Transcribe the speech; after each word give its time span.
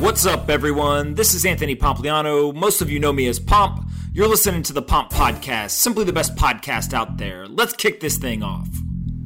What's 0.00 0.24
up, 0.24 0.48
everyone? 0.48 1.14
This 1.14 1.34
is 1.34 1.44
Anthony 1.44 1.76
Pompliano. 1.76 2.54
Most 2.54 2.80
of 2.80 2.90
you 2.90 2.98
know 2.98 3.12
me 3.12 3.28
as 3.28 3.38
Pomp. 3.38 3.86
You're 4.14 4.28
listening 4.28 4.62
to 4.62 4.72
the 4.72 4.80
Pomp 4.80 5.10
Podcast, 5.10 5.72
simply 5.72 6.04
the 6.04 6.12
best 6.12 6.34
podcast 6.36 6.94
out 6.94 7.18
there. 7.18 7.46
Let's 7.46 7.74
kick 7.74 8.00
this 8.00 8.16
thing 8.16 8.42
off. 8.42 8.66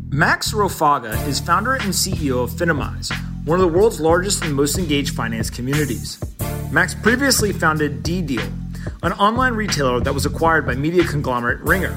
Max 0.08 0.52
Rofagha 0.52 1.28
is 1.28 1.38
founder 1.38 1.74
and 1.74 1.92
CEO 1.92 2.42
of 2.42 2.50
Finimize, 2.50 3.12
one 3.46 3.60
of 3.60 3.64
the 3.64 3.78
world's 3.78 4.00
largest 4.00 4.42
and 4.44 4.52
most 4.52 4.76
engaged 4.76 5.14
finance 5.14 5.48
communities. 5.48 6.18
Max 6.72 6.92
previously 6.92 7.52
founded 7.52 8.02
DeinDeal, 8.02 8.52
an 9.04 9.12
online 9.12 9.54
retailer 9.54 10.00
that 10.00 10.12
was 10.12 10.26
acquired 10.26 10.66
by 10.66 10.74
media 10.74 11.04
conglomerate 11.04 11.62
Ringier. 11.62 11.96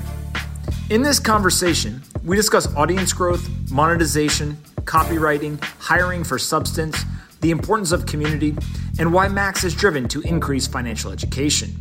In 0.91 1.02
this 1.02 1.20
conversation, 1.20 2.04
we 2.23 2.36
discuss 2.36 2.71
audience 2.75 3.12
growth, 3.12 3.50
monetization, 3.71 4.55
copywriting, 4.84 5.59
hiring 5.80 6.23
for 6.23 6.38
substance, 6.38 7.04
the 7.42 7.52
importance 7.52 7.92
of 7.92 8.06
community, 8.06 8.56
and 9.00 9.14
why 9.14 9.28
Max 9.28 9.64
is 9.64 9.76
driven 9.76 10.08
to 10.10 10.22
increase 10.22 10.68
financial 10.68 11.11
education. 11.11 11.75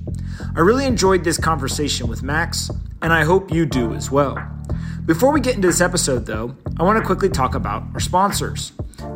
I 0.54 0.60
really 0.60 0.84
enjoyed 0.84 1.24
this 1.24 1.38
conversation 1.38 2.08
with 2.08 2.22
Max, 2.22 2.70
and 3.02 3.12
I 3.12 3.24
hope 3.24 3.52
you 3.52 3.66
do 3.66 3.94
as 3.94 4.10
well. 4.10 4.36
Before 5.06 5.32
we 5.32 5.40
get 5.40 5.54
into 5.54 5.68
this 5.68 5.80
episode, 5.80 6.26
though, 6.26 6.56
I 6.78 6.82
want 6.82 6.98
to 6.98 7.04
quickly 7.04 7.28
talk 7.28 7.54
about 7.54 7.84
our 7.94 8.00
sponsors. 8.00 8.72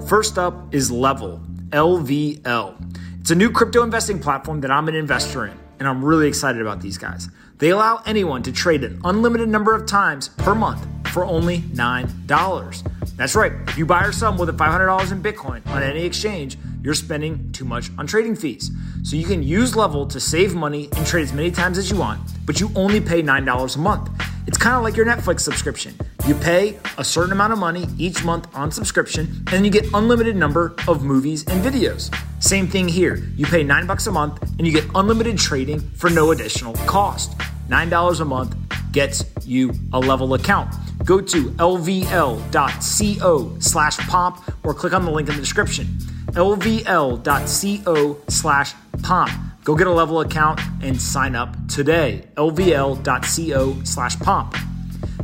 First 0.09 0.39
up 0.39 0.75
is 0.75 0.91
Level, 0.91 1.43
LVL. 1.71 3.21
It's 3.21 3.31
a 3.31 3.35
new 3.35 3.51
crypto 3.51 3.83
investing 3.83 4.19
platform 4.19 4.61
that 4.63 4.71
I'm 4.71 4.89
an 4.89 4.95
investor 4.95 5.47
in, 5.47 5.59
and 5.79 5.89
I'm 5.89 6.05
really 6.05 6.29
excited 6.29 6.63
about 6.63 6.81
these 6.81 6.97
guys. 6.97 7.29
They 7.59 7.71
allow 7.71 8.03
anyone 8.07 8.43
to 8.45 8.53
trade 8.53 8.85
an 8.85 9.01
unlimited 9.05 9.49
number 9.49 9.75
of 9.75 9.87
times 9.87 10.29
per 10.29 10.55
month 10.55 10.87
for 11.11 11.25
only 11.25 11.59
$9. 11.61 13.17
That's 13.17 13.35
right, 13.35 13.53
if 13.69 13.77
you 13.77 13.85
buy 13.85 14.05
or 14.05 14.13
sell 14.13 14.33
more 14.33 14.47
than 14.47 14.57
$500 14.57 15.13
in 15.13 15.23
Bitcoin 15.23 15.67
on 15.67 15.83
any 15.83 16.05
exchange, 16.05 16.57
you're 16.83 16.95
spending 16.95 17.53
too 17.53 17.65
much 17.65 17.91
on 17.99 18.07
trading 18.07 18.35
fees. 18.35 18.71
So 19.03 19.17
you 19.17 19.27
can 19.27 19.43
use 19.43 19.77
Level 19.77 20.07
to 20.07 20.19
save 20.19 20.55
money 20.55 20.89
and 20.97 21.07
trade 21.07 21.23
as 21.23 21.33
many 21.33 21.51
times 21.51 21.77
as 21.77 21.91
you 21.91 21.97
want, 21.97 22.21
but 22.47 22.61
you 22.61 22.71
only 22.75 23.01
pay 23.01 23.23
$9 23.23 23.77
a 23.77 23.79
month. 23.79 24.11
It's 24.47 24.57
kind 24.57 24.75
of 24.75 24.83
like 24.83 24.97
your 24.97 25.07
Netflix 25.07 25.41
subscription. 25.41 25.95
You 26.27 26.35
pay 26.35 26.79
a 26.97 27.05
certain 27.05 27.33
amount 27.33 27.53
of 27.53 27.59
money 27.59 27.87
each 27.99 28.25
month 28.25 28.49
on 28.55 28.73
subscription, 28.73 29.27
and 29.27 29.49
then 29.49 29.65
you 29.65 29.71
get 29.71 29.87
unlimited 29.93 30.35
number 30.35 30.75
of 30.89 31.05
movies 31.05 31.45
and 31.47 31.63
videos. 31.63 32.15
Same 32.43 32.67
thing 32.67 32.89
here. 32.89 33.17
You 33.37 33.47
pay 33.47 33.63
9 33.63 33.87
bucks 33.87 34.07
a 34.07 34.13
month 34.13 34.43
and 34.59 34.67
you 34.67 34.73
get 34.73 34.85
unlimited 34.95 35.39
trading 35.39 35.81
for 35.81 36.09
no 36.09 36.31
additional 36.31 36.73
cost. 36.87 37.37
$9 37.69 38.21
a 38.21 38.25
month 38.25 38.57
gets 38.93 39.25
you 39.51 39.73
a 39.93 39.99
level 39.99 40.35
account. 40.35 40.75
Go 41.05 41.21
to 41.21 41.51
lvl.co 41.51 43.57
slash 43.59 43.99
pomp 43.99 44.65
or 44.65 44.75
click 44.75 44.93
on 44.93 45.05
the 45.05 45.11
link 45.11 45.29
in 45.29 45.35
the 45.35 45.41
description. 45.41 45.87
lvl.co 46.33 48.19
slash 48.29 48.75
pomp. 49.03 49.31
Go 49.65 49.75
get 49.75 49.87
a 49.87 49.93
level 49.93 50.21
account 50.21 50.61
and 50.83 51.01
sign 51.01 51.35
up 51.35 51.57
today. 51.69 52.29
lvl.co 52.37 53.85
slash 53.85 54.19
pomp. 54.21 54.57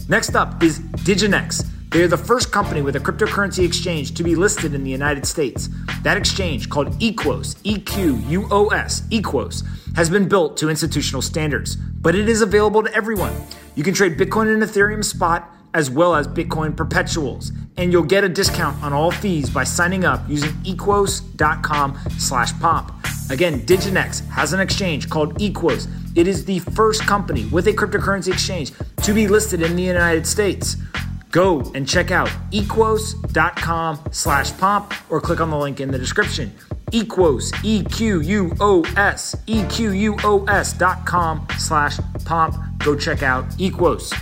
Next 0.09 0.35
up 0.35 0.63
is 0.63 0.81
Diginex. 0.81 1.67
They 1.97 2.02
are 2.02 2.08
the 2.08 2.19
first 2.19 2.52
company 2.52 2.83
with 2.83 2.94
a 2.97 3.00
cryptocurrency 3.00 3.64
exchange 3.64 4.12
to 4.16 4.22
be 4.22 4.34
listed 4.34 4.75
in 4.75 4.84
the 4.84 4.91
United 4.91 5.25
States. 5.25 5.70
That 6.02 6.19
exchange, 6.19 6.69
called 6.69 6.89
Equos, 7.00 7.56
E 7.64 7.80
Q 7.80 8.16
U 8.16 8.47
O 8.50 8.69
S, 8.69 9.00
Equos, 9.08 9.64
has 9.97 10.11
been 10.11 10.28
built 10.28 10.58
to 10.58 10.69
institutional 10.69 11.22
standards, 11.22 11.77
but 11.77 12.14
it 12.14 12.28
is 12.28 12.42
available 12.42 12.83
to 12.83 12.94
everyone. 12.94 13.33
You 13.77 13.83
can 13.83 13.94
trade 13.94 14.19
Bitcoin 14.19 14.52
and 14.52 14.62
Ethereum 14.62 15.02
spot 15.02 15.50
as 15.72 15.91
well 15.91 16.14
as 16.14 16.28
Bitcoin 16.28 16.77
perpetuals, 16.77 17.50
and 17.78 17.91
you'll 17.91 18.02
get 18.02 18.24
a 18.24 18.28
discount 18.28 18.77
on 18.83 18.92
all 18.92 19.11
fees 19.11 19.48
by 19.48 19.64
signing 19.64 20.05
up 20.05 20.20
using 20.28 20.50
equos.com 20.64 21.98
slash 22.19 22.52
pomp. 22.61 22.92
Again, 23.30 23.61
Diginex 23.61 24.22
has 24.28 24.52
an 24.52 24.61
exchange 24.61 25.08
called 25.08 25.34
Equos. 25.39 25.89
It 26.14 26.28
is 26.28 26.44
the 26.44 26.58
first 26.58 27.06
company 27.06 27.47
with 27.47 27.67
a 27.69 27.72
cryptocurrency 27.72 28.34
exchange 28.34 28.72
to 29.02 29.14
be 29.14 29.28
listed 29.28 29.62
in 29.62 29.77
the 29.77 29.83
United 29.83 30.27
States. 30.27 30.77
Go 31.36 31.70
and 31.74 31.86
check 31.86 32.11
out 32.11 32.30
equos.com 32.51 34.01
slash 34.11 34.57
pomp 34.57 34.95
or 35.11 35.20
click 35.20 35.39
on 35.39 35.51
the 35.51 35.58
link 35.58 35.80
in 35.80 35.91
the 35.91 35.98
description. 35.98 36.51
Equos, 36.92 37.52
E 37.63 37.85
Q 37.85 38.23
U 38.23 38.52
O 38.58 38.83
S, 38.97 39.36
E 39.47 39.63
Q 39.64 39.91
U 39.91 40.17
O 40.24 40.47
S 40.47 40.73
dot 40.73 41.05
com 41.05 41.47
slash 41.58 41.98
pomp. 42.24 42.57
Go 42.79 42.97
check 42.97 43.23
out 43.23 43.45
Equos. 43.58 44.14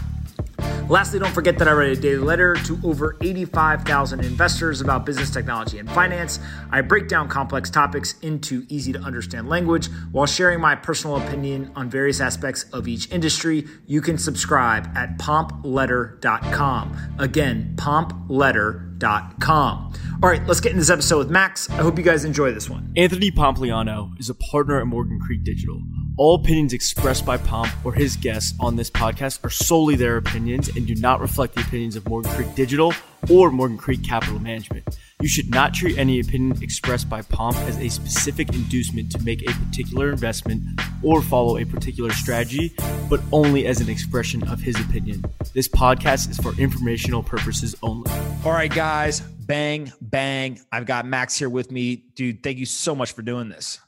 Lastly, 0.89 1.19
don't 1.19 1.33
forget 1.33 1.59
that 1.59 1.67
I 1.67 1.73
write 1.73 1.97
a 1.97 2.01
daily 2.01 2.19
letter 2.19 2.55
to 2.67 2.79
over 2.85 3.17
85,000 3.23 4.21
investors 4.21 4.83
about 4.83 5.07
business 5.07 5.31
technology 5.31 5.79
and 5.79 5.91
finance. 5.91 6.41
I 6.71 6.83
break 6.83 7.09
down 7.09 7.29
complex 7.29 7.71
topics 7.71 8.17
into 8.21 8.67
easy 8.69 8.93
to 8.93 8.99
understand 8.99 9.49
language 9.49 9.89
while 10.13 10.27
sharing 10.27 10.61
my 10.61 10.75
personal 10.75 11.17
opinion 11.17 11.73
on 11.75 11.89
various 11.89 12.21
aspects 12.21 12.65
of 12.75 12.87
each 12.87 13.11
industry. 13.11 13.67
You 13.87 14.03
can 14.03 14.19
subscribe 14.19 14.91
at 14.95 15.17
pompletter.com. 15.17 17.15
Again, 17.19 17.73
pompletter.com. 17.77 19.93
All 20.23 20.29
right, 20.29 20.47
let's 20.47 20.61
get 20.61 20.73
into 20.73 20.83
this 20.83 20.91
episode 20.91 21.19
with 21.19 21.31
Max. 21.31 21.71
I 21.71 21.77
hope 21.77 21.97
you 21.97 22.05
guys 22.05 22.27
enjoy 22.27 22.53
this 22.53 22.69
one. 22.69 22.93
Anthony 22.95 23.31
Pompliano 23.31 24.11
is 24.21 24.29
a 24.29 24.35
partner 24.35 24.81
at 24.81 24.87
Morgan 24.87 25.19
Creek 25.19 25.45
Digital. 25.45 25.81
All 26.17 26.37
opinions 26.37 26.73
expressed 26.73 27.27
by 27.27 27.37
Pomp 27.37 27.73
or 27.85 27.93
his 27.93 28.17
guests 28.17 28.55
on 28.61 28.77
this 28.77 28.89
podcast 28.89 29.45
are 29.45 29.51
solely 29.51 29.97
their 29.97 30.17
opinions 30.17 30.69
and 30.69 30.87
do 30.87 30.95
not 30.95 31.21
reflect 31.21 31.57
the 31.57 31.61
opinions 31.63 31.97
of 31.97 32.09
Morgan 32.09 32.31
Creek 32.31 32.55
Digital 32.55 32.93
or 33.29 33.51
Morgan 33.51 33.77
Creek 33.77 34.05
Capital 34.05 34.39
Management. 34.39 34.97
You 35.21 35.27
should 35.27 35.51
not 35.51 35.75
treat 35.75 35.99
any 35.99 36.21
opinion 36.21 36.63
expressed 36.63 37.09
by 37.09 37.23
Pomp 37.23 37.57
as 37.63 37.79
a 37.79 37.89
specific 37.89 38.55
inducement 38.55 39.11
to 39.11 39.21
make 39.25 39.43
a 39.43 39.53
particular 39.55 40.09
investment 40.09 40.63
or 41.03 41.21
follow 41.21 41.59
a 41.59 41.65
particular 41.65 42.13
strategy, 42.13 42.73
but 43.11 43.21
only 43.33 43.67
as 43.67 43.81
an 43.81 43.89
expression 43.91 44.47
of 44.47 44.61
his 44.61 44.79
opinion. 44.79 45.25
This 45.53 45.67
podcast 45.67 46.31
is 46.31 46.39
for 46.39 46.55
informational 46.61 47.25
purposes 47.25 47.75
only. 47.83 48.09
All 48.45 48.53
right, 48.53 48.73
guys, 48.73 49.19
bang, 49.19 49.93
bang. 50.01 50.61
I've 50.71 50.87
got 50.87 51.07
Max 51.07 51.37
here 51.37 51.51
with 51.51 51.73
me. 51.73 52.05
Dude, 52.15 52.45
thank 52.45 52.59
you 52.59 52.67
so 52.67 52.95
much 52.95 53.15
for 53.15 53.23
doing 53.23 53.49
this. 53.49 53.81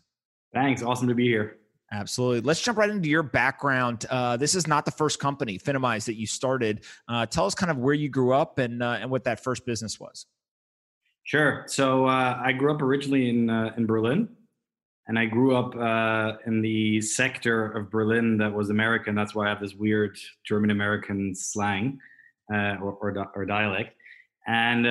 Thanks. 0.52 0.82
Awesome 0.82 1.06
to 1.06 1.14
be 1.14 1.28
here. 1.28 1.58
Absolutely. 1.92 2.40
Let's 2.40 2.60
jump 2.60 2.78
right 2.78 2.90
into 2.90 3.08
your 3.08 3.22
background. 3.22 4.06
Uh, 4.10 4.36
this 4.36 4.54
is 4.54 4.66
not 4.66 4.84
the 4.84 4.90
first 4.90 5.20
company, 5.20 5.58
Finimize, 5.58 6.04
that 6.06 6.16
you 6.16 6.26
started. 6.26 6.84
Uh, 7.08 7.26
tell 7.26 7.46
us 7.46 7.54
kind 7.54 7.70
of 7.70 7.78
where 7.78 7.94
you 7.94 8.08
grew 8.08 8.34
up 8.34 8.58
and 8.58 8.82
uh, 8.82 8.98
and 9.00 9.10
what 9.10 9.24
that 9.24 9.42
first 9.42 9.64
business 9.64 10.00
was. 10.00 10.26
Sure. 11.22 11.64
So 11.68 12.06
uh, 12.06 12.40
I 12.44 12.52
grew 12.52 12.74
up 12.74 12.82
originally 12.82 13.28
in 13.28 13.48
uh, 13.50 13.72
in 13.76 13.86
Berlin, 13.86 14.28
and 15.06 15.16
I 15.16 15.26
grew 15.26 15.54
up 15.54 15.76
uh, 15.76 16.38
in 16.46 16.60
the 16.60 17.00
sector 17.00 17.70
of 17.72 17.88
Berlin 17.90 18.36
that 18.38 18.52
was 18.52 18.70
American. 18.70 19.14
That's 19.14 19.34
why 19.34 19.46
I 19.46 19.50
have 19.50 19.60
this 19.60 19.74
weird 19.74 20.18
German 20.44 20.70
American 20.70 21.34
slang 21.36 22.00
or, 22.50 22.98
or, 23.00 23.30
or 23.36 23.46
dialect, 23.46 23.94
and 24.48 24.86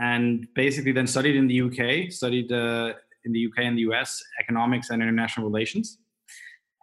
and 0.00 0.48
basically 0.54 0.92
then 0.92 1.06
studied 1.06 1.36
in 1.36 1.46
the 1.46 1.60
UK, 1.60 2.10
studied 2.10 2.50
in 2.50 3.32
the 3.32 3.46
UK 3.46 3.64
and 3.64 3.76
the 3.76 3.82
US 3.82 4.22
economics 4.40 4.88
and 4.88 5.02
international 5.02 5.46
relations 5.46 5.98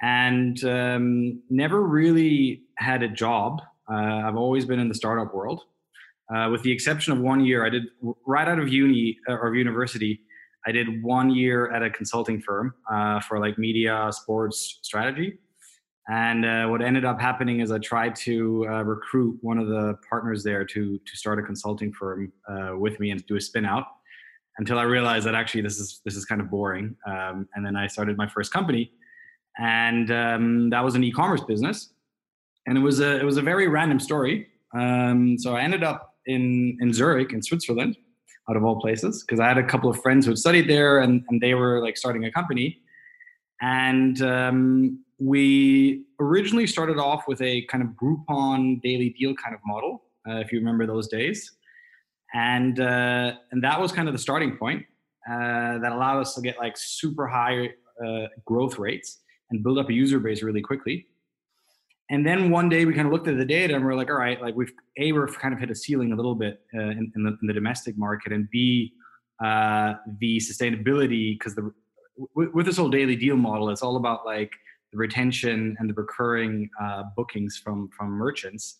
and 0.04 0.62
um, 0.66 1.42
never 1.50 1.82
really 1.82 2.64
had 2.78 3.02
a 3.04 3.08
job. 3.08 3.62
Uh, 3.90 3.96
I've 4.26 4.36
always 4.36 4.66
been 4.66 4.80
in 4.80 4.90
the 4.90 4.94
startup 4.94 5.34
world, 5.34 5.62
uh, 6.36 6.50
with 6.52 6.62
the 6.62 6.72
exception 6.72 7.14
of 7.14 7.20
one 7.20 7.44
year. 7.44 7.66
I 7.66 7.70
did 7.70 7.84
right 8.28 8.48
out 8.48 8.60
of 8.60 8.68
uni 8.68 9.18
uh, 9.30 9.36
or 9.36 9.56
university. 9.56 10.20
I 10.68 10.74
did 10.74 11.02
one 11.02 11.30
year 11.30 11.72
at 11.72 11.84
a 11.84 11.90
consulting 11.90 12.42
firm 12.42 12.74
uh, 12.92 13.22
for 13.22 13.40
like 13.40 13.58
media, 13.58 14.10
sports 14.12 14.80
strategy. 14.82 15.40
And 16.10 16.46
uh, 16.46 16.68
what 16.68 16.82
ended 16.82 17.06
up 17.06 17.22
happening 17.22 17.62
is 17.62 17.72
I 17.72 17.80
tried 17.80 18.14
to 18.28 18.68
uh, 18.70 18.84
recruit 18.84 19.38
one 19.40 19.58
of 19.58 19.68
the 19.68 19.98
partners 20.10 20.44
there 20.44 20.66
to 20.66 21.00
to 21.00 21.18
start 21.18 21.40
a 21.40 21.44
consulting 21.44 21.94
firm 21.94 22.34
with 22.78 23.00
me 23.00 23.12
and 23.12 23.26
do 23.26 23.38
a 23.38 23.42
spin 23.42 23.66
out. 23.66 23.86
Until 24.58 24.78
I 24.78 24.84
realized 24.84 25.26
that 25.28 25.34
actually 25.34 25.62
this 25.62 25.80
is 25.80 26.02
this 26.04 26.18
is 26.18 26.26
kind 26.26 26.42
of 26.42 26.50
boring. 26.50 26.98
Um, 27.08 27.48
and 27.56 27.66
then 27.66 27.78
I 27.78 27.88
started 27.88 28.18
my 28.18 28.28
first 28.28 28.52
company 28.52 28.92
and 29.58 30.12
um, 30.12 30.70
that 30.70 30.84
was 30.84 30.96
an 30.96 31.04
e-commerce 31.04 31.42
business. 31.42 31.94
And 32.66 32.78
it 32.78 32.82
was 32.82 33.00
a 33.00 33.20
it 33.20 33.24
was 33.24 33.38
a 33.38 33.42
very 33.42 33.68
random 33.68 34.00
story. 34.00 34.48
Um, 34.74 35.38
so 35.38 35.56
I 35.56 35.62
ended 35.62 35.84
up 35.84 36.16
in 36.26 36.78
in 36.80 36.94
Zurich 36.94 37.34
in 37.34 37.42
Switzerland, 37.44 37.98
out 38.50 38.56
of 38.56 38.64
all 38.64 38.80
places, 38.80 39.24
because 39.24 39.40
I 39.40 39.48
had 39.48 39.58
a 39.58 39.64
couple 39.64 39.90
of 39.90 40.02
friends 40.02 40.26
who 40.26 40.32
had 40.32 40.38
studied 40.38 40.70
there, 40.70 41.00
and 41.00 41.24
and 41.30 41.42
they 41.42 41.54
were 41.54 41.82
like 41.82 41.98
starting 41.98 42.26
a 42.26 42.32
company. 42.32 42.80
And 43.62 44.22
um, 44.22 45.04
we 45.20 46.06
originally 46.20 46.68
started 46.68 46.98
off 46.98 47.28
with 47.28 47.42
a 47.42 47.66
kind 47.66 47.84
of 47.84 47.90
Groupon 47.92 48.82
daily 48.82 49.10
deal 49.18 49.34
kind 49.36 49.54
of 49.54 49.62
model, 49.66 50.04
uh, 50.28 50.38
if 50.38 50.52
you 50.52 50.60
remember 50.60 50.86
those 50.86 51.08
days. 51.08 51.52
And 52.34 52.80
uh, 52.80 53.34
and 53.52 53.64
that 53.64 53.80
was 53.80 53.92
kind 53.92 54.08
of 54.08 54.14
the 54.14 54.20
starting 54.20 54.58
point 54.58 54.86
uh, 55.30 55.78
that 55.80 55.92
allowed 55.92 56.22
us 56.22 56.34
to 56.36 56.42
get 56.42 56.58
like 56.58 56.76
super 56.78 57.28
high 57.28 57.70
uh, 58.04 58.28
growth 58.46 58.80
rates 58.80 59.20
and 59.50 59.64
build 59.64 59.78
up 59.78 59.90
a 59.90 59.94
user 59.94 60.20
base 60.20 60.44
really 60.44 60.62
quickly. 60.62 61.08
And 62.10 62.26
then 62.26 62.52
one 62.52 62.70
day 62.70 62.86
we 62.86 62.94
kind 62.94 63.08
of 63.08 63.14
looked 63.14 63.28
at 63.28 63.38
the 63.38 63.46
data 63.46 63.76
and 63.76 63.84
we're 63.84 63.96
like, 63.96 64.10
all 64.10 64.18
right, 64.18 64.42
like 64.42 64.56
we've 64.56 64.72
a 65.00 65.12
we've 65.12 65.40
kind 65.40 65.54
of 65.54 65.60
hit 65.60 65.72
a 65.72 65.76
ceiling 65.76 66.12
a 66.12 66.16
little 66.16 66.36
bit 66.36 66.62
uh, 66.76 66.80
in, 66.80 67.12
in, 67.16 67.24
the, 67.24 67.30
in, 67.42 67.48
the, 67.48 67.54
domestic 67.54 67.98
market, 67.98 68.32
and 68.34 68.50
b 68.50 68.94
uh, 69.44 69.94
the 70.20 70.38
sustainability 70.38 71.40
because 71.40 71.56
the 71.56 71.72
with, 72.36 72.50
with, 72.54 72.66
this 72.66 72.78
whole 72.78 72.90
daily 72.90 73.16
deal 73.16 73.36
model, 73.36 73.70
it's 73.70 73.82
all 73.82 73.96
about 73.96 74.26
like 74.26 74.52
the 74.92 74.98
retention 74.98 75.76
and 75.80 75.90
the 75.90 75.94
recurring 75.94 76.70
uh, 76.82 77.04
bookings 77.16 77.58
from 77.58 77.90
from 77.98 78.10
merchants. 78.10 78.78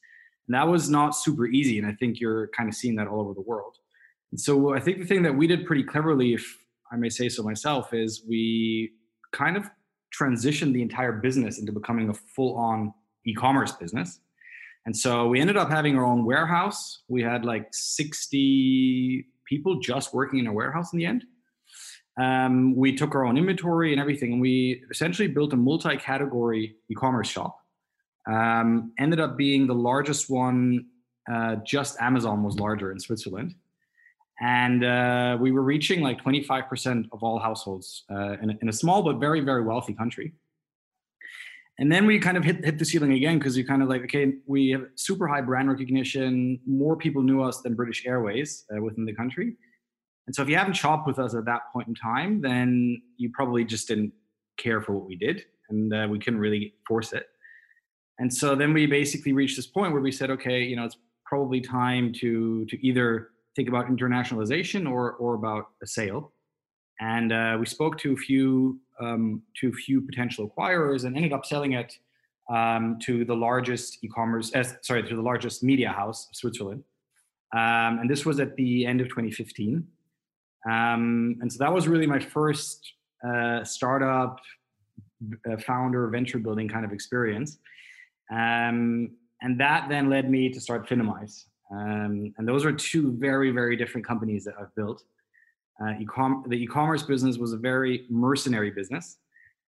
And 0.48 0.56
that 0.56 0.68
was 0.68 0.90
not 0.90 1.16
super 1.16 1.48
easy, 1.48 1.80
and 1.80 1.88
I 1.88 1.94
think 1.94 2.20
you're 2.20 2.50
kind 2.50 2.68
of 2.68 2.76
seeing 2.76 2.96
that 2.98 3.08
all 3.08 3.22
over 3.22 3.34
the 3.34 3.42
world. 3.42 3.78
And 4.32 4.40
so 4.40 4.76
I 4.76 4.80
think 4.80 5.00
the 5.00 5.06
thing 5.06 5.24
that 5.24 5.36
we 5.36 5.48
did 5.48 5.66
pretty 5.66 5.84
cleverly, 5.84 6.34
if 6.34 6.46
I 6.92 6.98
may 6.98 7.10
say 7.10 7.30
so 7.30 7.42
myself, 7.44 7.94
is 7.94 8.24
we 8.28 8.92
kind 9.32 9.56
of 9.56 9.70
transitioned 10.18 10.74
the 10.74 10.82
entire 10.82 11.14
business 11.14 11.60
into 11.60 11.72
becoming 11.72 12.10
a 12.10 12.14
full-on 12.14 12.94
e-commerce 13.26 13.72
business. 13.72 14.20
And 14.86 14.96
so 14.96 15.28
we 15.28 15.40
ended 15.40 15.58
up 15.58 15.70
having 15.70 15.98
our 15.98 16.06
own 16.06 16.26
warehouse. 16.26 17.04
We 17.08 17.24
had 17.24 17.46
like 17.46 17.68
60 17.72 19.26
people 19.48 19.80
just 19.80 20.14
working 20.14 20.40
in 20.40 20.48
a 20.48 20.54
warehouse 20.54 20.92
in 20.94 21.00
the 21.00 21.06
end. 21.06 21.24
Um, 22.20 22.76
we 22.76 22.96
took 22.96 23.16
our 23.16 23.26
own 23.26 23.38
inventory 23.38 23.92
and 23.92 24.00
everything, 24.00 24.34
and 24.34 24.42
we 24.42 24.84
essentially 24.92 25.28
built 25.28 25.54
a 25.54 25.58
multi-category 25.58 26.76
e-commerce 26.90 27.30
shop. 27.30 27.58
Um, 28.30 28.94
ended 29.00 29.20
up 29.20 29.36
being 29.36 29.68
the 29.68 29.74
largest 29.74 30.30
one. 30.30 30.86
Uh, 31.32 31.56
just 31.66 32.00
Amazon 32.00 32.44
was 32.44 32.60
larger 32.60 32.92
in 32.92 33.00
Switzerland, 33.00 33.56
and 34.42 34.84
uh, 34.84 35.38
we 35.40 35.52
were 35.52 35.62
reaching 35.62 36.02
like 36.02 36.22
25% 36.24 37.06
of 37.12 37.24
all 37.24 37.40
households 37.40 38.04
uh, 38.12 38.38
in, 38.42 38.50
a, 38.50 38.54
in, 38.62 38.70
a, 38.70 38.74
small 38.74 39.04
but 39.04 39.18
very 39.18 39.42
very 39.42 39.64
wealthy 39.64 39.94
country. 39.94 40.34
And 41.80 41.92
then 41.92 42.06
we 42.06 42.20
kind 42.20 42.38
of 42.38 42.44
hit 42.44 42.64
hit 42.64 42.78
the 42.78 42.86
ceiling 42.86 43.14
again 43.14 43.40
because 43.40 43.58
you 43.58 43.66
kind 43.66 43.82
of 43.82 43.90
like 43.90 44.04
okay, 44.04 44.34
we 44.46 44.70
have 44.70 44.86
super 44.96 45.28
high 45.28 45.42
brand 45.42 45.70
recognition. 45.70 46.60
More 46.68 46.96
people 46.96 47.22
knew 47.24 47.42
us 47.42 47.62
than 47.62 47.74
British 47.74 48.06
Airways 48.06 48.66
uh, 48.76 48.82
within 48.82 49.06
the 49.06 49.14
country 49.14 49.56
and 50.28 50.36
so 50.36 50.42
if 50.42 50.50
you 50.50 50.56
haven't 50.56 50.76
shopped 50.76 51.08
with 51.08 51.20
us 51.20 51.36
at 51.36 51.46
that 51.46 51.72
point 51.72 51.88
in 51.88 51.96
time, 51.96 52.42
then 52.42 53.02
you 53.18 53.30
probably 53.34 53.66
just 53.66 53.88
didn't 53.88 54.14
care 54.58 54.82
for 54.82 54.94
what 54.94 55.06
we 55.06 55.16
did 55.16 55.44
and 55.70 55.94
uh, 55.94 56.08
we 56.10 56.20
couldn't 56.20 56.40
really 56.40 56.76
force 56.88 57.14
it. 57.14 57.28
And 58.20 58.34
so 58.34 58.56
then 58.56 58.74
we 58.74 58.86
basically 58.86 59.34
reached 59.34 59.56
this 59.56 59.68
point 59.68 59.92
where 59.92 60.02
we 60.02 60.12
said, 60.12 60.30
okay, 60.32 60.64
you 60.64 60.76
know, 60.76 60.86
it's 60.86 60.98
probably 61.26 61.60
time 61.60 62.14
to 62.14 62.66
to 62.66 62.86
either 62.86 63.30
think 63.56 63.70
about 63.70 63.88
internationalization 63.88 64.90
or 64.90 65.14
or 65.14 65.36
about 65.36 65.66
a 65.82 65.88
sale. 65.88 66.32
And 67.00 67.34
uh, 67.34 67.58
we 67.60 67.66
spoke 67.66 67.98
to 68.00 68.14
a 68.14 68.16
few 68.16 68.80
um, 69.00 69.42
to 69.60 69.70
a 69.70 69.72
few 69.72 70.02
potential 70.02 70.50
acquirers 70.50 71.06
and 71.06 71.16
ended 71.16 71.34
up 71.34 71.46
selling 71.46 71.74
it 71.74 71.98
um, 72.50 72.98
to 73.02 73.26
the 73.26 73.36
largest 73.36 74.04
e-commerce, 74.04 74.54
uh, 74.54 74.64
sorry, 74.82 75.04
to 75.04 75.16
the 75.16 75.22
largest 75.22 75.64
media 75.64 75.90
house 75.90 76.28
of 76.30 76.36
Switzerland. 76.36 76.84
Um, 77.54 78.00
and 78.00 78.10
this 78.10 78.26
was 78.26 78.40
at 78.40 78.56
the 78.56 78.86
end 78.86 79.02
of 79.02 79.08
2015. 79.10 79.88
Um, 80.70 81.38
and 81.42 81.52
so 81.52 81.58
that 81.60 81.74
was 81.74 81.88
really 81.88 82.08
my 82.08 82.20
first 82.20 82.94
uh, 83.28 83.64
startup 83.64 84.40
uh, 85.50 85.58
founder 85.58 86.08
venture 86.08 86.40
building 86.40 86.68
kind 86.68 86.86
of 86.86 86.92
experience. 86.92 87.58
Um, 88.32 89.12
and 89.42 89.60
that 89.60 89.90
then 89.90 90.10
led 90.10 90.30
me 90.30 90.50
to 90.50 90.60
start 90.60 90.88
Finimize. 90.88 91.46
Um, 91.74 92.34
and 92.38 92.48
those 92.48 92.66
are 92.66 92.72
two 92.72 93.14
very, 93.14 93.52
very 93.52 93.76
different 93.76 94.06
companies 94.06 94.44
that 94.46 94.54
I've 94.60 94.74
built. 94.76 95.04
Uh, 95.82 95.94
e-com- 96.00 96.46
the 96.48 96.56
e-commerce 96.56 97.04
business 97.04 97.38
was 97.38 97.54
a 97.54 97.58
very 97.58 98.06
mercenary 98.10 98.70
business. 98.70 99.18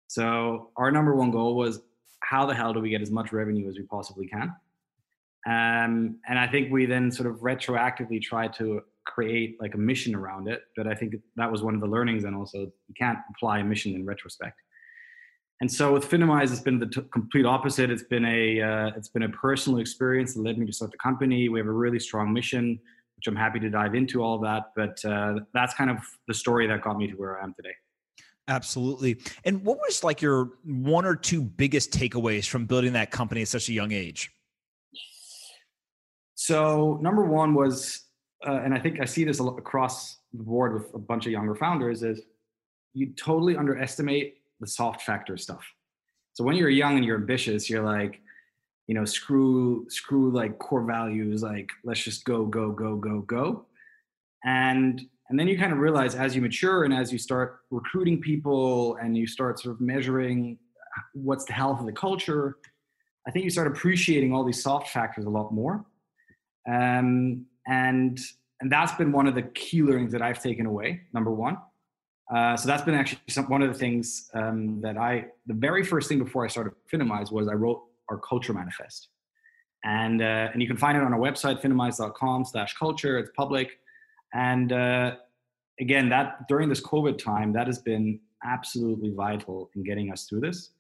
So 0.07 0.71
our 0.77 0.91
number 0.91 1.15
one 1.15 1.31
goal 1.31 1.55
was 1.57 1.81
how 2.21 2.47
the 2.47 2.55
hell 2.55 2.73
do 2.73 2.81
we 2.81 2.91
get 2.91 3.03
as 3.03 3.11
much 3.11 3.33
revenue 3.33 3.69
as 3.69 3.77
we 3.77 3.85
possibly 3.85 4.27
can? 4.27 4.55
Um, 5.47 6.17
and 6.29 6.39
I 6.39 6.47
think 6.47 6.73
we 6.73 6.87
then 6.87 7.11
sort 7.11 7.29
of 7.29 7.37
retroactively 7.41 8.21
tried 8.21 8.53
to 8.55 8.83
create 9.07 9.57
like 9.61 9.75
a 9.75 9.79
mission 9.79 10.15
around 10.15 10.49
it. 10.49 10.63
But 10.77 10.87
I 10.87 10.95
think 10.95 11.15
that 11.37 11.51
was 11.51 11.63
one 11.63 11.75
of 11.75 11.81
the 11.81 11.87
learnings, 11.87 12.25
and 12.25 12.35
also 12.35 12.59
you 12.59 12.95
can't 12.97 13.19
apply 13.35 13.61
a 13.61 13.65
mission 13.65 13.95
in 13.95 14.05
retrospect. 14.05 14.59
And 15.61 15.71
so 15.71 15.93
with 15.93 16.09
Finimize, 16.09 16.51
it's 16.51 16.61
been 16.61 16.79
the 16.79 16.87
t- 16.87 17.03
complete 17.13 17.45
opposite. 17.45 17.91
It's 17.91 18.03
been 18.03 18.25
a 18.25 18.63
uh, 18.63 18.91
it's 18.97 19.09
been 19.09 19.25
a 19.25 19.29
personal 19.29 19.79
experience 19.79 20.35
that 20.35 20.43
led 20.43 20.59
me 20.59 20.67
to 20.67 20.73
start 20.73 20.91
the 20.91 20.99
company. 20.99 21.49
We 21.49 21.59
have 21.59 21.67
a 21.67 21.73
really 21.73 21.99
strong 21.99 22.33
mission, 22.33 22.81
which 23.17 23.27
I'm 23.27 23.37
happy 23.37 23.61
to 23.61 23.69
dive 23.69 23.95
into 23.95 24.23
all 24.23 24.37
of 24.37 24.43
that. 24.43 24.73
But 24.75 25.05
uh, 25.05 25.41
that's 25.53 25.75
kind 25.75 25.91
of 25.91 25.99
the 26.29 26.35
story 26.35 26.67
that 26.67 26.83
got 26.83 26.97
me 26.97 27.09
to 27.09 27.15
where 27.15 27.41
I 27.41 27.45
am 27.45 27.55
today. 27.55 27.75
Absolutely. 28.49 29.19
And 29.45 29.63
what 29.65 29.79
was 29.79 30.03
like 30.03 30.23
your 30.23 30.53
one 30.65 31.05
or 31.05 31.15
two 31.15 31.43
biggest 31.43 31.93
takeaways 31.93 32.49
from 32.49 32.65
building 32.65 32.95
that 32.95 33.11
company 33.11 33.43
at 33.43 33.49
such 33.49 33.69
a 33.69 33.73
young 33.73 33.93
age? 33.93 34.31
So 36.35 36.99
number 37.03 37.25
one 37.27 37.55
was 37.55 38.11
uh, 38.47 38.61
and 38.65 38.75
I 38.75 38.79
think 38.79 39.01
I 39.01 39.05
see 39.05 39.25
this 39.25 39.41
across 39.41 40.19
the 40.33 40.43
board 40.43 40.75
with 40.75 40.95
a 40.95 40.99
bunch 40.99 41.27
of 41.27 41.33
younger 41.33 41.55
founders, 41.55 42.03
is 42.03 42.23
you 42.95 43.13
totally 43.15 43.57
underestimate 43.57 44.40
the 44.61 44.67
soft 44.67 45.03
factor 45.03 45.37
stuff. 45.37 45.65
So 46.33 46.45
when 46.45 46.57
you're 46.57 46.71
young 46.71 46.97
and 46.97 47.05
you're 47.05 47.17
ambitious, 47.17 47.69
you're 47.69 47.85
like, 47.85 48.21
you 48.87 48.95
know, 48.95 49.05
screw 49.05 49.87
screw 49.89 50.31
like 50.31 50.59
core 50.59 50.85
values, 50.85 51.43
like 51.43 51.71
let's 51.85 52.03
just 52.03 52.25
go 52.25 52.45
go 52.45 52.71
go 52.71 52.97
go 52.97 53.21
go, 53.21 53.67
and 54.45 55.01
and 55.29 55.39
then 55.39 55.47
you 55.47 55.57
kind 55.57 55.73
of 55.73 55.79
realize 55.79 56.15
as 56.15 56.35
you 56.35 56.43
mature 56.43 56.85
and 56.85 56.93
as 56.93 57.13
you 57.13 57.19
start 57.19 57.61
recruiting 57.71 58.21
people 58.21 58.97
and 58.97 59.17
you 59.17 59.27
start 59.27 59.61
sort 59.61 59.77
of 59.77 59.81
measuring 59.81 60.59
what's 61.15 61.45
the 61.45 61.53
health 61.53 61.79
of 61.79 61.87
the 61.87 61.93
culture, 61.93 62.57
I 63.29 63.31
think 63.31 63.45
you 63.45 63.51
start 63.51 63.69
appreciating 63.69 64.35
all 64.35 64.45
these 64.45 64.61
soft 64.61 64.89
factors 64.89 65.25
a 65.25 65.31
lot 65.31 65.53
more. 65.53 65.85
Um, 66.69 67.47
and 67.67 68.19
and 68.61 68.71
that's 68.71 68.93
been 68.93 69.13
one 69.13 69.27
of 69.27 69.35
the 69.35 69.43
key 69.43 69.83
learnings 69.83 70.13
that 70.13 70.23
I've 70.23 70.43
taken 70.43 70.67
away. 70.67 71.03
Number 71.13 71.31
one. 71.31 71.59
Uh, 72.35 72.57
so 72.57 72.69
that's 72.69 72.83
been 72.83 72.95
actually 72.95 73.21
some, 73.29 73.49
one 73.49 73.61
of 73.61 73.73
the 73.73 73.79
things 73.79 74.31
um, 74.35 74.81
that 74.81 74.97
I, 74.97 75.27
the 75.47 75.55
very 75.55 75.85
first 75.85 76.09
thing 76.09 76.19
before 76.23 76.45
I 76.45 76.49
started 76.49 76.73
Finimize 76.93 77.33
was 77.33 77.49
I 77.49 77.55
wrote 77.55 77.83
our 78.09 78.19
culture 78.19 78.53
manifest. 78.53 79.09
And, 79.85 80.23
uh, 80.23 80.49
and 80.53 80.63
you 80.63 80.69
can 80.69 80.77
find 80.77 80.97
it 80.97 81.03
on 81.03 81.13
our 81.13 81.19
website, 81.19 81.61
finimize.com 81.61 82.45
slash 82.45 82.75
culture. 82.75 83.19
It's 83.19 83.31
public. 83.37 83.79
And 84.33 84.73
uh, 84.73 85.17
again, 85.81 86.09
that 86.11 86.47
during 86.49 86.69
this 86.69 86.81
COVID 86.81 87.19
time, 87.19 87.53
that 87.55 87.67
has 87.67 87.79
been 87.79 88.21
absolutely 88.45 89.11
vital 89.11 89.71
in 89.75 89.83
getting 89.83 90.13
us 90.13 90.27
through 90.27 90.41
this. 90.41 90.71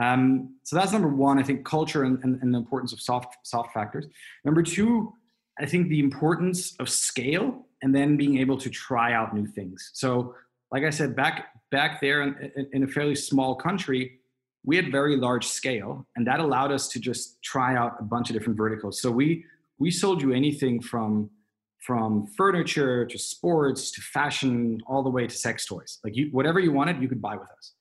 Um, 0.00 0.54
so 0.62 0.76
that's 0.76 0.92
number 0.92 1.08
one, 1.08 1.38
I 1.38 1.42
think 1.42 1.64
culture 1.64 2.04
and, 2.04 2.22
and, 2.24 2.40
and 2.40 2.54
the 2.54 2.58
importance 2.58 2.92
of 2.92 3.00
soft, 3.00 3.36
soft 3.42 3.74
factors. 3.74 4.06
Number 4.44 4.62
two, 4.62 5.12
I 5.58 5.66
think 5.66 5.88
the 5.88 6.00
importance 6.00 6.74
of 6.76 6.88
scale 6.88 7.66
and 7.82 7.94
then 7.94 8.16
being 8.16 8.38
able 8.38 8.56
to 8.58 8.70
try 8.70 9.12
out 9.12 9.34
new 9.34 9.46
things. 9.46 9.90
So, 9.92 10.34
like 10.72 10.84
I 10.84 10.90
said, 10.90 11.16
back 11.16 11.48
back 11.70 12.00
there 12.00 12.22
in, 12.22 12.68
in, 12.72 12.82
a 12.82 12.86
fairly 12.86 13.14
small 13.14 13.54
country, 13.54 14.18
we 14.64 14.76
had 14.76 14.90
very 14.90 15.16
large 15.16 15.46
scale, 15.46 16.06
and 16.16 16.26
that 16.26 16.40
allowed 16.40 16.72
us 16.72 16.88
to 16.88 17.00
just 17.00 17.42
try 17.42 17.76
out 17.76 17.96
a 18.00 18.02
bunch 18.02 18.30
of 18.30 18.34
different 18.34 18.56
verticals. 18.56 19.00
So 19.00 19.10
we 19.10 19.44
we 19.78 19.90
sold 19.90 20.22
you 20.22 20.32
anything 20.32 20.80
from 20.80 21.30
from 21.78 22.26
furniture 22.36 23.06
to 23.06 23.18
sports 23.18 23.90
to 23.92 24.00
fashion, 24.02 24.80
all 24.86 25.02
the 25.02 25.10
way 25.10 25.26
to 25.26 25.34
sex 25.34 25.64
toys. 25.64 25.98
Like 26.04 26.14
you, 26.14 26.28
whatever 26.30 26.60
you 26.60 26.72
wanted, 26.72 27.00
you 27.00 27.08
could 27.08 27.22
buy 27.22 27.36
with 27.36 27.48
us. 27.58 27.72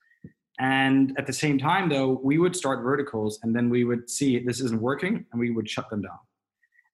And 0.60 1.14
at 1.18 1.28
the 1.28 1.34
same 1.34 1.58
time, 1.58 1.90
though, 1.90 2.20
we 2.24 2.38
would 2.38 2.56
start 2.56 2.84
verticals, 2.84 3.40
and 3.44 3.56
then 3.56 3.70
we 3.70 3.84
would 3.84 4.10
see 4.10 4.40
this 4.40 4.60
isn't 4.62 4.82
working, 4.82 5.26
and 5.32 5.40
we 5.40 5.52
would 5.52 5.70
shut 5.70 5.90
them 5.90 6.02
down. 6.02 6.18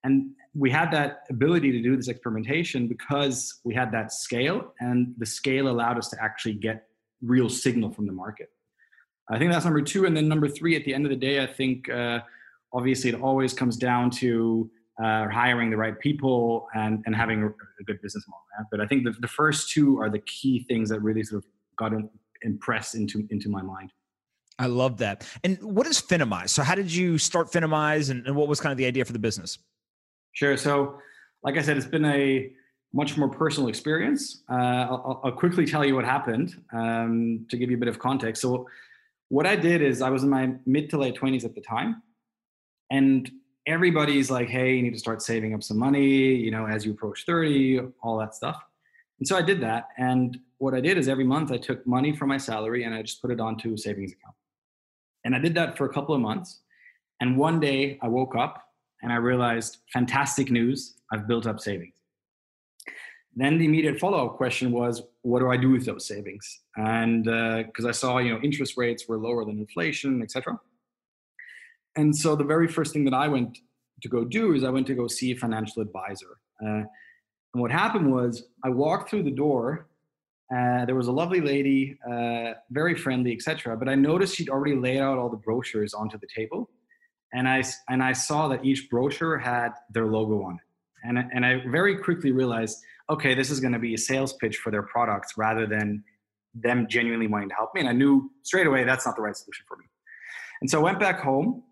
And 0.05 0.31
we 0.53 0.69
had 0.69 0.91
that 0.91 1.23
ability 1.29 1.71
to 1.71 1.81
do 1.81 1.97
this 1.97 2.07
experimentation 2.07 2.87
because 2.87 3.59
we 3.65 3.73
had 3.73 3.91
that 3.91 4.13
scale, 4.13 4.73
and 4.79 5.13
the 5.17 5.25
scale 5.25 5.67
allowed 5.67 5.97
us 5.97 6.09
to 6.09 6.23
actually 6.23 6.53
get 6.53 6.87
real 7.21 7.49
signal 7.49 7.91
from 7.91 8.05
the 8.05 8.13
market. 8.13 8.49
I 9.29 9.39
think 9.39 9.51
that's 9.51 9.65
number 9.65 9.81
two. 9.81 10.05
And 10.05 10.15
then 10.15 10.27
number 10.27 10.47
three, 10.47 10.75
at 10.75 10.85
the 10.85 10.93
end 10.93 11.05
of 11.05 11.09
the 11.09 11.15
day, 11.15 11.41
I 11.41 11.47
think 11.47 11.89
uh, 11.89 12.19
obviously 12.71 13.09
it 13.09 13.19
always 13.19 13.53
comes 13.53 13.77
down 13.77 14.11
to 14.11 14.69
uh, 15.03 15.27
hiring 15.29 15.71
the 15.71 15.77
right 15.77 15.99
people 15.99 16.67
and, 16.75 17.03
and 17.07 17.15
having 17.15 17.43
a, 17.43 17.49
good 17.83 18.01
business 18.01 18.23
model. 18.27 18.67
But 18.71 18.81
I 18.81 18.87
think 18.87 19.03
the, 19.03 19.11
the 19.19 19.27
first 19.27 19.71
two 19.71 19.99
are 19.99 20.09
the 20.09 20.19
key 20.19 20.63
things 20.63 20.89
that 20.89 21.01
really 21.01 21.23
sort 21.23 21.43
of 21.43 21.49
got 21.77 21.91
impressed 22.43 22.95
into, 22.95 23.27
into 23.31 23.49
my 23.49 23.61
mind. 23.61 23.91
I 24.57 24.67
love 24.67 24.97
that. 24.97 25.27
And 25.43 25.61
what 25.61 25.85
is 25.87 26.01
Finimize? 26.01 26.49
So 26.49 26.63
how 26.63 26.75
did 26.75 26.93
you 26.93 27.17
start 27.17 27.51
Finimize 27.51 28.09
and, 28.09 28.25
and 28.25 28.35
what 28.35 28.47
was 28.47 28.61
kind 28.61 28.71
of 28.71 28.77
the 28.77 28.85
idea 28.85 29.03
for 29.03 29.11
the 29.11 29.19
business? 29.19 29.57
Sure. 30.35 30.57
So, 30.57 30.99
like 31.43 31.57
I 31.57 31.61
said, 31.61 31.77
it's 31.77 31.85
been 31.85 32.05
a 32.05 32.51
much 32.93 33.17
more 33.17 33.29
personal 33.29 33.69
experience. 33.69 34.43
Uh, 34.49 34.53
I'll, 34.89 35.21
I'll, 35.23 35.31
quickly 35.31 35.65
tell 35.65 35.83
you 35.83 35.95
what 35.95 36.05
happened 36.05 36.55
um, 36.73 37.45
to 37.49 37.57
give 37.57 37.69
you 37.69 37.77
a 37.77 37.79
bit 37.79 37.87
of 37.87 37.99
context. 37.99 38.41
So, 38.41 38.67
what 39.29 39.45
I 39.45 39.55
did 39.55 39.81
is 39.81 40.01
I 40.01 40.09
was 40.09 40.23
in 40.23 40.29
my 40.29 40.53
mid 40.65 40.89
to 40.91 40.97
late 40.97 41.15
20s 41.15 41.45
at 41.45 41.55
the 41.55 41.61
time, 41.61 42.03
and 42.91 43.31
everybody's 43.65 44.29
like, 44.29 44.49
hey, 44.49 44.75
you 44.75 44.83
need 44.83 44.93
to 44.93 44.99
start 44.99 45.21
saving 45.21 45.53
up 45.53 45.63
some 45.63 45.79
money, 45.79 46.35
you 46.35 46.51
know, 46.51 46.67
as 46.67 46.85
you 46.85 46.91
approach 46.91 47.25
30, 47.25 47.79
all 48.03 48.17
that 48.19 48.35
stuff. 48.35 48.61
And 49.19 49.27
so 49.27 49.37
I 49.37 49.41
did 49.41 49.61
that. 49.61 49.87
And 49.97 50.37
what 50.57 50.73
I 50.73 50.81
did 50.81 50.97
is 50.97 51.07
every 51.07 51.23
month 51.23 51.51
I 51.51 51.57
took 51.57 51.87
money 51.87 52.15
from 52.15 52.29
my 52.29 52.37
salary 52.37 52.83
and 52.83 52.93
I 52.93 53.01
just 53.01 53.21
put 53.21 53.31
it 53.31 53.39
onto 53.39 53.73
a 53.73 53.77
savings 53.77 54.11
account. 54.11 54.35
And 55.23 55.35
I 55.35 55.39
did 55.39 55.55
that 55.55 55.77
for 55.77 55.85
a 55.85 55.93
couple 55.93 56.13
of 56.13 56.21
months. 56.21 56.59
And 57.21 57.37
one 57.37 57.59
day 57.59 57.97
I 58.03 58.07
woke 58.07 58.35
up 58.35 58.64
and 59.05 59.13
I 59.13 59.17
realized, 59.17 59.77
fantastic 59.93 60.49
news, 60.49 60.95
I've 61.13 61.27
built 61.27 61.45
up 61.45 61.59
savings. 61.59 61.93
then 63.35 63.59
the 63.59 63.65
immediate 63.65 63.99
follow-up 63.99 64.35
question 64.35 64.71
was, 64.71 65.03
what 65.21 65.39
do 65.39 65.51
I 65.51 65.57
do 65.57 65.69
with 65.69 65.85
those 65.85 66.07
savings? 66.07 66.61
And 66.75 67.25
because 67.25 67.85
uh, 67.85 67.89
I 67.89 67.91
saw, 67.91 68.17
you 68.17 68.33
know, 68.33 68.39
interest 68.41 68.77
rates 68.77 69.07
were 69.07 69.19
lower 69.19 69.45
than 69.45 69.59
inflation, 69.59 70.23
etc. 70.23 70.59
And 71.95 72.17
so 72.17 72.35
the 72.35 72.43
very 72.43 72.67
first 72.67 72.93
thing 72.93 73.05
that 73.05 73.13
I 73.13 73.27
went 73.27 73.59
to 74.01 74.09
go 74.09 74.25
do 74.25 74.55
is 74.55 74.63
I 74.63 74.71
went 74.71 74.87
to 74.87 74.95
go 74.95 75.07
see 75.07 75.31
a 75.31 75.35
financial 75.35 75.83
advisor. 75.83 76.39
Uh, 76.63 76.85
and 77.53 77.61
what 77.61 77.69
happened 77.69 78.11
was 78.11 78.47
I 78.63 78.69
walked 78.69 79.11
through 79.11 79.23
the 79.23 79.37
door. 79.45 79.87
Uh, 80.51 80.85
there 80.85 80.95
was 80.95 81.09
a 81.09 81.11
lovely 81.11 81.41
lady, 81.41 81.95
uh, 82.11 82.53
very 82.71 82.95
friendly, 82.95 83.33
etc. 83.33 83.77
But 83.77 83.87
I 83.87 83.93
noticed 83.93 84.35
she'd 84.35 84.49
already 84.49 84.75
laid 84.75 84.99
out 84.99 85.19
all 85.19 85.29
the 85.29 85.37
brochures 85.37 85.93
onto 85.93 86.17
the 86.17 86.27
table, 86.35 86.71
and 87.35 87.47
I 87.49 87.63
and 87.89 88.01
I 88.01 88.13
saw 88.13 88.47
that 88.47 88.63
each 88.63 88.89
brochure 88.89 89.37
had 89.37 89.71
their 89.91 90.07
logo 90.07 90.41
on 90.43 90.55
it. 90.55 91.07
And 91.07 91.19
and 91.33 91.45
I 91.45 91.61
very 91.69 91.97
quickly 91.97 92.31
realized, 92.31 92.77
okay, 93.09 93.35
this 93.35 93.51
is 93.51 93.59
going 93.59 93.73
to 93.73 93.79
be 93.79 93.93
a 93.93 93.97
sales 93.97 94.33
pitch 94.33 94.57
for 94.57 94.71
their 94.71 94.83
products 94.83 95.33
rather 95.37 95.67
than 95.67 96.03
them 96.55 96.87
genuinely 96.89 97.27
wanting 97.27 97.49
to 97.49 97.55
help 97.55 97.75
me. 97.75 97.81
And 97.81 97.89
I 97.89 97.91
knew 97.91 98.31
straight 98.43 98.65
away 98.65 98.85
that's 98.85 99.05
not 99.05 99.15
the 99.17 99.21
right 99.21 99.35
solution 99.35 99.65
for 99.67 99.75
me. 99.77 99.85
And 100.61 100.69
so 100.69 100.79
I 100.79 100.83
went 100.83 100.99
back 100.99 101.19
home 101.19 101.63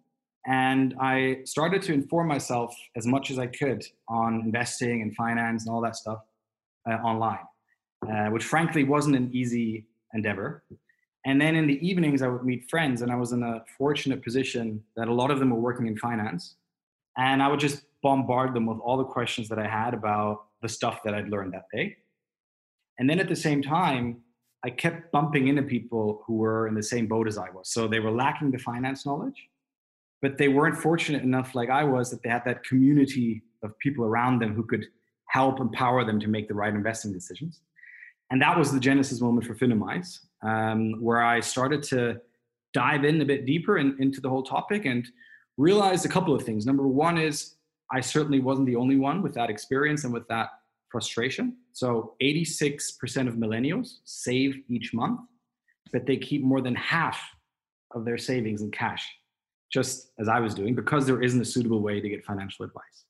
and 0.45 0.93
I 0.99 1.37
started 1.45 1.81
to 1.83 1.93
inform 1.93 2.27
myself 2.27 2.75
as 2.97 3.07
much 3.07 3.31
as 3.31 3.39
I 3.39 3.47
could 3.47 3.81
on 4.09 4.41
investing 4.41 5.01
and 5.01 5.15
finance 5.15 5.65
and 5.65 5.73
all 5.73 5.81
that 5.81 5.95
stuff 5.95 6.19
uh, 6.89 6.95
online, 6.95 7.45
uh, 8.11 8.25
which 8.25 8.43
frankly 8.43 8.83
wasn't 8.83 9.15
an 9.15 9.29
easy 9.33 9.87
endeavor. 10.13 10.63
And 11.25 11.39
then 11.39 11.55
in 11.55 11.67
the 11.67 11.85
evenings, 11.87 12.21
I 12.21 12.27
would 12.27 12.43
meet 12.43 12.69
friends, 12.69 13.01
and 13.01 13.11
I 13.11 13.15
was 13.15 13.31
in 13.31 13.43
a 13.43 13.63
fortunate 13.77 14.21
position 14.23 14.83
that 14.97 15.07
a 15.07 15.13
lot 15.13 15.31
of 15.31 15.39
them 15.39 15.51
were 15.51 15.59
working 15.59 15.87
in 15.87 15.97
finance. 15.97 16.55
And 17.17 17.41
I 17.41 17.47
would 17.47 17.59
just 17.59 17.83
bombard 18.01 18.53
them 18.53 18.65
with 18.65 18.79
all 18.79 18.97
the 18.97 19.05
questions 19.05 19.47
that 19.49 19.59
I 19.59 19.67
had 19.67 19.93
about 19.93 20.45
the 20.61 20.67
stuff 20.67 21.01
that 21.03 21.13
I'd 21.13 21.29
learned 21.29 21.53
that 21.53 21.65
day. 21.73 21.97
And 22.99 23.09
then 23.09 23.19
at 23.19 23.29
the 23.29 23.35
same 23.35 23.61
time, 23.61 24.21
I 24.65 24.69
kept 24.69 25.11
bumping 25.11 25.47
into 25.47 25.63
people 25.63 26.23
who 26.25 26.35
were 26.35 26.67
in 26.67 26.73
the 26.73 26.83
same 26.83 27.07
boat 27.07 27.27
as 27.27 27.37
I 27.37 27.49
was. 27.49 27.69
So 27.69 27.87
they 27.87 27.99
were 27.99 28.11
lacking 28.11 28.51
the 28.51 28.57
finance 28.57 29.05
knowledge, 29.05 29.49
but 30.21 30.37
they 30.37 30.47
weren't 30.47 30.77
fortunate 30.77 31.23
enough, 31.23 31.53
like 31.53 31.69
I 31.69 31.83
was, 31.83 32.09
that 32.11 32.23
they 32.23 32.29
had 32.29 32.45
that 32.45 32.63
community 32.63 33.43
of 33.61 33.77
people 33.79 34.05
around 34.05 34.39
them 34.39 34.53
who 34.53 34.63
could 34.63 34.85
help 35.27 35.59
empower 35.59 36.05
them 36.05 36.19
to 36.19 36.27
make 36.27 36.47
the 36.47 36.53
right 36.53 36.73
investing 36.73 37.11
decisions. 37.11 37.61
And 38.31 38.41
that 38.41 38.57
was 38.57 38.71
the 38.71 38.79
genesis 38.79 39.19
moment 39.19 39.45
for 39.45 39.55
Finimize, 39.55 40.19
um, 40.43 41.01
where 41.01 41.23
I 41.23 41.39
started 41.39 41.83
to 41.83 42.19
dive 42.73 43.05
in 43.05 43.21
a 43.21 43.25
bit 43.25 43.45
deeper 43.45 43.77
in, 43.77 43.95
into 43.99 44.21
the 44.21 44.29
whole 44.29 44.43
topic 44.43 44.85
and 44.85 45.07
realized 45.57 46.05
a 46.05 46.09
couple 46.09 46.33
of 46.33 46.43
things. 46.43 46.65
Number 46.65 46.87
one 46.87 47.17
is 47.17 47.55
I 47.91 48.01
certainly 48.01 48.39
wasn't 48.39 48.67
the 48.67 48.75
only 48.75 48.97
one 48.97 49.21
with 49.21 49.33
that 49.35 49.49
experience 49.49 50.03
and 50.03 50.13
with 50.13 50.27
that 50.27 50.49
frustration. 50.89 51.57
So 51.73 52.15
86% 52.21 53.27
of 53.27 53.35
millennials 53.35 53.97
save 54.03 54.61
each 54.67 54.93
month, 54.93 55.21
but 55.91 56.05
they 56.05 56.17
keep 56.17 56.43
more 56.43 56.61
than 56.61 56.75
half 56.75 57.21
of 57.91 58.05
their 58.05 58.17
savings 58.17 58.61
in 58.61 58.71
cash 58.71 59.05
just 59.71 60.11
as 60.19 60.29
I 60.29 60.39
was 60.39 60.53
doing, 60.53 60.75
because 60.75 61.07
there 61.07 61.21
isn't 61.21 61.41
a 61.41 61.45
suitable 61.45 61.81
way 61.81 61.99
to 61.99 62.07
get 62.07 62.23
financial 62.23 62.63
advice. 62.63 63.05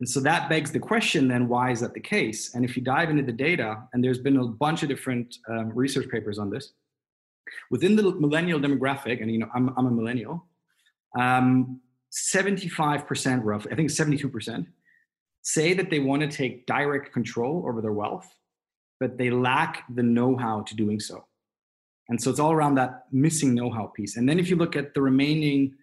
And 0.00 0.08
so 0.08 0.20
that 0.20 0.48
begs 0.50 0.72
the 0.72 0.78
question 0.78 1.26
then, 1.26 1.48
why 1.48 1.70
is 1.70 1.80
that 1.80 1.94
the 1.94 2.00
case? 2.00 2.54
And 2.54 2.64
if 2.64 2.76
you 2.76 2.82
dive 2.82 3.08
into 3.08 3.22
the 3.22 3.32
data, 3.32 3.82
and 3.92 4.04
there's 4.04 4.18
been 4.18 4.36
a 4.36 4.46
bunch 4.46 4.82
of 4.82 4.88
different 4.88 5.36
um, 5.48 5.70
research 5.74 6.08
papers 6.10 6.38
on 6.38 6.50
this, 6.50 6.72
within 7.70 7.96
the 7.96 8.02
millennial 8.02 8.60
demographic, 8.60 9.22
and 9.22 9.30
you 9.30 9.38
know, 9.38 9.48
I'm, 9.54 9.70
I'm 9.76 9.86
a 9.86 9.90
millennial, 9.90 10.44
um, 11.18 11.80
75% 12.12 13.40
roughly, 13.42 13.72
I 13.72 13.74
think 13.74 13.90
72%, 13.90 14.66
say 15.42 15.72
that 15.74 15.90
they 15.90 16.00
want 16.00 16.22
to 16.22 16.28
take 16.28 16.66
direct 16.66 17.12
control 17.12 17.64
over 17.66 17.80
their 17.80 17.92
wealth, 17.92 18.28
but 19.00 19.16
they 19.16 19.30
lack 19.30 19.84
the 19.94 20.02
know 20.02 20.36
how 20.36 20.62
to 20.62 20.74
doing 20.74 21.00
so. 21.00 21.24
And 22.08 22.20
so 22.20 22.30
it's 22.30 22.40
all 22.40 22.52
around 22.52 22.76
that 22.76 23.04
missing 23.12 23.54
know 23.54 23.70
how 23.70 23.86
piece. 23.86 24.16
And 24.16 24.28
then 24.28 24.38
if 24.38 24.48
you 24.48 24.56
look 24.56 24.76
at 24.76 24.94
the 24.94 25.00
remaining 25.00 25.74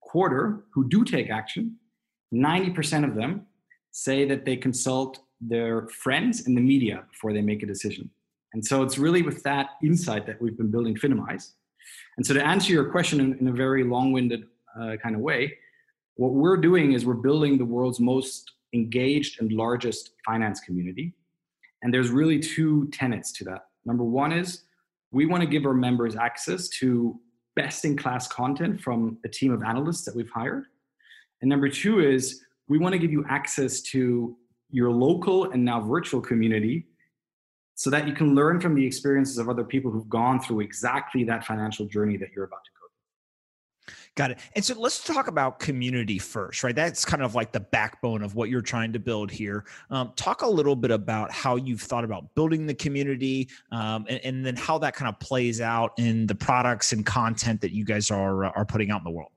quarter 0.00 0.64
who 0.72 0.88
do 0.88 1.04
take 1.04 1.30
action, 1.30 1.76
90% 2.34 3.04
of 3.04 3.14
them 3.14 3.46
say 3.90 4.24
that 4.26 4.44
they 4.44 4.56
consult 4.56 5.20
their 5.40 5.88
friends 5.88 6.46
and 6.46 6.56
the 6.56 6.60
media 6.60 7.04
before 7.10 7.32
they 7.32 7.40
make 7.40 7.62
a 7.62 7.66
decision. 7.66 8.10
And 8.52 8.64
so 8.64 8.82
it's 8.82 8.98
really 8.98 9.22
with 9.22 9.42
that 9.44 9.70
insight 9.82 10.26
that 10.26 10.40
we've 10.40 10.56
been 10.56 10.70
building 10.70 10.96
Finimize. 10.96 11.52
And 12.16 12.26
so 12.26 12.34
to 12.34 12.44
answer 12.44 12.72
your 12.72 12.90
question 12.90 13.20
in, 13.20 13.38
in 13.38 13.48
a 13.48 13.52
very 13.52 13.84
long-winded 13.84 14.44
uh, 14.80 14.96
kind 15.02 15.14
of 15.14 15.20
way, 15.20 15.56
what 16.16 16.32
we're 16.32 16.56
doing 16.56 16.92
is 16.92 17.06
we're 17.06 17.14
building 17.14 17.56
the 17.56 17.64
world's 17.64 18.00
most 18.00 18.52
engaged 18.74 19.40
and 19.40 19.52
largest 19.52 20.10
finance 20.24 20.60
community. 20.60 21.14
And 21.82 21.94
there's 21.94 22.10
really 22.10 22.38
two 22.38 22.88
tenets 22.88 23.32
to 23.32 23.44
that. 23.44 23.66
Number 23.84 24.04
one 24.04 24.32
is 24.32 24.64
we 25.12 25.26
want 25.26 25.42
to 25.42 25.48
give 25.48 25.64
our 25.64 25.74
members 25.74 26.16
access 26.16 26.68
to 26.68 27.18
best 27.56 27.84
in 27.84 27.96
class 27.96 28.28
content 28.28 28.80
from 28.80 29.18
a 29.24 29.28
team 29.28 29.52
of 29.52 29.62
analysts 29.62 30.04
that 30.04 30.14
we've 30.14 30.30
hired. 30.30 30.64
And 31.40 31.48
number 31.48 31.68
two 31.68 32.00
is 32.00 32.42
we 32.70 32.78
want 32.78 32.92
to 32.92 32.98
give 33.00 33.10
you 33.10 33.24
access 33.28 33.80
to 33.80 34.36
your 34.70 34.92
local 34.92 35.50
and 35.50 35.64
now 35.64 35.80
virtual 35.80 36.20
community 36.20 36.86
so 37.74 37.90
that 37.90 38.06
you 38.06 38.14
can 38.14 38.36
learn 38.36 38.60
from 38.60 38.76
the 38.76 38.86
experiences 38.86 39.38
of 39.38 39.48
other 39.48 39.64
people 39.64 39.90
who've 39.90 40.08
gone 40.08 40.38
through 40.40 40.60
exactly 40.60 41.24
that 41.24 41.44
financial 41.44 41.84
journey 41.86 42.16
that 42.16 42.28
you're 42.34 42.44
about 42.44 42.60
to 42.64 42.70
go 42.80 42.86
through. 43.86 43.96
Got 44.14 44.30
it. 44.30 44.38
And 44.54 44.64
so 44.64 44.78
let's 44.78 45.02
talk 45.02 45.26
about 45.26 45.58
community 45.58 46.16
first, 46.18 46.62
right? 46.62 46.76
That's 46.76 47.04
kind 47.04 47.24
of 47.24 47.34
like 47.34 47.50
the 47.50 47.58
backbone 47.58 48.22
of 48.22 48.36
what 48.36 48.50
you're 48.50 48.60
trying 48.60 48.92
to 48.92 49.00
build 49.00 49.32
here. 49.32 49.64
Um, 49.90 50.12
talk 50.14 50.42
a 50.42 50.48
little 50.48 50.76
bit 50.76 50.92
about 50.92 51.32
how 51.32 51.56
you've 51.56 51.82
thought 51.82 52.04
about 52.04 52.32
building 52.36 52.66
the 52.66 52.74
community 52.74 53.48
um, 53.72 54.06
and, 54.08 54.20
and, 54.22 54.46
then 54.46 54.54
how 54.54 54.78
that 54.78 54.94
kind 54.94 55.08
of 55.08 55.18
plays 55.18 55.60
out 55.60 55.90
in 55.98 56.28
the 56.28 56.36
products 56.36 56.92
and 56.92 57.04
content 57.04 57.62
that 57.62 57.72
you 57.72 57.84
guys 57.84 58.12
are, 58.12 58.44
uh, 58.44 58.52
are 58.54 58.64
putting 58.64 58.92
out 58.92 59.00
in 59.00 59.04
the 59.04 59.10
world. 59.10 59.32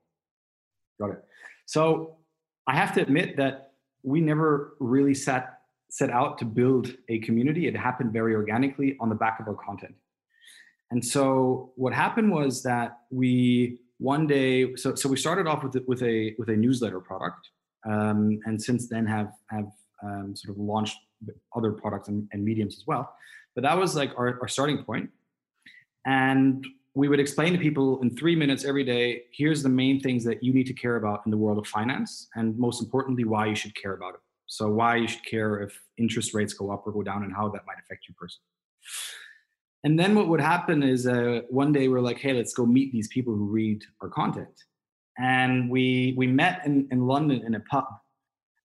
Got 1.00 1.12
it. 1.12 1.24
So 1.66 2.18
I 2.68 2.76
have 2.76 2.94
to 2.96 3.02
admit 3.02 3.38
that 3.38 3.72
we 4.04 4.22
never 4.22 4.76
really 4.80 5.14
set, 5.14 5.60
set 5.90 6.10
out 6.10 6.38
to 6.40 6.46
build 6.46 6.94
a 7.10 7.20
community. 7.20 7.68
It 7.68 7.76
happened 7.76 8.14
very 8.14 8.36
organically 8.36 8.98
on 9.00 9.10
the 9.10 9.16
back 9.16 9.40
of 9.40 9.48
our 9.48 9.56
content. 9.56 9.96
And 10.92 11.04
so 11.04 11.72
what 11.76 11.94
happened 11.94 12.32
was 12.32 12.62
that 12.64 13.00
we 13.10 13.80
one 13.98 14.28
day, 14.28 14.76
so 14.76 14.96
so 14.96 15.10
we 15.10 15.18
started 15.18 15.48
off 15.48 15.64
with 15.64 15.76
with 15.88 16.04
a 16.04 16.36
with 16.38 16.50
a 16.50 16.56
newsletter 16.56 17.00
product, 17.00 17.50
um, 17.86 18.40
and 18.46 18.62
since 18.62 18.90
then 18.90 19.06
have 19.08 19.32
have 19.50 19.72
um, 20.04 20.36
sort 20.36 20.56
of 20.56 20.62
launched 20.62 20.98
other 21.56 21.72
products 21.72 22.10
and, 22.10 22.28
and, 22.34 22.44
mediums 22.44 22.76
as 22.76 22.84
well. 22.86 23.16
But 23.56 23.64
that 23.64 23.78
was 23.78 23.96
like 23.96 24.12
our, 24.18 24.38
our 24.42 24.48
starting 24.48 24.84
point, 24.84 25.10
and 26.06 26.64
we 26.96 27.08
would 27.08 27.20
explain 27.20 27.54
to 27.54 27.60
people 27.60 28.00
in 28.02 28.16
three 28.16 28.36
minutes 28.36 28.66
every 28.66 28.84
day. 28.84 29.24
Here's 29.32 29.64
the 29.64 29.70
main 29.70 30.00
things 30.00 30.24
that 30.26 30.44
you 30.44 30.54
need 30.54 30.68
to 30.68 30.74
care 30.74 30.98
about 30.98 31.22
in 31.26 31.32
the 31.32 31.38
world 31.38 31.58
of 31.58 31.68
finance, 31.68 32.28
and 32.36 32.58
most 32.58 32.82
importantly, 32.82 33.24
why 33.24 33.48
you 33.48 33.56
should 33.56 33.76
care 33.76 33.94
about 33.94 34.14
it. 34.14 34.20
So 34.46 34.70
why 34.70 34.98
you 34.98 35.08
should 35.08 35.26
care 35.26 35.62
if 35.62 35.80
interest 35.98 36.34
rates 36.34 36.54
go 36.54 36.72
up 36.72 36.86
or 36.86 36.92
go 36.92 37.02
down, 37.02 37.24
and 37.24 37.34
how 37.34 37.50
that 37.50 37.66
might 37.66 37.78
affect 37.84 38.08
you 38.08 38.14
personally. 38.16 38.46
And 39.84 40.00
then 40.00 40.16
what 40.16 40.28
would 40.30 40.40
happen 40.40 40.84
is 40.84 41.08
uh, 41.08 41.42
one 41.50 41.74
day 41.74 41.88
we're 41.88 42.00
like, 42.00 42.20
hey, 42.20 42.34
let's 42.34 42.54
go 42.54 42.66
meet 42.66 42.92
these 42.94 43.08
people 43.10 43.34
who 43.34 43.46
read 43.46 43.84
our 44.02 44.10
content. 44.10 44.64
And 45.18 45.70
we 45.70 46.14
we 46.16 46.28
met 46.28 46.66
in, 46.66 46.88
in 46.92 47.08
London 47.08 47.44
in 47.46 47.56
a 47.56 47.60
pub, 47.60 47.86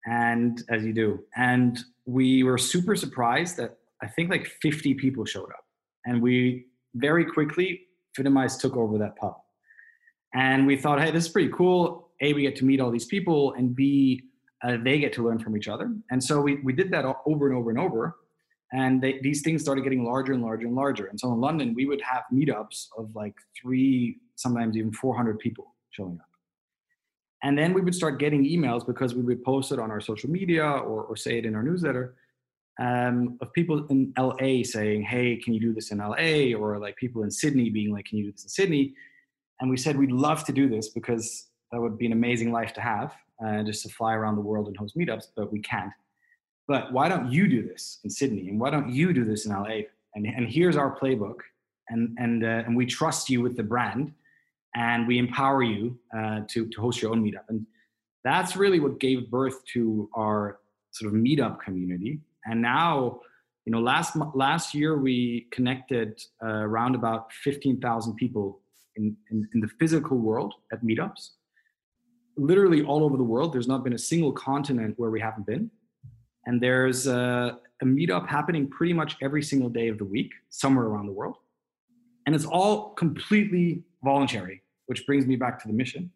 and 0.06 0.62
as 0.70 0.82
you 0.84 0.92
do, 0.94 1.24
and 1.36 1.78
we 2.06 2.42
were 2.42 2.58
super 2.58 2.96
surprised 2.96 3.56
that 3.58 3.78
I 4.02 4.06
think 4.06 4.30
like 4.30 4.46
50 4.46 4.94
people 4.94 5.24
showed 5.24 5.50
up, 5.50 5.64
and 6.06 6.22
we 6.22 6.66
very 6.94 7.24
quickly 7.24 7.82
Finimize 8.16 8.58
took 8.58 8.76
over 8.76 8.98
that 8.98 9.16
pub, 9.16 9.36
and 10.34 10.66
we 10.66 10.76
thought, 10.76 11.00
hey, 11.00 11.10
this 11.10 11.26
is 11.26 11.30
pretty 11.30 11.50
cool. 11.52 12.10
A, 12.20 12.32
we 12.32 12.42
get 12.42 12.56
to 12.56 12.64
meet 12.64 12.80
all 12.80 12.90
these 12.90 13.06
people, 13.06 13.54
and 13.54 13.74
B, 13.74 14.22
uh, 14.62 14.76
they 14.82 14.98
get 14.98 15.12
to 15.14 15.24
learn 15.24 15.38
from 15.38 15.56
each 15.56 15.68
other. 15.68 15.94
And 16.10 16.22
so 16.22 16.40
we 16.40 16.56
we 16.62 16.72
did 16.72 16.90
that 16.92 17.04
over 17.26 17.48
and 17.48 17.56
over 17.56 17.70
and 17.70 17.78
over 17.78 18.16
and 18.74 19.00
they, 19.00 19.20
these 19.22 19.40
things 19.42 19.62
started 19.62 19.82
getting 19.82 20.04
larger 20.04 20.32
and 20.32 20.42
larger 20.42 20.66
and 20.66 20.74
larger 20.74 21.06
and 21.06 21.18
so 21.18 21.32
in 21.32 21.40
london 21.40 21.74
we 21.74 21.86
would 21.86 22.00
have 22.02 22.24
meetups 22.32 22.88
of 22.98 23.08
like 23.14 23.34
three 23.60 24.18
sometimes 24.34 24.76
even 24.76 24.92
400 24.92 25.38
people 25.38 25.74
showing 25.90 26.18
up 26.20 26.28
and 27.42 27.56
then 27.56 27.72
we 27.72 27.80
would 27.80 27.94
start 27.94 28.18
getting 28.18 28.44
emails 28.44 28.86
because 28.86 29.14
we 29.14 29.22
would 29.22 29.44
post 29.44 29.70
it 29.70 29.78
on 29.78 29.90
our 29.90 30.00
social 30.00 30.30
media 30.30 30.64
or, 30.64 31.04
or 31.04 31.16
say 31.16 31.38
it 31.38 31.46
in 31.46 31.54
our 31.54 31.62
newsletter 31.62 32.16
um, 32.80 33.38
of 33.40 33.52
people 33.52 33.86
in 33.88 34.12
la 34.18 34.34
saying 34.62 35.02
hey 35.02 35.36
can 35.36 35.54
you 35.54 35.60
do 35.60 35.72
this 35.72 35.90
in 35.90 35.98
la 35.98 36.16
or 36.58 36.78
like 36.78 36.96
people 36.96 37.22
in 37.22 37.30
sydney 37.30 37.70
being 37.70 37.92
like 37.92 38.04
can 38.04 38.18
you 38.18 38.24
do 38.24 38.32
this 38.32 38.44
in 38.44 38.48
sydney 38.48 38.94
and 39.60 39.70
we 39.70 39.76
said 39.76 39.96
we'd 39.96 40.12
love 40.12 40.44
to 40.44 40.52
do 40.52 40.68
this 40.68 40.88
because 40.88 41.46
that 41.70 41.80
would 41.80 41.96
be 41.96 42.06
an 42.06 42.12
amazing 42.12 42.52
life 42.52 42.72
to 42.72 42.80
have 42.80 43.14
uh, 43.44 43.62
just 43.62 43.82
to 43.82 43.88
fly 43.88 44.14
around 44.14 44.36
the 44.36 44.42
world 44.42 44.66
and 44.66 44.76
host 44.76 44.96
meetups 44.96 45.26
but 45.36 45.52
we 45.52 45.60
can't 45.60 45.92
but 46.66 46.92
why 46.92 47.08
don't 47.08 47.30
you 47.30 47.46
do 47.48 47.62
this 47.62 47.98
in 48.04 48.10
Sydney? 48.10 48.48
And 48.48 48.58
why 48.58 48.70
don't 48.70 48.88
you 48.88 49.12
do 49.12 49.24
this 49.24 49.46
in 49.46 49.52
LA? 49.52 49.82
And, 50.14 50.26
and 50.26 50.48
here's 50.48 50.76
our 50.76 50.98
playbook. 50.98 51.36
And, 51.88 52.16
and, 52.18 52.44
uh, 52.44 52.62
and 52.66 52.76
we 52.76 52.86
trust 52.86 53.28
you 53.28 53.42
with 53.42 53.56
the 53.56 53.62
brand 53.62 54.12
and 54.74 55.06
we 55.06 55.18
empower 55.18 55.62
you 55.62 55.98
uh, 56.16 56.40
to, 56.48 56.66
to 56.66 56.80
host 56.80 57.02
your 57.02 57.12
own 57.12 57.22
meetup. 57.22 57.44
And 57.48 57.66
that's 58.24 58.56
really 58.56 58.80
what 58.80 58.98
gave 58.98 59.30
birth 59.30 59.64
to 59.74 60.08
our 60.14 60.60
sort 60.92 61.12
of 61.12 61.20
meetup 61.20 61.60
community. 61.60 62.20
And 62.46 62.60
now, 62.60 63.20
you 63.64 63.72
know, 63.72 63.80
last 63.80 64.16
last 64.34 64.74
year 64.74 64.98
we 64.98 65.46
connected 65.50 66.20
uh, 66.42 66.48
around 66.68 66.94
about 66.94 67.32
fifteen 67.32 67.80
thousand 67.80 68.16
people 68.16 68.60
in, 68.96 69.16
in 69.30 69.48
in 69.54 69.60
the 69.60 69.68
physical 69.78 70.18
world 70.18 70.54
at 70.72 70.84
meetups. 70.84 71.30
Literally 72.36 72.82
all 72.82 73.04
over 73.04 73.16
the 73.16 73.24
world. 73.24 73.52
There's 73.52 73.68
not 73.68 73.84
been 73.84 73.94
a 73.94 73.98
single 73.98 74.32
continent 74.32 74.94
where 74.98 75.10
we 75.10 75.20
haven't 75.20 75.46
been. 75.46 75.70
And 76.46 76.60
there's 76.60 77.06
a, 77.06 77.58
a 77.80 77.84
meetup 77.84 78.28
happening 78.28 78.68
pretty 78.68 78.92
much 78.92 79.16
every 79.22 79.42
single 79.42 79.70
day 79.70 79.88
of 79.88 79.96
the 79.96 80.04
week, 80.04 80.30
somewhere 80.50 80.86
around 80.86 81.06
the 81.06 81.12
world. 81.12 81.36
And 82.26 82.34
it's 82.34 82.44
all 82.44 82.90
completely 82.94 83.82
voluntary, 84.02 84.62
which 84.86 85.06
brings 85.06 85.26
me 85.26 85.36
back 85.36 85.58
to 85.62 85.68
the 85.68 85.74
mission. 85.74 86.10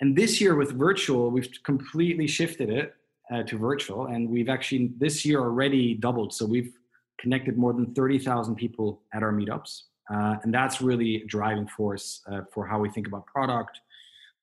And 0.00 0.16
this 0.16 0.40
year 0.40 0.54
with 0.56 0.72
virtual, 0.72 1.30
we've 1.30 1.50
completely 1.64 2.26
shifted 2.26 2.70
it 2.70 2.94
uh, 3.32 3.42
to 3.44 3.56
virtual, 3.56 4.06
and 4.06 4.28
we've 4.28 4.48
actually 4.48 4.92
this 4.98 5.24
year 5.24 5.40
already 5.40 5.94
doubled. 5.94 6.34
So 6.34 6.44
we've 6.44 6.72
connected 7.18 7.56
more 7.56 7.72
than 7.72 7.94
30,000 7.94 8.56
people 8.56 9.02
at 9.14 9.22
our 9.22 9.32
meetups. 9.32 9.82
Uh, 10.12 10.36
and 10.42 10.52
that's 10.52 10.80
really 10.80 11.22
a 11.22 11.26
driving 11.26 11.66
force 11.68 12.20
uh, 12.30 12.40
for 12.52 12.66
how 12.66 12.78
we 12.78 12.90
think 12.90 13.06
about 13.06 13.24
product, 13.26 13.80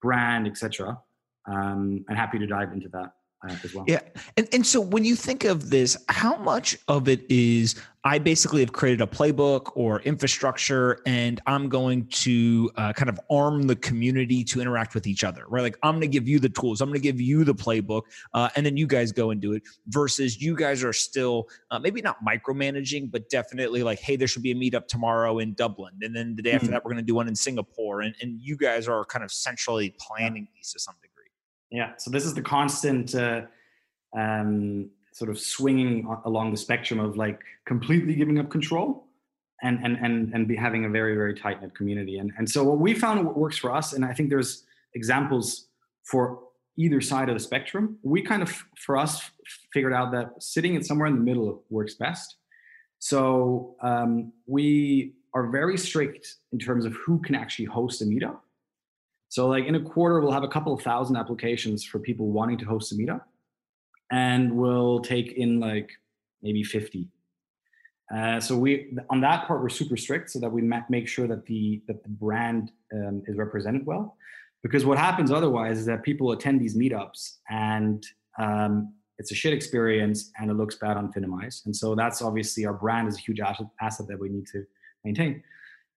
brand, 0.01 0.48
etc. 0.48 0.98
Um, 1.46 2.05
I'm 2.10 2.15
happy 2.15 2.39
to 2.39 2.48
dive 2.48 2.72
into 2.72 2.88
that 2.89 3.13
uh, 3.48 3.55
as 3.63 3.74
well. 3.74 3.86
Yeah. 3.88 4.01
And, 4.38 4.48
and 4.53 4.65
so 4.65 4.81
when 4.81 5.05
you 5.05 5.15
think 5.15 5.43
of 5.46 5.69
this, 5.69 5.98
how 6.10 6.38
much 6.38 6.77
of 6.88 7.08
it 7.08 7.22
is 7.29 7.75
I 8.05 8.17
basically 8.17 8.62
have 8.62 8.72
created 8.72 9.01
a 9.01 9.08
playbook 9.08 9.72
or 9.75 10.01
infrastructure 10.01 11.01
and 11.05 11.41
I'm 11.46 11.67
going 11.67 12.08
to 12.08 12.72
uh, 12.77 12.93
kind 12.93 13.10
of 13.10 13.19
arm 13.29 13.63
the 13.63 13.75
community 13.75 14.43
to 14.46 14.62
interact 14.62 14.96
with 14.96 15.05
each 15.05 15.25
other, 15.25 15.43
right? 15.50 15.62
Like 15.62 15.77
I'm 15.84 15.96
going 15.96 16.01
to 16.01 16.08
give 16.08 16.27
you 16.27 16.39
the 16.39 16.48
tools, 16.48 16.79
I'm 16.79 16.88
going 16.88 17.00
to 17.00 17.03
give 17.03 17.19
you 17.19 17.43
the 17.43 17.53
playbook, 17.53 18.03
uh, 18.34 18.50
and 18.55 18.65
then 18.65 18.77
you 18.77 18.88
guys 18.88 19.12
go 19.12 19.31
and 19.31 19.41
do 19.41 19.51
it 19.51 19.63
versus 19.88 20.41
you 20.41 20.55
guys 20.55 20.81
are 20.81 20.93
still 20.93 21.50
uh, 21.72 21.79
maybe 21.79 22.01
not 22.01 22.17
micromanaging, 22.25 23.12
but 23.12 23.29
definitely 23.29 23.84
like, 23.84 24.00
hey, 24.00 24.15
there 24.15 24.29
should 24.29 24.43
be 24.43 24.51
a 24.51 24.55
meetup 24.55 24.88
tomorrow 24.88 25.39
in 25.39 25.53
Dublin. 25.53 25.93
And 26.01 26.15
then 26.15 26.38
the 26.38 26.41
day 26.41 26.53
after 26.53 26.67
mm-hmm. 26.67 26.74
that, 26.74 26.86
we're 26.86 26.91
going 26.91 27.03
to 27.03 27.08
do 27.08 27.15
one 27.15 27.27
in 27.27 27.36
Singapore. 27.36 28.01
And, 28.01 28.15
and 28.22 28.39
you 28.39 28.55
guys 28.55 28.88
are 28.88 29.03
kind 29.05 29.25
of 29.25 29.31
centrally 29.31 29.93
planning 30.00 30.48
these 30.55 30.72
to 30.72 30.79
some 30.79 30.96
degree. 31.01 31.09
Yeah. 31.72 31.94
So 31.98 32.10
this 32.12 32.26
is 32.26 32.34
the 32.34 32.42
constant 32.42 33.14
uh, 33.16 33.42
um, 34.18 34.90
sort 35.12 35.30
of 35.30 35.40
swinging 35.40 36.08
along 36.26 36.52
the 36.52 36.58
spectrum 36.58 37.00
of 37.00 37.18
like 37.18 37.40
completely 37.66 38.16
giving 38.16 38.40
up 38.40 38.50
control 38.50 39.06
and 39.62 39.80
and 39.84 39.98
and 39.98 40.34
and 40.34 40.48
be 40.48 40.56
having 40.56 40.86
a 40.86 40.90
very 40.90 41.16
very 41.16 41.36
tight 41.36 41.62
knit 41.62 41.76
community. 41.76 42.18
And 42.18 42.32
and 42.38 42.50
so 42.50 42.64
what 42.64 42.80
we 42.80 42.94
found 42.94 43.26
what 43.26 43.38
works 43.38 43.58
for 43.58 43.74
us, 43.74 43.94
and 43.94 44.04
I 44.04 44.14
think 44.14 44.30
there's 44.30 44.64
examples 44.96 45.68
for 46.04 46.40
either 46.78 47.02
side 47.02 47.30
of 47.30 47.36
the 47.36 47.40
spectrum. 47.40 47.98
We 48.04 48.22
kind 48.22 48.42
of 48.42 48.50
for 48.78 48.98
us 48.98 49.30
figured 49.74 49.94
out 49.94 50.12
that 50.14 50.42
sitting 50.42 50.76
in 50.76 50.84
somewhere 50.84 51.08
in 51.08 51.16
the 51.16 51.22
middle 51.22 51.64
works 51.70 51.94
best. 51.94 52.36
So 53.00 53.76
um, 53.82 54.34
we 54.46 55.14
are 55.34 55.48
very 55.48 55.78
strict 55.78 56.36
in 56.52 56.60
terms 56.60 56.86
of 56.86 56.94
who 56.94 57.20
can 57.20 57.36
actually 57.36 57.66
host 57.66 58.02
a 58.02 58.06
meetup 58.06 58.40
so 59.30 59.48
like 59.48 59.66
in 59.66 59.76
a 59.76 59.80
quarter, 59.80 60.20
we'll 60.20 60.32
have 60.32 60.44
a 60.44 60.48
couple 60.48 60.74
of 60.74 60.82
thousand 60.82 61.16
applications 61.16 61.84
for 61.84 62.00
people 62.00 62.28
wanting 62.32 62.58
to 62.58 62.66
host 62.66 62.92
a 62.92 62.96
meetup, 62.96 63.22
and 64.12 64.52
we'll 64.52 65.00
take 65.00 65.34
in 65.34 65.60
like 65.60 65.92
maybe 66.42 66.64
50. 66.64 67.08
Uh, 68.14 68.40
so 68.40 68.58
we 68.58 68.92
on 69.12 69.22
that 69.22 69.46
part 69.46 69.62
we're 69.62 69.70
super 69.70 69.96
strict 69.96 70.32
so 70.32 70.40
that 70.40 70.50
we 70.50 70.64
make 70.90 71.08
sure 71.08 71.28
that 71.28 71.46
the 71.46 71.80
that 71.88 72.02
the 72.02 72.10
brand 72.10 72.72
um, 72.94 73.22
is 73.28 73.38
represented 73.38 73.86
well. 73.86 74.18
Because 74.64 74.84
what 74.84 74.98
happens 74.98 75.32
otherwise 75.32 75.78
is 75.78 75.86
that 75.86 76.04
people 76.04 76.32
attend 76.32 76.60
these 76.60 76.76
meetups 76.76 77.38
and 77.50 78.04
um, 78.40 78.94
it's 79.20 79.32
a 79.32 79.36
shit 79.36 79.54
experience 79.54 80.32
and 80.40 80.50
it 80.50 80.56
looks 80.56 80.76
bad 80.76 80.98
on 80.98 81.14
Finimize. 81.14 81.66
And 81.66 81.74
so 81.74 81.96
that's 81.96 82.22
obviously 82.22 82.66
our 82.66 82.74
brand 82.74 83.08
is 83.08 83.16
a 83.16 83.22
huge 83.22 83.40
asset, 83.40 83.68
asset 83.80 84.08
that 84.08 84.20
we 84.20 84.28
need 84.28 84.48
to 84.48 84.66
maintain. 85.06 85.44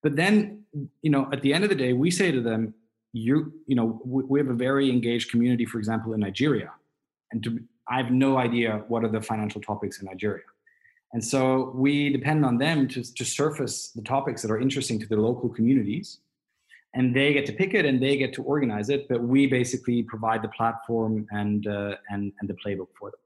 But 0.03 0.17
then, 0.17 0.63
you 1.01 1.11
know, 1.11 1.29
at 1.33 1.43
the 1.43 1.55
end 1.55 1.65
of 1.65 1.71
the 1.71 1.77
day, 1.77 1.93
we 1.93 2.11
say 2.11 2.31
to 2.31 2.41
them, 2.41 2.75
you 3.13 3.53
you 3.67 3.77
know 3.77 4.01
we, 4.05 4.39
have 4.39 4.49
a 4.49 4.55
very 4.55 4.91
engaged 4.91 5.31
community 5.31 5.67
for 5.67 5.79
example 5.79 6.15
in 6.15 6.21
nigeria. 6.21 6.71
And 7.31 7.43
to, 7.45 7.61
i 7.89 7.97
have 7.97 8.11
no 8.11 8.39
idea 8.39 8.85
what 8.89 9.05
are 9.05 9.09
the 9.09 9.21
financial 9.21 9.61
topics 9.61 10.01
in 10.01 10.07
nigeria. 10.07 10.45
And 11.15 11.23
so 11.23 11.73
we 11.75 12.11
depend 12.11 12.43
on 12.45 12.57
them 12.57 12.89
to, 12.89 13.03
to 13.03 13.25
surface 13.25 13.91
the 13.91 14.01
topics 14.01 14.41
that 14.41 14.51
are 14.51 14.59
interesting 14.59 14.99
to 15.01 15.07
their 15.07 15.19
local 15.19 15.51
communities. 15.51 16.21
And 16.95 17.15
they 17.15 17.35
get 17.35 17.45
to 17.47 17.53
pick 17.53 17.75
it 17.75 17.85
and 17.85 18.03
they 18.03 18.17
get 18.17 18.33
to 18.35 18.43
organize 18.43 18.89
it 18.89 19.09
but 19.09 19.23
we 19.23 19.47
basically 19.47 20.03
provide 20.03 20.43
the 20.43 20.49
platform 20.49 21.27
and 21.31 21.67
uh, 21.67 21.97
and 22.11 22.33
and 22.41 22.49
the 22.49 22.55
playbook 22.55 22.93
for 22.99 23.11
them 23.11 23.22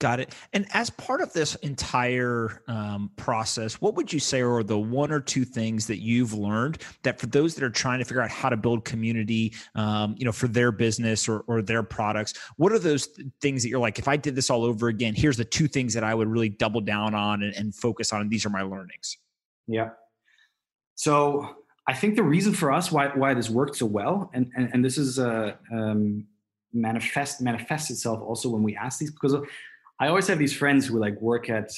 Got 0.00 0.18
it. 0.18 0.34
And 0.54 0.66
as 0.72 0.88
part 0.88 1.20
of 1.20 1.30
this 1.34 1.56
entire 1.56 2.62
um, 2.68 3.10
process, 3.16 3.74
what 3.82 3.96
would 3.96 4.10
you 4.10 4.18
say 4.18 4.40
are 4.40 4.62
the 4.62 4.78
one 4.78 5.12
or 5.12 5.20
two 5.20 5.44
things 5.44 5.86
that 5.88 5.98
you've 5.98 6.32
learned 6.32 6.78
that 7.02 7.20
for 7.20 7.26
those 7.26 7.54
that 7.54 7.62
are 7.62 7.70
trying 7.70 7.98
to 7.98 8.06
figure 8.06 8.22
out 8.22 8.30
how 8.30 8.48
to 8.48 8.56
build 8.56 8.86
community, 8.86 9.52
um, 9.74 10.14
you 10.16 10.24
know, 10.24 10.32
for 10.32 10.48
their 10.48 10.72
business 10.72 11.28
or, 11.28 11.40
or 11.40 11.60
their 11.60 11.82
products, 11.82 12.32
what 12.56 12.72
are 12.72 12.78
those 12.78 13.08
th- 13.08 13.28
things 13.42 13.62
that 13.62 13.68
you're 13.68 13.78
like, 13.78 13.98
if 13.98 14.08
I 14.08 14.16
did 14.16 14.34
this 14.34 14.48
all 14.48 14.64
over 14.64 14.88
again, 14.88 15.14
here's 15.14 15.36
the 15.36 15.44
two 15.44 15.68
things 15.68 15.92
that 15.92 16.02
I 16.02 16.14
would 16.14 16.28
really 16.28 16.48
double 16.48 16.80
down 16.80 17.14
on 17.14 17.42
and, 17.42 17.54
and 17.54 17.74
focus 17.74 18.10
on. 18.10 18.22
And 18.22 18.30
these 18.30 18.46
are 18.46 18.50
my 18.50 18.62
learnings. 18.62 19.18
Yeah. 19.66 19.90
So 20.94 21.56
I 21.86 21.92
think 21.92 22.16
the 22.16 22.22
reason 22.22 22.54
for 22.54 22.72
us 22.72 22.90
why 22.90 23.08
why 23.08 23.34
this 23.34 23.50
worked 23.50 23.76
so 23.76 23.84
well, 23.84 24.30
and 24.32 24.50
and, 24.56 24.70
and 24.72 24.82
this 24.82 24.96
is 24.96 25.18
uh, 25.18 25.56
um, 25.70 26.26
manifest 26.72 27.40
manifests 27.40 27.90
itself 27.90 28.20
also 28.22 28.48
when 28.48 28.62
we 28.62 28.76
ask 28.76 28.98
these 28.98 29.10
because 29.10 29.34
I 30.00 30.08
always 30.08 30.26
have 30.28 30.38
these 30.38 30.56
friends 30.56 30.86
who 30.86 30.98
like 30.98 31.20
work 31.20 31.50
at 31.50 31.70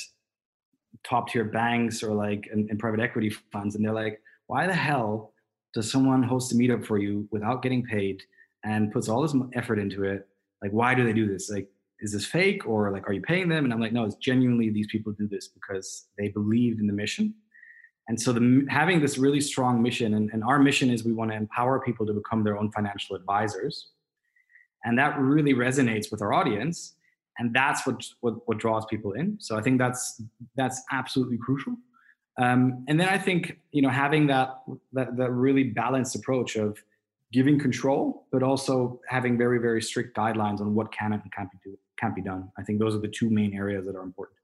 top 1.04 1.28
tier 1.28 1.44
banks 1.44 2.02
or 2.04 2.14
like 2.14 2.48
in, 2.52 2.68
in, 2.70 2.78
private 2.78 3.00
equity 3.00 3.30
funds, 3.52 3.74
and 3.74 3.84
they're 3.84 3.92
like, 3.92 4.20
why 4.46 4.66
the 4.68 4.74
hell 4.74 5.32
does 5.74 5.90
someone 5.90 6.22
host 6.22 6.52
a 6.52 6.54
meetup 6.54 6.86
for 6.86 6.98
you 6.98 7.28
without 7.32 7.62
getting 7.62 7.82
paid 7.82 8.22
and 8.64 8.92
puts 8.92 9.08
all 9.08 9.22
this 9.22 9.34
effort 9.54 9.80
into 9.80 10.04
it? 10.04 10.28
Like, 10.62 10.70
why 10.70 10.94
do 10.94 11.04
they 11.04 11.12
do 11.12 11.26
this? 11.26 11.50
Like, 11.50 11.68
is 11.98 12.12
this 12.12 12.24
fake 12.24 12.66
or 12.66 12.92
like, 12.92 13.08
are 13.08 13.12
you 13.12 13.22
paying 13.22 13.48
them? 13.48 13.64
And 13.64 13.72
I'm 13.72 13.80
like, 13.80 13.92
no, 13.92 14.04
it's 14.04 14.14
genuinely 14.16 14.70
these 14.70 14.86
people 14.86 15.12
do 15.12 15.26
this 15.26 15.48
because 15.48 16.06
they 16.16 16.28
believe 16.28 16.78
in 16.78 16.86
the 16.86 16.92
mission. 16.92 17.34
And 18.08 18.20
so 18.20 18.32
the, 18.32 18.66
having 18.68 19.00
this 19.00 19.18
really 19.18 19.40
strong 19.40 19.82
mission, 19.82 20.14
and, 20.14 20.30
and 20.32 20.44
our 20.44 20.58
mission 20.60 20.90
is 20.90 21.04
we 21.04 21.12
want 21.12 21.30
to 21.32 21.36
empower 21.36 21.80
people 21.80 22.06
to 22.06 22.12
become 22.12 22.44
their 22.44 22.58
own 22.58 22.70
financial 22.70 23.16
advisors. 23.16 23.88
And 24.84 24.96
that 24.98 25.18
really 25.18 25.54
resonates 25.54 26.10
with 26.10 26.22
our 26.22 26.32
audience 26.32 26.94
and 27.38 27.54
that's 27.54 27.86
what, 27.86 28.04
what, 28.20 28.46
what 28.46 28.58
draws 28.58 28.84
people 28.86 29.12
in. 29.12 29.36
So 29.40 29.56
I 29.56 29.62
think 29.62 29.78
that's 29.78 30.22
that's 30.56 30.82
absolutely 30.90 31.38
crucial. 31.38 31.74
Um, 32.38 32.84
and 32.88 32.98
then 32.98 33.08
I 33.08 33.18
think 33.18 33.58
you 33.72 33.82
know 33.82 33.90
having 33.90 34.26
that, 34.28 34.62
that 34.92 35.16
that 35.16 35.30
really 35.30 35.64
balanced 35.64 36.14
approach 36.14 36.56
of 36.56 36.78
giving 37.32 37.58
control, 37.58 38.26
but 38.32 38.42
also 38.42 39.00
having 39.08 39.38
very 39.38 39.58
very 39.58 39.82
strict 39.82 40.16
guidelines 40.16 40.60
on 40.60 40.74
what 40.74 40.92
can 40.92 41.12
and 41.12 41.22
can't 41.32 41.50
be 41.50 41.58
do, 41.64 41.78
can't 41.98 42.14
be 42.14 42.22
done. 42.22 42.50
I 42.58 42.62
think 42.62 42.78
those 42.78 42.94
are 42.94 43.00
the 43.00 43.08
two 43.08 43.30
main 43.30 43.54
areas 43.54 43.86
that 43.86 43.96
are 43.96 44.02
important. 44.02 44.36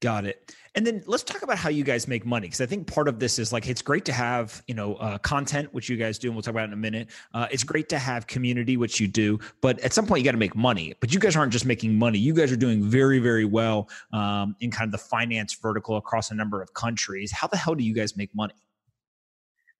Got 0.00 0.26
it. 0.26 0.54
And 0.76 0.86
then 0.86 1.02
let's 1.06 1.24
talk 1.24 1.42
about 1.42 1.58
how 1.58 1.70
you 1.70 1.82
guys 1.82 2.06
make 2.06 2.24
money 2.24 2.46
because 2.46 2.60
I 2.60 2.66
think 2.66 2.86
part 2.86 3.08
of 3.08 3.18
this 3.18 3.40
is 3.40 3.52
like 3.52 3.66
it's 3.68 3.82
great 3.82 4.04
to 4.04 4.12
have 4.12 4.62
you 4.68 4.74
know 4.74 4.94
uh, 4.94 5.18
content 5.18 5.74
which 5.74 5.88
you 5.88 5.96
guys 5.96 6.20
do 6.20 6.28
and 6.28 6.36
we'll 6.36 6.42
talk 6.42 6.52
about 6.52 6.68
in 6.68 6.72
a 6.72 6.76
minute. 6.76 7.08
Uh, 7.34 7.48
it's 7.50 7.64
great 7.64 7.88
to 7.88 7.98
have 7.98 8.28
community 8.28 8.76
which 8.76 9.00
you 9.00 9.08
do, 9.08 9.40
but 9.60 9.80
at 9.80 9.92
some 9.92 10.06
point 10.06 10.20
you 10.20 10.24
got 10.24 10.32
to 10.32 10.38
make 10.38 10.54
money. 10.54 10.94
But 11.00 11.12
you 11.12 11.18
guys 11.18 11.34
aren't 11.34 11.52
just 11.52 11.66
making 11.66 11.98
money; 11.98 12.18
you 12.18 12.32
guys 12.32 12.52
are 12.52 12.56
doing 12.56 12.84
very 12.84 13.18
very 13.18 13.44
well 13.44 13.88
um, 14.12 14.54
in 14.60 14.70
kind 14.70 14.86
of 14.86 14.92
the 14.92 15.04
finance 15.04 15.54
vertical 15.54 15.96
across 15.96 16.30
a 16.30 16.34
number 16.34 16.62
of 16.62 16.72
countries. 16.74 17.32
How 17.32 17.48
the 17.48 17.56
hell 17.56 17.74
do 17.74 17.82
you 17.82 17.94
guys 17.94 18.16
make 18.16 18.32
money? 18.32 18.54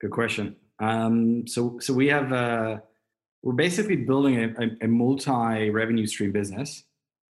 Good 0.00 0.11
question. 0.11 0.57
Um, 0.81 1.46
so 1.46 1.78
so 1.78 1.94
we 1.94 2.09
have 2.09 2.33
uh, 2.33 2.78
we're 3.44 3.52
basically 3.52 3.96
building 3.96 4.52
a, 4.59 4.85
a, 4.85 4.88
multi 4.88 5.70
revenue 5.70 6.07
stream 6.07 6.33
business. 6.33 6.83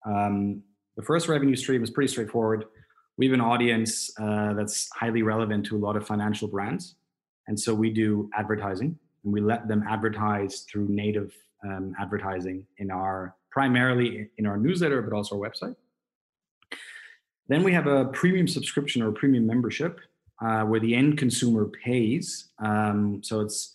Um, 0.07 0.63
the 0.97 1.03
first 1.03 1.29
revenue 1.29 1.55
stream 1.55 1.83
is 1.83 1.91
pretty 1.91 2.11
straightforward 2.11 2.65
we 3.19 3.27
have 3.27 3.35
an 3.35 3.41
audience 3.41 4.11
uh, 4.19 4.55
that's 4.55 4.89
highly 4.95 5.23
relevant 5.23 5.67
to 5.67 5.77
a 5.77 5.81
lot 5.81 5.97
of 5.97 6.07
financial 6.07 6.49
brands. 6.49 6.95
And 7.49 7.59
so 7.59 7.75
we 7.75 7.91
do 7.91 8.31
advertising 8.35 8.97
and 9.25 9.33
we 9.33 9.41
let 9.41 9.67
them 9.67 9.85
advertise 9.89 10.61
through 10.61 10.89
native 10.89 11.35
um, 11.65 11.95
advertising 12.01 12.65
in 12.79 12.91
our 12.91 13.35
primarily 13.51 14.31
in 14.39 14.47
our 14.47 14.57
newsletter, 14.57 15.03
but 15.03 15.15
also 15.15 15.35
our 15.35 15.51
website. 15.51 15.75
Then 17.49 17.65
we 17.65 17.73
have 17.73 17.89
a 17.89 18.07
premium 18.07 18.47
subscription 18.47 19.03
or 19.03 19.11
premium 19.11 19.47
membership 19.47 19.99
uh, 20.41 20.63
where 20.63 20.79
the 20.79 20.95
end 20.95 21.19
consumer 21.19 21.65
pays. 21.85 22.51
Um, 22.63 23.21
so 23.25 23.41
it's 23.41 23.75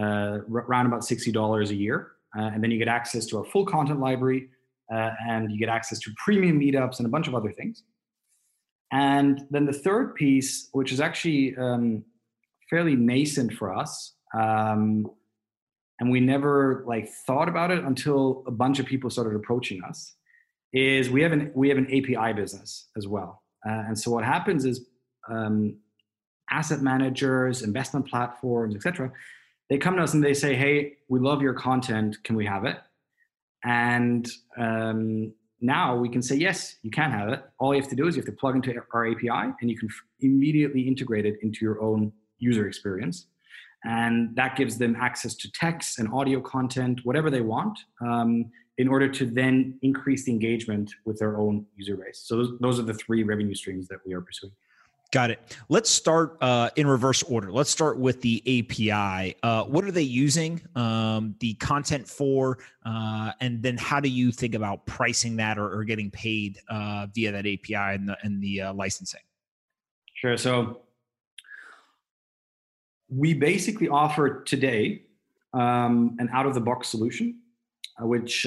uh, 0.00 0.38
around 0.50 0.86
about 0.86 1.02
$60 1.02 1.70
a 1.70 1.74
year. 1.74 2.12
Uh, 2.36 2.42
and 2.42 2.62
then 2.62 2.70
you 2.70 2.78
get 2.78 2.88
access 2.88 3.26
to 3.26 3.38
our 3.38 3.44
full 3.44 3.66
content 3.66 4.00
library 4.00 4.48
uh, 4.92 5.10
and 5.28 5.52
you 5.52 5.58
get 5.58 5.68
access 5.68 5.98
to 6.00 6.10
premium 6.16 6.58
meetups 6.58 6.98
and 6.98 7.06
a 7.06 7.10
bunch 7.10 7.28
of 7.28 7.34
other 7.34 7.52
things. 7.52 7.84
And 8.92 9.46
then 9.50 9.66
the 9.66 9.72
third 9.72 10.14
piece, 10.14 10.68
which 10.72 10.92
is 10.92 11.00
actually 11.00 11.56
um, 11.56 12.04
fairly 12.68 12.96
nascent 12.96 13.52
for 13.52 13.74
us, 13.74 14.14
um, 14.34 15.06
and 16.00 16.10
we 16.10 16.18
never 16.18 16.82
like 16.86 17.08
thought 17.26 17.48
about 17.48 17.70
it 17.70 17.84
until 17.84 18.42
a 18.46 18.50
bunch 18.50 18.78
of 18.78 18.86
people 18.86 19.10
started 19.10 19.36
approaching 19.36 19.82
us, 19.84 20.14
is 20.72 21.10
we 21.10 21.22
have 21.22 21.32
an 21.32 21.52
we 21.54 21.68
have 21.68 21.78
an 21.78 21.86
API 21.86 22.32
business 22.32 22.88
as 22.96 23.06
well. 23.06 23.42
Uh, 23.66 23.84
and 23.88 23.98
so 23.98 24.10
what 24.10 24.24
happens 24.24 24.64
is 24.64 24.86
um, 25.28 25.76
asset 26.50 26.80
managers, 26.80 27.62
investment 27.62 28.08
platforms, 28.08 28.74
etc. 28.74 29.12
They 29.68 29.78
come 29.78 29.96
to 29.96 30.02
us 30.02 30.14
and 30.14 30.24
they 30.24 30.34
say, 30.34 30.56
"Hey, 30.56 30.94
we 31.08 31.20
love 31.20 31.42
your 31.42 31.54
content. 31.54 32.16
Can 32.24 32.34
we 32.34 32.46
have 32.46 32.64
it?" 32.64 32.78
And 33.62 34.28
um, 34.56 35.34
now 35.60 35.96
we 35.96 36.08
can 36.08 36.22
say, 36.22 36.36
"Yes, 36.36 36.76
you 36.82 36.90
can 36.90 37.10
have 37.10 37.28
it. 37.28 37.42
All 37.58 37.74
you 37.74 37.80
have 37.80 37.90
to 37.90 37.96
do 37.96 38.06
is 38.06 38.16
you 38.16 38.22
have 38.22 38.26
to 38.26 38.40
plug 38.40 38.56
into 38.56 38.74
our 38.92 39.06
API, 39.06 39.52
and 39.60 39.70
you 39.70 39.76
can 39.76 39.88
immediately 40.20 40.82
integrate 40.82 41.26
it 41.26 41.38
into 41.42 41.64
your 41.64 41.80
own 41.80 42.12
user 42.38 42.66
experience." 42.66 43.26
And 43.84 44.36
that 44.36 44.56
gives 44.56 44.76
them 44.76 44.94
access 44.96 45.34
to 45.36 45.50
text 45.52 45.98
and 45.98 46.12
audio 46.12 46.40
content, 46.40 47.00
whatever 47.04 47.30
they 47.30 47.40
want, 47.40 47.78
um, 48.02 48.50
in 48.76 48.88
order 48.88 49.08
to 49.08 49.24
then 49.26 49.78
increase 49.82 50.24
the 50.24 50.32
engagement 50.32 50.92
with 51.04 51.18
their 51.18 51.38
own 51.38 51.66
user 51.76 51.96
base. 51.96 52.22
So 52.24 52.36
those, 52.36 52.58
those 52.60 52.78
are 52.78 52.82
the 52.82 52.94
three 52.94 53.22
revenue 53.22 53.54
streams 53.54 53.88
that 53.88 53.98
we 54.06 54.12
are 54.12 54.20
pursuing. 54.20 54.52
Got 55.12 55.32
it. 55.32 55.56
Let's 55.68 55.90
start 55.90 56.36
uh, 56.40 56.70
in 56.76 56.86
reverse 56.86 57.24
order. 57.24 57.50
Let's 57.50 57.70
start 57.70 57.98
with 57.98 58.20
the 58.20 58.40
API. 58.46 59.34
Uh, 59.42 59.64
what 59.64 59.84
are 59.84 59.90
they 59.90 60.02
using 60.02 60.60
um, 60.76 61.34
the 61.40 61.54
content 61.54 62.06
for? 62.06 62.58
Uh, 62.86 63.32
and 63.40 63.60
then 63.60 63.76
how 63.76 63.98
do 63.98 64.08
you 64.08 64.30
think 64.30 64.54
about 64.54 64.86
pricing 64.86 65.34
that 65.36 65.58
or, 65.58 65.68
or 65.78 65.82
getting 65.82 66.12
paid 66.12 66.60
uh, 66.68 67.08
via 67.12 67.32
that 67.32 67.40
API 67.40 67.74
and 67.74 68.08
the, 68.08 68.16
and 68.22 68.40
the 68.40 68.60
uh, 68.60 68.72
licensing? 68.72 69.20
Sure. 70.14 70.36
So 70.36 70.82
we 73.08 73.34
basically 73.34 73.88
offer 73.88 74.44
today 74.44 75.02
um, 75.54 76.16
an 76.20 76.28
out 76.32 76.46
of 76.46 76.54
the 76.54 76.60
box 76.60 76.86
solution, 76.86 77.40
uh, 78.00 78.06
which, 78.06 78.46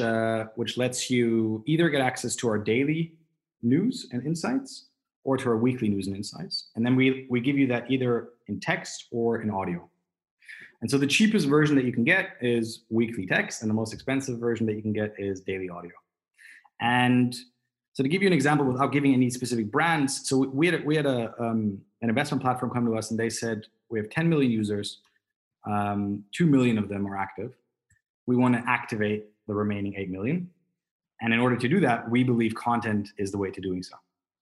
which 0.55 0.77
lets 0.77 1.09
you 1.09 1.61
either 1.67 1.89
get 1.89 1.99
access 1.99 2.37
to 2.37 2.47
our 2.47 2.57
daily 2.57 3.15
news 3.61 4.07
and 4.13 4.25
insights 4.25 4.85
or 5.23 5.37
to 5.37 5.49
our 5.49 5.57
weekly 5.57 5.89
news 5.89 6.07
and 6.07 6.15
insights. 6.15 6.67
And 6.75 6.85
then 6.85 6.95
we, 6.95 7.27
we 7.29 7.39
give 7.39 7.57
you 7.57 7.67
that 7.67 7.89
either 7.89 8.29
in 8.47 8.59
text 8.59 9.05
or 9.11 9.41
in 9.41 9.49
audio. 9.49 9.89
And 10.81 10.91
so 10.91 10.97
the 10.97 11.07
cheapest 11.07 11.47
version 11.47 11.77
that 11.77 11.85
you 11.85 11.93
can 11.93 12.03
get 12.03 12.35
is 12.41 12.83
weekly 12.89 13.25
text, 13.25 13.61
and 13.61 13.69
the 13.69 13.73
most 13.73 13.93
expensive 13.93 14.37
version 14.37 14.65
that 14.65 14.75
you 14.75 14.81
can 14.81 14.91
get 14.91 15.13
is 15.17 15.39
daily 15.39 15.69
audio. 15.69 15.91
And 16.81 17.33
so 17.93 18.03
to 18.03 18.09
give 18.09 18.21
you 18.21 18.27
an 18.27 18.33
example 18.33 18.65
without 18.65 18.91
giving 18.91 19.13
any 19.13 19.29
specific 19.29 19.71
brands, 19.71 20.27
so 20.27 20.39
we 20.39 20.67
had 20.67 20.85
we 20.85 20.97
had 20.97 21.05
a 21.05 21.33
um, 21.39 21.79
an 22.01 22.09
investment 22.09 22.41
platform 22.41 22.69
come 22.69 22.85
to 22.85 22.97
us 22.97 23.11
and 23.11 23.19
they 23.19 23.29
said 23.29 23.65
we 23.89 23.97
have 23.97 24.09
10 24.09 24.27
million 24.27 24.51
users, 24.51 24.99
um, 25.65 26.25
two 26.33 26.47
million 26.47 26.77
of 26.77 26.89
them 26.89 27.07
are 27.07 27.15
active. 27.15 27.53
We 28.25 28.35
want 28.35 28.55
to 28.55 28.63
activate 28.69 29.27
the 29.47 29.53
remaining 29.53 29.93
eight 29.95 30.09
million, 30.09 30.49
and 31.21 31.33
in 31.33 31.39
order 31.39 31.55
to 31.55 31.67
do 31.69 31.79
that, 31.79 32.09
we 32.11 32.25
believe 32.25 32.55
content 32.55 33.07
is 33.17 33.31
the 33.31 33.37
way 33.37 33.51
to 33.51 33.61
doing 33.61 33.83
so 33.83 33.95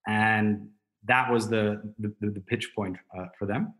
and 0.06 0.68
that 1.04 1.30
was 1.30 1.48
the 1.48 1.82
the, 1.98 2.14
the 2.20 2.40
pitch 2.40 2.72
point 2.74 2.96
uh, 3.16 3.26
for 3.38 3.46
them. 3.46 3.74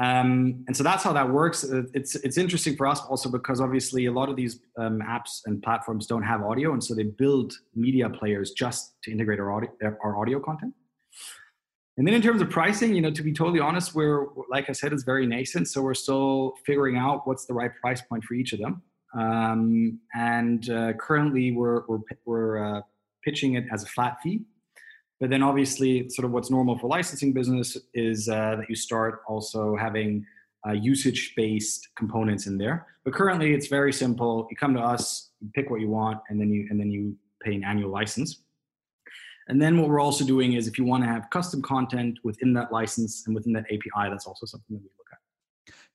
Um, 0.00 0.64
and 0.66 0.76
so 0.76 0.82
that's 0.82 1.04
how 1.04 1.12
that 1.12 1.28
works. 1.28 1.64
Uh, 1.64 1.82
it's 1.92 2.14
it's 2.16 2.38
interesting 2.38 2.76
for 2.76 2.86
us 2.86 3.00
also 3.00 3.30
because 3.30 3.60
obviously 3.60 4.06
a 4.06 4.12
lot 4.12 4.28
of 4.30 4.36
these 4.36 4.60
um, 4.78 5.00
apps 5.06 5.42
and 5.44 5.62
platforms 5.62 6.06
don't 6.06 6.22
have 6.22 6.42
audio, 6.42 6.72
and 6.72 6.82
so 6.82 6.94
they 6.94 7.04
build 7.04 7.52
media 7.74 8.08
players 8.08 8.52
just 8.52 8.94
to 9.02 9.12
integrate 9.12 9.38
our 9.38 9.52
audio 9.52 9.70
our 10.02 10.18
audio 10.18 10.40
content. 10.40 10.72
And 11.98 12.06
then 12.06 12.14
in 12.14 12.22
terms 12.22 12.40
of 12.40 12.48
pricing, 12.48 12.94
you 12.94 13.02
know, 13.02 13.10
to 13.10 13.22
be 13.22 13.34
totally 13.34 13.60
honest, 13.60 13.94
we're 13.94 14.28
like 14.50 14.70
I 14.70 14.72
said, 14.72 14.94
it's 14.94 15.02
very 15.02 15.26
nascent, 15.26 15.68
so 15.68 15.82
we're 15.82 15.94
still 15.94 16.54
figuring 16.64 16.96
out 16.96 17.26
what's 17.26 17.44
the 17.44 17.52
right 17.52 17.70
price 17.82 18.00
point 18.00 18.24
for 18.24 18.32
each 18.32 18.54
of 18.54 18.60
them. 18.60 18.82
Um, 19.14 20.00
and 20.14 20.70
uh, 20.70 20.94
currently, 20.94 21.52
we're 21.52 21.82
we're, 21.86 21.98
we're 22.24 22.64
uh, 22.64 22.80
pitching 23.22 23.54
it 23.54 23.66
as 23.70 23.82
a 23.82 23.86
flat 23.86 24.22
fee, 24.22 24.40
but 25.22 25.30
then 25.30 25.40
obviously, 25.40 26.08
sort 26.08 26.26
of 26.26 26.32
what's 26.32 26.50
normal 26.50 26.76
for 26.76 26.88
licensing 26.88 27.32
business 27.32 27.76
is 27.94 28.28
uh, 28.28 28.56
that 28.56 28.68
you 28.68 28.74
start 28.74 29.22
also 29.28 29.76
having 29.76 30.26
uh, 30.66 30.72
usage-based 30.72 31.90
components 31.94 32.48
in 32.48 32.58
there. 32.58 32.88
But 33.04 33.14
currently, 33.14 33.54
it's 33.54 33.68
very 33.68 33.92
simple. 33.92 34.48
You 34.50 34.56
come 34.56 34.74
to 34.74 34.80
us, 34.80 35.30
you 35.40 35.48
pick 35.54 35.70
what 35.70 35.80
you 35.80 35.88
want, 35.88 36.18
and 36.28 36.40
then 36.40 36.50
you 36.50 36.66
and 36.70 36.80
then 36.80 36.90
you 36.90 37.16
pay 37.40 37.54
an 37.54 37.62
annual 37.62 37.88
license. 37.88 38.42
And 39.46 39.62
then 39.62 39.78
what 39.78 39.88
we're 39.88 40.00
also 40.00 40.24
doing 40.24 40.54
is 40.54 40.66
if 40.66 40.76
you 40.76 40.84
want 40.84 41.04
to 41.04 41.08
have 41.08 41.30
custom 41.30 41.62
content 41.62 42.18
within 42.24 42.52
that 42.54 42.72
license 42.72 43.22
and 43.28 43.32
within 43.36 43.52
that 43.52 43.66
API, 43.66 44.10
that's 44.10 44.26
also 44.26 44.44
something 44.44 44.74
that 44.74 44.82
we. 44.82 44.88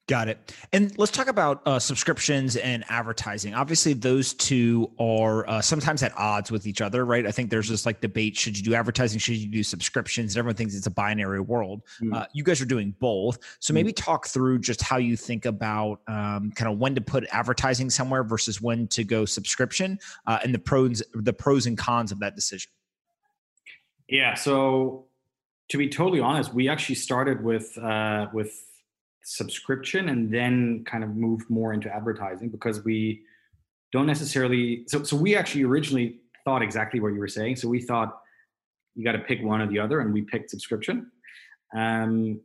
Got 0.07 0.29
it. 0.29 0.55
And 0.71 0.97
let's 0.97 1.11
talk 1.11 1.27
about 1.27 1.61
uh, 1.65 1.79
subscriptions 1.79 2.55
and 2.55 2.85
advertising. 2.87 3.53
Obviously, 3.53 3.91
those 3.91 4.33
two 4.33 4.89
are 4.97 5.47
uh, 5.49 5.61
sometimes 5.61 6.01
at 6.01 6.17
odds 6.17 6.49
with 6.49 6.65
each 6.65 6.79
other, 6.79 7.03
right? 7.03 7.27
I 7.27 7.31
think 7.31 7.49
there's 7.49 7.67
this 7.67 7.85
like 7.85 7.99
debate: 7.99 8.37
should 8.37 8.57
you 8.57 8.63
do 8.63 8.73
advertising? 8.73 9.19
Should 9.19 9.35
you 9.35 9.49
do 9.49 9.63
subscriptions? 9.63 10.33
And 10.33 10.39
Everyone 10.39 10.55
thinks 10.55 10.75
it's 10.75 10.87
a 10.87 10.91
binary 10.91 11.41
world. 11.41 11.81
Mm. 12.01 12.15
Uh, 12.15 12.25
you 12.31 12.41
guys 12.41 12.61
are 12.61 12.65
doing 12.65 12.95
both, 13.01 13.37
so 13.59 13.73
maybe 13.73 13.91
mm. 13.91 13.97
talk 13.97 14.27
through 14.27 14.59
just 14.59 14.81
how 14.81 14.95
you 14.95 15.17
think 15.17 15.45
about 15.45 15.99
um, 16.07 16.53
kind 16.55 16.71
of 16.71 16.77
when 16.77 16.95
to 16.95 17.01
put 17.01 17.25
advertising 17.33 17.89
somewhere 17.89 18.23
versus 18.23 18.61
when 18.61 18.87
to 18.87 19.03
go 19.03 19.25
subscription, 19.25 19.99
uh, 20.25 20.39
and 20.41 20.53
the 20.55 20.59
pros 20.59 21.03
the 21.15 21.33
pros 21.33 21.65
and 21.65 21.77
cons 21.77 22.13
of 22.13 22.19
that 22.21 22.33
decision. 22.33 22.71
Yeah. 24.07 24.35
So 24.35 25.07
to 25.67 25.77
be 25.77 25.89
totally 25.89 26.21
honest, 26.21 26.53
we 26.53 26.69
actually 26.69 26.95
started 26.95 27.43
with 27.43 27.77
uh, 27.77 28.27
with 28.31 28.66
subscription 29.29 30.07
and 30.07 30.33
then 30.33 30.85
kind 30.85 31.03
of 31.03 31.15
moved 31.15 31.49
more 31.49 31.73
into 31.73 31.93
advertising 31.93 32.47
because 32.47 32.85
we 32.85 33.21
don't 33.91 34.05
necessarily 34.05 34.83
so 34.87 35.03
so 35.03 35.17
we 35.17 35.35
actually 35.35 35.63
originally 35.63 36.19
thought 36.45 36.61
exactly 36.61 36.99
what 37.01 37.09
you 37.09 37.19
were 37.19 37.27
saying. 37.27 37.57
So 37.57 37.67
we 37.67 37.81
thought 37.81 38.21
you 38.95 39.03
got 39.03 39.11
to 39.11 39.19
pick 39.19 39.43
one 39.43 39.61
or 39.61 39.67
the 39.67 39.79
other 39.79 39.99
and 39.99 40.13
we 40.13 40.21
picked 40.21 40.49
subscription. 40.49 41.11
Um, 41.75 42.39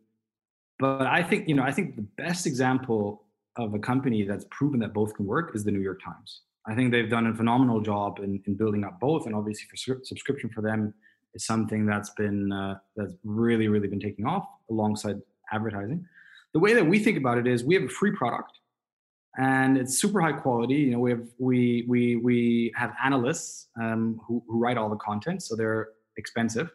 but 0.81 1.03
i 1.03 1.23
think 1.23 1.49
you 1.49 1.55
know 1.55 1.63
i 1.63 1.71
think 1.71 1.95
the 1.95 2.09
best 2.25 2.45
example 2.47 3.25
of 3.57 3.75
a 3.75 3.79
company 3.79 4.25
that's 4.25 4.47
proven 4.51 4.81
that 4.81 4.93
both 4.93 5.15
can 5.15 5.27
work 5.27 5.55
is 5.55 5.63
the 5.63 5.71
new 5.71 5.81
york 5.81 6.01
times. 6.03 6.41
I 6.67 6.75
think 6.75 6.91
they've 6.91 7.11
done 7.11 7.27
a 7.27 7.35
phenomenal 7.35 7.81
job 7.81 8.21
in, 8.21 8.41
in 8.47 8.55
building 8.55 8.83
up 8.85 8.99
both 8.99 9.27
and 9.27 9.35
obviously 9.35 9.67
for 9.71 9.77
subscription 10.03 10.51
for 10.51 10.63
them 10.63 10.95
is 11.35 11.45
something 11.45 11.87
that's 11.87 12.11
been 12.11 12.51
uh, 12.51 12.75
that's 12.97 13.15
really 13.23 13.69
really 13.69 13.89
been 13.89 14.01
taking 14.01 14.27
off 14.27 14.47
alongside 14.71 15.21
advertising 15.53 16.05
the 16.53 16.59
way 16.59 16.75
that 16.75 16.87
we 16.87 16.99
think 16.99 17.17
about 17.17 17.39
it 17.39 17.47
is 17.47 17.65
we 17.65 17.75
have 17.75 17.85
a 17.85 17.89
free 17.89 18.13
product 18.13 18.59
and 19.39 19.79
it's 19.79 19.99
super 19.99 20.21
high 20.21 20.33
quality. 20.33 20.75
You 20.75 20.91
know 20.93 20.99
we 20.99 21.11
have 21.11 21.27
we 21.39 21.87
we 21.89 22.17
we 22.17 22.73
have 22.77 22.93
analysts 23.03 23.69
um, 23.81 24.21
who, 24.27 24.43
who 24.47 24.59
write 24.59 24.77
all 24.77 24.91
the 24.91 24.97
content 24.97 25.43
so 25.43 25.57
they're 25.57 25.89
expensive. 26.17 26.71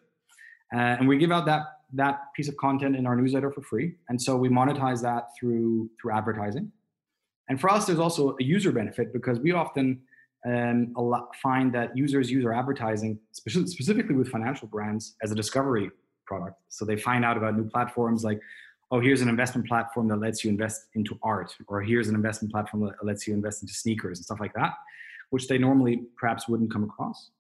Uh, 0.74 0.98
and 1.00 1.08
we 1.08 1.18
give 1.18 1.32
out 1.32 1.46
that 1.46 1.62
that 1.94 2.22
piece 2.36 2.50
of 2.50 2.58
content 2.58 2.96
in 2.96 3.06
our 3.06 3.16
newsletter 3.16 3.52
for 3.52 3.62
free 3.62 3.94
and 4.10 4.22
so 4.22 4.36
we 4.36 4.50
monetize 4.50 5.02
that 5.02 5.30
through 5.40 5.90
through 6.02 6.12
advertising. 6.12 6.72
And 7.50 7.62
for 7.62 7.70
us 7.70 7.86
there's 7.86 8.00
also 8.00 8.36
a 8.40 8.44
user 8.44 8.72
benefit 8.72 9.14
because 9.14 9.40
we 9.40 9.52
often 9.52 10.02
um, 10.46 10.94
find 11.42 11.74
that 11.74 11.96
users 11.96 12.30
use 12.32 12.46
our 12.46 12.54
advertising 12.54 13.20
specifically 13.32 14.16
with 14.16 14.30
financial 14.30 14.68
brands 14.68 15.16
as 15.22 15.32
a 15.32 15.36
discovery 15.36 15.90
product. 16.26 16.58
So 16.70 16.86
they 16.86 16.98
find 16.98 17.24
out 17.24 17.38
about 17.38 17.56
new 17.56 17.70
platforms 17.70 18.24
like 18.24 18.40
oh, 18.92 19.00
here's 19.00 19.22
an 19.22 19.30
investment 19.30 19.68
platform 19.68 20.08
that 20.08 20.18
lets 20.18 20.44
you 20.44 20.50
invest 20.50 20.88
into 20.96 21.18
art, 21.22 21.54
or 21.68 21.82
here's 21.82 22.08
an 22.08 22.16
investment 22.16 22.52
platform 22.52 22.86
that 22.86 23.06
lets 23.06 23.28
you 23.28 23.34
invest 23.34 23.62
into 23.62 23.74
sneakers 23.74 24.20
and 24.20 24.26
stuff 24.26 24.40
like 24.40 24.54
that, 24.54 24.74
which 25.30 25.48
they 25.48 25.58
normally 25.58 26.04
perhaps 26.18 26.48
wouldn't 26.48 26.72
come 26.72 26.84
across. 26.84 27.32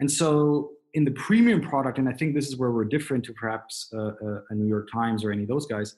And 0.00 0.10
so 0.10 0.72
in 0.94 1.04
the 1.04 1.12
premium 1.12 1.60
product, 1.60 1.98
and 1.98 2.08
I 2.08 2.12
think 2.12 2.34
this 2.34 2.48
is 2.48 2.56
where 2.56 2.70
we're 2.70 2.84
different 2.84 3.24
to 3.26 3.32
perhaps 3.32 3.88
uh, 3.94 4.12
uh, 4.22 4.40
a 4.50 4.54
New 4.54 4.68
York 4.68 4.88
Times 4.92 5.24
or 5.24 5.32
any 5.32 5.42
of 5.42 5.48
those 5.48 5.66
guys, 5.66 5.96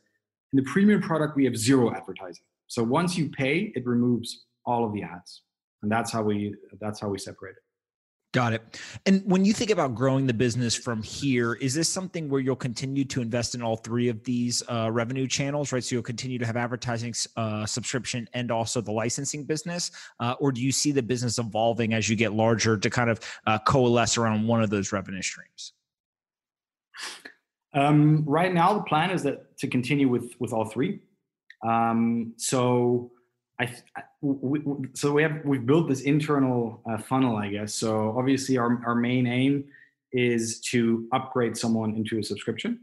in 0.53 0.57
the 0.57 0.71
premium 0.71 1.01
product, 1.01 1.37
we 1.37 1.45
have 1.45 1.57
zero 1.57 1.93
advertising. 1.95 2.45
So 2.69 2.83
once 2.83 3.19
you 3.19 3.31
pay, 3.31 3.73
it 3.75 3.87
removes 3.87 4.45
all 4.65 4.85
of 4.85 4.93
the 4.93 5.03
ads. 5.03 5.43
And 5.83 5.91
that's 5.91 6.11
how 6.11 6.23
we 6.23 6.55
that's 6.81 7.01
how 7.01 7.09
we 7.09 7.19
separate 7.19 7.53
it. 7.53 7.63
Got 8.39 8.53
it. 8.53 8.81
And 9.05 9.21
when 9.27 9.45
you 9.45 9.53
think 9.53 9.73
about 9.73 9.97
growing 9.97 10.29
the 10.29 10.33
business 10.33 10.73
from 10.73 11.03
here, 11.03 11.55
is 11.55 11.75
this 11.75 11.89
something 11.89 12.29
where 12.29 12.41
you'll 12.41 12.55
continue 12.55 13.05
to 13.07 13.21
invest 13.21 13.57
in 13.57 13.63
all 13.63 13.77
three 13.77 14.09
of 14.09 14.23
these 14.23 14.63
uh, 14.69 14.91
revenue 14.93 15.27
channels, 15.27 15.73
right? 15.73 15.83
So 15.83 15.97
you'll 15.97 16.05
continue 16.05 16.39
to 16.39 16.47
have 16.47 16.57
advertising, 16.57 17.15
uh, 17.37 17.67
subscription, 17.67 18.29
and 18.35 18.53
also 18.53 18.81
the 18.81 18.93
licensing 18.93 19.43
business, 19.43 19.91
uh, 20.21 20.37
or 20.39 20.53
do 20.53 20.63
you 20.63 20.71
see 20.71 20.93
the 20.93 21.03
business 21.03 21.41
evolving 21.41 21.95
as 21.95 22.09
you 22.09 22.15
get 22.15 22.33
larger 22.33 22.79
to 22.79 22.89
kind 22.89 23.11
of 23.11 23.19
uh, 23.49 23.59
coalesce 23.67 24.17
around 24.17 24.47
one 24.47 24.63
of 24.63 24.71
those 24.71 24.93
revenue 24.93 25.21
streams? 25.21 25.73
Um, 27.75 28.23
right 28.25 28.55
now, 28.55 28.73
the 28.73 28.85
plan 28.85 29.11
is 29.11 29.25
that 29.25 29.59
to 29.59 29.67
continue 29.67 30.09
with 30.09 30.37
with 30.39 30.53
all 30.53 30.65
three. 30.65 31.01
Um, 31.67 32.35
so 32.37 33.11
I, 33.61 33.75
we, 34.21 34.61
so 34.95 35.13
we 35.13 35.23
have 35.23 35.41
we've 35.45 35.67
built 35.67 35.89
this 35.89 36.03
internal 36.03 36.81
uh, 36.89 36.99
funnel, 36.99 37.37
I 37.37 37.49
guess. 37.49 37.75
So 37.75 38.15
obviously, 38.17 38.57
our 38.57 38.81
our 38.87 38.95
main 38.95 39.27
aim 39.27 39.65
is 40.13 40.61
to 40.71 41.09
upgrade 41.13 41.57
someone 41.57 41.95
into 41.97 42.19
a 42.19 42.23
subscription, 42.23 42.81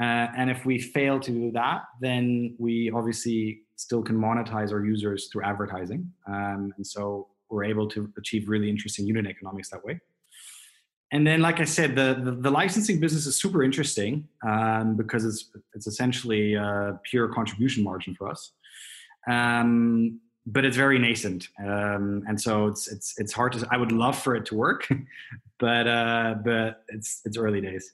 uh, 0.00 0.26
and 0.36 0.50
if 0.50 0.66
we 0.66 0.78
fail 0.80 1.20
to 1.20 1.30
do 1.30 1.52
that, 1.52 1.82
then 2.00 2.56
we 2.58 2.90
obviously 2.90 3.62
still 3.76 4.02
can 4.02 4.16
monetize 4.16 4.72
our 4.72 4.84
users 4.84 5.28
through 5.28 5.44
advertising, 5.44 6.12
um, 6.26 6.72
and 6.76 6.86
so 6.86 7.28
we're 7.48 7.64
able 7.64 7.88
to 7.88 8.12
achieve 8.18 8.48
really 8.48 8.68
interesting 8.68 9.06
unit 9.06 9.26
economics 9.26 9.70
that 9.70 9.84
way. 9.84 10.00
and 11.12 11.26
then, 11.26 11.40
like 11.40 11.58
I 11.60 11.64
said, 11.64 11.96
the, 11.96 12.20
the, 12.24 12.32
the 12.32 12.50
licensing 12.50 13.00
business 13.00 13.26
is 13.26 13.36
super 13.36 13.62
interesting 13.64 14.28
um, 14.46 14.96
because 14.96 15.24
it's 15.24 15.50
it's 15.74 15.86
essentially 15.86 16.54
a 16.54 16.98
pure 17.04 17.28
contribution 17.28 17.82
margin 17.82 18.14
for 18.14 18.28
us, 18.28 18.52
um, 19.28 20.20
but 20.46 20.64
it's 20.64 20.76
very 20.76 20.98
nascent, 20.98 21.48
um, 21.64 22.22
and 22.26 22.40
so 22.40 22.66
it's 22.66 22.90
it's 22.90 23.14
it's 23.18 23.32
hard 23.32 23.52
to. 23.52 23.68
I 23.70 23.76
would 23.76 23.92
love 23.92 24.18
for 24.18 24.34
it 24.34 24.46
to 24.46 24.54
work, 24.54 24.88
but 25.58 25.86
uh, 25.86 26.36
but 26.44 26.82
it's 26.88 27.20
it's 27.24 27.36
early 27.36 27.60
days. 27.60 27.92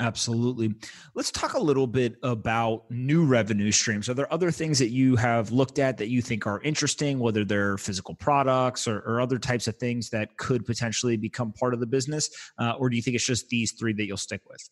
Absolutely. 0.00 0.74
Let's 1.14 1.30
talk 1.30 1.52
a 1.52 1.60
little 1.60 1.86
bit 1.86 2.16
about 2.22 2.90
new 2.90 3.26
revenue 3.26 3.70
streams. 3.70 4.08
Are 4.08 4.14
there 4.14 4.32
other 4.32 4.50
things 4.50 4.78
that 4.78 4.88
you 4.88 5.14
have 5.16 5.52
looked 5.52 5.78
at 5.78 5.98
that 5.98 6.08
you 6.08 6.22
think 6.22 6.46
are 6.46 6.60
interesting, 6.62 7.18
whether 7.18 7.44
they're 7.44 7.76
physical 7.76 8.14
products 8.14 8.88
or, 8.88 9.00
or 9.00 9.20
other 9.20 9.38
types 9.38 9.68
of 9.68 9.76
things 9.76 10.08
that 10.10 10.38
could 10.38 10.64
potentially 10.64 11.18
become 11.18 11.52
part 11.52 11.74
of 11.74 11.80
the 11.80 11.86
business? 11.86 12.30
Uh, 12.58 12.72
or 12.78 12.88
do 12.88 12.96
you 12.96 13.02
think 13.02 13.14
it's 13.14 13.26
just 13.26 13.50
these 13.50 13.72
three 13.72 13.92
that 13.92 14.06
you'll 14.06 14.16
stick 14.16 14.40
with? 14.48 14.70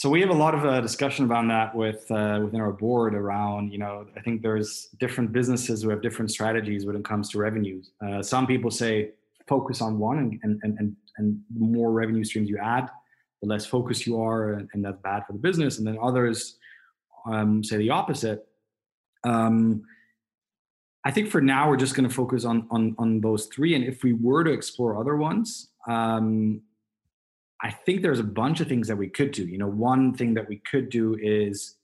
So 0.00 0.08
we 0.08 0.22
have 0.22 0.30
a 0.30 0.32
lot 0.32 0.54
of 0.54 0.64
uh, 0.64 0.80
discussion 0.80 1.26
about 1.26 1.46
that 1.48 1.74
with 1.74 2.10
uh, 2.10 2.40
within 2.42 2.58
our 2.58 2.72
board 2.72 3.14
around, 3.14 3.70
you 3.70 3.76
know, 3.76 4.06
I 4.16 4.20
think 4.20 4.40
there's 4.40 4.88
different 4.98 5.30
businesses 5.30 5.82
who 5.82 5.90
have 5.90 6.00
different 6.00 6.30
strategies 6.30 6.86
when 6.86 6.96
it 6.96 7.04
comes 7.04 7.28
to 7.32 7.38
revenues. 7.38 7.90
Uh, 8.00 8.22
some 8.22 8.46
people 8.46 8.70
say 8.70 9.10
focus 9.46 9.82
on 9.82 9.98
one 9.98 10.40
and, 10.42 10.58
and, 10.62 10.72
and, 10.78 10.96
and 11.18 11.38
the 11.50 11.60
more 11.60 11.92
revenue 11.92 12.24
streams 12.24 12.48
you 12.48 12.56
add, 12.56 12.88
the 13.42 13.48
less 13.48 13.66
focused 13.66 14.06
you 14.06 14.18
are, 14.18 14.54
and, 14.54 14.70
and 14.72 14.82
that's 14.82 14.96
bad 15.02 15.26
for 15.26 15.34
the 15.34 15.38
business. 15.38 15.76
And 15.76 15.86
then 15.86 15.98
others 16.02 16.56
um, 17.26 17.62
say 17.62 17.76
the 17.76 17.90
opposite. 17.90 18.48
Um, 19.24 19.82
I 21.04 21.10
think 21.10 21.28
for 21.28 21.42
now 21.42 21.68
we're 21.68 21.76
just 21.76 21.94
going 21.94 22.08
to 22.08 22.14
focus 22.14 22.46
on 22.46 22.66
on 22.70 22.96
on 22.96 23.20
those 23.20 23.48
three, 23.52 23.74
and 23.74 23.84
if 23.84 24.02
we 24.02 24.14
were 24.14 24.44
to 24.44 24.50
explore 24.50 24.98
other 24.98 25.16
ones, 25.16 25.68
um, 25.86 26.62
I 27.62 27.70
think 27.70 28.02
there's 28.02 28.20
a 28.20 28.24
bunch 28.24 28.60
of 28.60 28.68
things 28.68 28.88
that 28.88 28.96
we 28.96 29.08
could 29.08 29.32
do. 29.32 29.46
You 29.46 29.58
know, 29.58 29.68
one 29.68 30.14
thing 30.14 30.34
that 30.34 30.48
we 30.48 30.56
could 30.70 30.88
do 30.88 31.16
is 31.20 31.76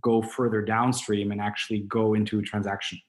go 0.00 0.22
further 0.22 0.62
downstream 0.62 1.32
and 1.32 1.40
actually 1.40 1.80
go 1.80 2.14
into 2.14 2.38
a 2.38 2.42
transaction. 2.42 3.00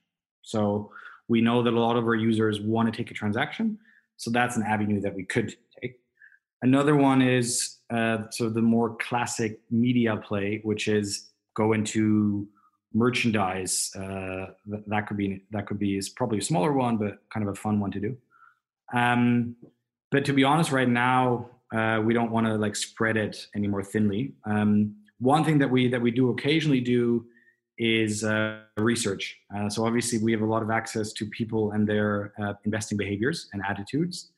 So 0.42 0.92
we 1.28 1.42
know 1.42 1.62
that 1.62 1.74
a 1.74 1.80
lot 1.80 1.98
of 1.98 2.06
our 2.06 2.16
users 2.16 2.60
want 2.60 2.92
to 2.92 2.98
take 2.98 3.12
a 3.12 3.14
transaction. 3.14 3.78
So 4.18 4.32
that's 4.32 4.56
an 4.58 4.64
avenue 4.64 5.00
that 5.02 5.16
we 5.16 5.24
could 5.24 5.56
take. 5.80 6.00
Another 6.64 6.96
one 6.96 7.22
is 7.22 7.78
uh, 7.92 8.30
sort 8.32 8.48
of 8.48 8.54
the 8.56 8.62
more 8.62 8.96
classic 8.98 9.60
media 9.70 10.18
play, 10.18 10.60
which 10.64 10.88
is 10.88 11.30
go 11.56 11.74
into 11.74 12.48
merchandise. 12.94 13.92
Uh, 13.96 14.48
that 14.88 15.08
could 15.08 15.18
be 15.18 15.44
that 15.52 15.68
could 15.68 15.80
be 15.80 15.98
is 15.98 16.10
probably 16.10 16.40
a 16.40 16.42
smaller 16.42 16.74
one, 16.74 16.98
but 16.98 17.20
kind 17.34 17.48
of 17.48 17.54
a 17.54 17.56
fun 17.56 17.80
one 17.80 17.92
to 17.92 18.00
do. 18.00 18.18
Um, 18.94 19.56
but 20.10 20.26
to 20.26 20.34
be 20.34 20.44
honest, 20.44 20.72
right 20.72 20.90
now 20.90 21.51
uh, 21.72 22.02
we 22.04 22.14
don't 22.14 22.32
want 22.32 22.48
to 22.48 22.56
like 22.56 22.76
spread 22.76 23.18
it 23.18 23.48
any 23.56 23.68
more 23.68 23.84
thinly. 23.84 24.34
Um, 24.46 24.96
one 25.20 25.44
thing 25.44 25.58
that 25.60 25.70
we 25.70 25.88
that 25.88 26.02
we 26.02 26.12
do 26.12 26.30
occasionally 26.30 26.82
do 26.82 27.26
is 27.78 28.24
uh, 28.24 28.60
research. 28.78 29.38
Uh, 29.56 29.70
so 29.70 29.86
obviously, 29.86 30.20
we 30.20 30.32
have 30.32 30.42
a 30.42 30.46
lot 30.46 30.62
of 30.62 30.70
access 30.70 31.14
to 31.14 31.26
people 31.26 31.72
and 31.72 31.88
their 31.88 32.34
uh, 32.42 32.54
investing 32.66 32.98
behaviors 32.98 33.50
and 33.54 33.62
attitudes. 33.68 34.32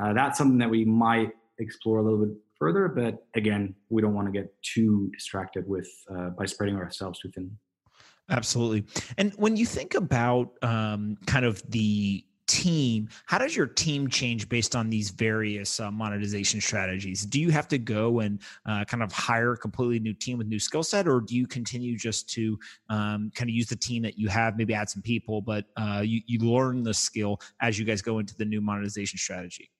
Uh, 0.00 0.12
that's 0.12 0.38
something 0.38 0.58
that 0.58 0.70
we 0.70 0.84
might 0.84 1.32
explore 1.58 1.98
a 1.98 2.02
little 2.02 2.18
bit 2.18 2.34
further, 2.58 2.88
but 2.88 3.26
again, 3.34 3.74
we 3.90 4.00
don't 4.00 4.14
want 4.14 4.26
to 4.26 4.32
get 4.32 4.52
too 4.62 5.10
distracted 5.12 5.68
with 5.68 5.88
uh, 6.14 6.30
by 6.30 6.46
spreading 6.46 6.76
ourselves 6.76 7.20
too 7.20 7.30
thin. 7.30 7.50
Absolutely. 8.30 8.84
And 9.18 9.32
when 9.34 9.56
you 9.56 9.66
think 9.66 9.94
about 9.94 10.52
um, 10.62 11.18
kind 11.26 11.44
of 11.44 11.62
the 11.70 12.24
team 12.46 13.08
how 13.26 13.38
does 13.38 13.56
your 13.56 13.66
team 13.66 14.08
change 14.08 14.48
based 14.48 14.74
on 14.74 14.90
these 14.90 15.10
various 15.10 15.80
uh, 15.80 15.90
monetization 15.90 16.60
strategies? 16.60 17.24
Do 17.24 17.40
you 17.40 17.50
have 17.50 17.68
to 17.68 17.78
go 17.78 18.20
and 18.20 18.40
uh, 18.66 18.84
kind 18.84 19.02
of 19.02 19.12
hire 19.12 19.52
a 19.52 19.56
completely 19.56 19.98
new 20.00 20.12
team 20.12 20.38
with 20.38 20.46
new 20.46 20.58
skill 20.58 20.82
set 20.82 21.06
or 21.06 21.20
do 21.20 21.36
you 21.36 21.46
continue 21.46 21.96
just 21.96 22.28
to 22.30 22.58
um, 22.88 23.30
kind 23.34 23.48
of 23.48 23.54
use 23.54 23.68
the 23.68 23.76
team 23.76 24.02
that 24.02 24.18
you 24.18 24.28
have 24.28 24.56
maybe 24.56 24.74
add 24.74 24.90
some 24.90 25.02
people 25.02 25.40
but 25.40 25.66
uh, 25.76 26.02
you, 26.04 26.20
you 26.26 26.38
learn 26.40 26.82
the 26.82 26.94
skill 26.94 27.40
as 27.60 27.78
you 27.78 27.84
guys 27.84 28.02
go 28.02 28.18
into 28.18 28.34
the 28.36 28.44
new 28.44 28.60
monetization 28.60 29.18
strategy? 29.18 29.70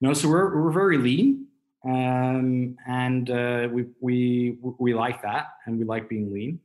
No 0.00 0.12
so 0.12 0.28
we're, 0.28 0.60
we're 0.62 0.72
very 0.72 0.98
lean 0.98 1.46
um, 1.84 2.76
and 2.86 3.30
uh, 3.30 3.68
we, 3.70 3.86
we 4.00 4.58
we 4.78 4.92
like 4.92 5.22
that 5.22 5.46
and 5.66 5.78
we 5.78 5.84
like 5.84 6.08
being 6.08 6.32
lean 6.32 6.58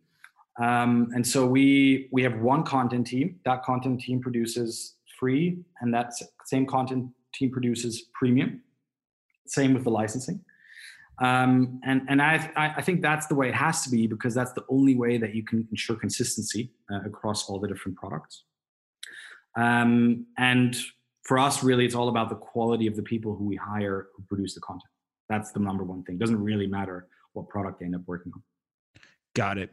um, 0.62 1.10
and 1.16 1.26
so 1.26 1.46
we 1.46 2.08
we 2.12 2.22
have 2.22 2.40
one 2.40 2.64
content 2.64 3.08
team. 3.08 3.40
That 3.46 3.64
content 3.64 4.02
team 4.02 4.22
produces 4.22 4.96
free, 5.20 5.58
and 5.82 5.94
that 5.94 6.14
same 6.46 6.68
content 6.68 7.10
team 7.34 7.52
produces 7.52 8.04
premium. 8.14 8.62
Same 9.48 9.74
with 9.74 9.84
the 9.84 9.90
licensing. 9.90 10.40
Um, 11.20 11.80
and 11.84 12.04
and 12.10 12.22
I 12.22 12.52
I 12.56 12.82
think 12.82 13.02
that's 13.02 13.26
the 13.26 13.36
way 13.36 13.50
it 13.50 13.56
has 13.56 13.84
to 13.84 13.90
be 13.90 14.06
because 14.06 14.36
that's 14.36 14.54
the 14.54 14.64
only 14.70 14.96
way 14.96 15.18
that 15.18 15.34
you 15.34 15.44
can 15.44 15.68
ensure 15.72 15.96
consistency 15.96 16.72
uh, 16.92 17.02
across 17.06 17.50
all 17.50 17.60
the 17.60 17.68
different 17.68 17.98
products. 17.98 18.44
Um, 19.58 20.28
and 20.38 20.76
for 21.24 21.40
us, 21.40 21.64
really, 21.64 21.86
it's 21.86 21.96
all 21.96 22.10
about 22.10 22.30
the 22.30 22.36
quality 22.36 22.88
of 22.88 22.96
the 22.96 23.04
people 23.04 23.36
who 23.36 23.46
we 23.46 23.56
hire 23.56 24.08
who 24.16 24.24
produce 24.24 24.54
the 24.54 24.62
content. 24.62 24.92
That's 25.28 25.52
the 25.52 25.60
number 25.60 25.84
one 25.84 26.04
thing. 26.04 26.16
It 26.16 26.20
doesn't 26.20 26.42
really 26.42 26.68
matter 26.68 27.08
what 27.34 27.50
product 27.50 27.80
they 27.80 27.86
end 27.86 27.96
up 27.96 28.02
working 28.06 28.32
on. 28.36 28.44
Got 29.34 29.58
it. 29.58 29.72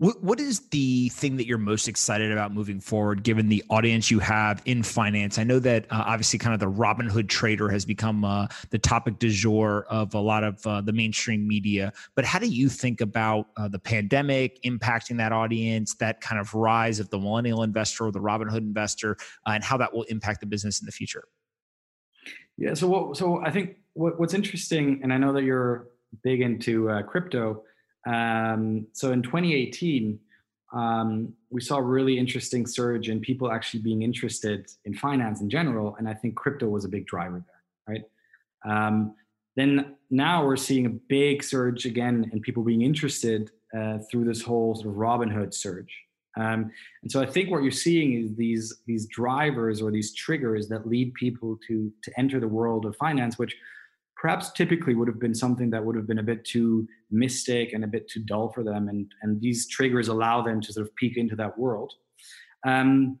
What 0.00 0.24
what 0.24 0.40
is 0.40 0.60
the 0.70 1.10
thing 1.10 1.36
that 1.36 1.46
you're 1.46 1.58
most 1.58 1.86
excited 1.86 2.32
about 2.32 2.54
moving 2.54 2.80
forward, 2.80 3.22
given 3.22 3.50
the 3.50 3.62
audience 3.68 4.10
you 4.10 4.18
have 4.20 4.62
in 4.64 4.82
finance? 4.82 5.38
I 5.38 5.44
know 5.44 5.58
that 5.58 5.84
uh, 5.90 6.04
obviously, 6.06 6.38
kind 6.38 6.54
of 6.54 6.60
the 6.60 6.70
Robinhood 6.70 7.28
trader 7.28 7.68
has 7.68 7.84
become 7.84 8.24
uh, 8.24 8.46
the 8.70 8.78
topic 8.78 9.18
du 9.18 9.28
jour 9.28 9.84
of 9.90 10.14
a 10.14 10.18
lot 10.18 10.42
of 10.42 10.66
uh, 10.66 10.80
the 10.80 10.94
mainstream 10.94 11.46
media. 11.46 11.92
But 12.14 12.24
how 12.24 12.38
do 12.38 12.46
you 12.46 12.70
think 12.70 13.02
about 13.02 13.48
uh, 13.58 13.68
the 13.68 13.78
pandemic 13.78 14.62
impacting 14.62 15.18
that 15.18 15.32
audience, 15.32 15.94
that 15.96 16.22
kind 16.22 16.40
of 16.40 16.54
rise 16.54 16.98
of 16.98 17.10
the 17.10 17.18
millennial 17.18 17.62
investor 17.62 18.06
or 18.06 18.10
the 18.10 18.20
Robinhood 18.20 18.56
investor, 18.56 19.18
uh, 19.46 19.50
and 19.50 19.62
how 19.62 19.76
that 19.76 19.92
will 19.92 20.04
impact 20.04 20.40
the 20.40 20.46
business 20.46 20.80
in 20.80 20.86
the 20.86 20.92
future? 20.92 21.24
Yeah. 22.56 22.72
So 22.72 22.88
what, 22.88 23.18
so 23.18 23.42
I 23.44 23.50
think 23.50 23.76
what, 23.92 24.18
what's 24.18 24.32
interesting, 24.32 25.00
and 25.02 25.12
I 25.12 25.18
know 25.18 25.34
that 25.34 25.44
you're 25.44 25.88
big 26.22 26.40
into 26.40 26.88
uh, 26.88 27.02
crypto 27.02 27.64
um, 28.06 28.86
so 28.92 29.12
in 29.12 29.22
2018, 29.22 30.18
um, 30.72 31.32
we 31.50 31.60
saw 31.60 31.76
a 31.76 31.82
really 31.82 32.18
interesting 32.18 32.66
surge 32.66 33.08
in 33.08 33.20
people 33.20 33.50
actually 33.50 33.80
being 33.80 34.02
interested 34.02 34.70
in 34.84 34.94
finance 34.94 35.40
in 35.40 35.50
general, 35.50 35.96
and 35.98 36.08
I 36.08 36.14
think 36.14 36.36
crypto 36.36 36.68
was 36.68 36.84
a 36.84 36.88
big 36.88 37.06
driver 37.06 37.44
there, 37.44 37.94
right? 37.94 38.04
Um, 38.64 39.14
then 39.56 39.96
now 40.10 40.44
we're 40.44 40.56
seeing 40.56 40.86
a 40.86 40.90
big 40.90 41.42
surge 41.42 41.86
again 41.86 42.30
in 42.32 42.40
people 42.40 42.62
being 42.62 42.82
interested 42.82 43.50
uh, 43.76 43.98
through 44.10 44.24
this 44.24 44.42
whole 44.42 44.74
sort 44.74 44.88
of 44.88 44.94
Robinhood 44.94 45.52
surge. 45.52 45.94
Um, 46.36 46.70
and 47.02 47.10
so 47.10 47.20
I 47.20 47.26
think 47.26 47.50
what 47.50 47.62
you're 47.62 47.72
seeing 47.72 48.24
is 48.24 48.36
these 48.36 48.82
these 48.86 49.06
drivers 49.06 49.82
or 49.82 49.90
these 49.90 50.14
triggers 50.14 50.68
that 50.68 50.86
lead 50.86 51.12
people 51.14 51.58
to 51.66 51.92
to 52.02 52.12
enter 52.16 52.38
the 52.38 52.48
world 52.48 52.86
of 52.86 52.94
finance, 52.96 53.38
which 53.38 53.56
perhaps 54.20 54.50
typically 54.52 54.94
would 54.94 55.08
have 55.08 55.18
been 55.18 55.34
something 55.34 55.70
that 55.70 55.82
would 55.82 55.96
have 55.96 56.06
been 56.06 56.18
a 56.18 56.22
bit 56.22 56.44
too 56.44 56.86
mystic 57.10 57.72
and 57.72 57.84
a 57.84 57.86
bit 57.86 58.06
too 58.06 58.20
dull 58.20 58.50
for 58.50 58.62
them. 58.62 58.90
And, 58.90 59.10
and 59.22 59.40
these 59.40 59.66
triggers 59.66 60.08
allow 60.08 60.42
them 60.42 60.60
to 60.60 60.72
sort 60.74 60.86
of 60.86 60.94
peek 60.94 61.16
into 61.16 61.34
that 61.36 61.58
world. 61.58 61.94
Um, 62.66 63.18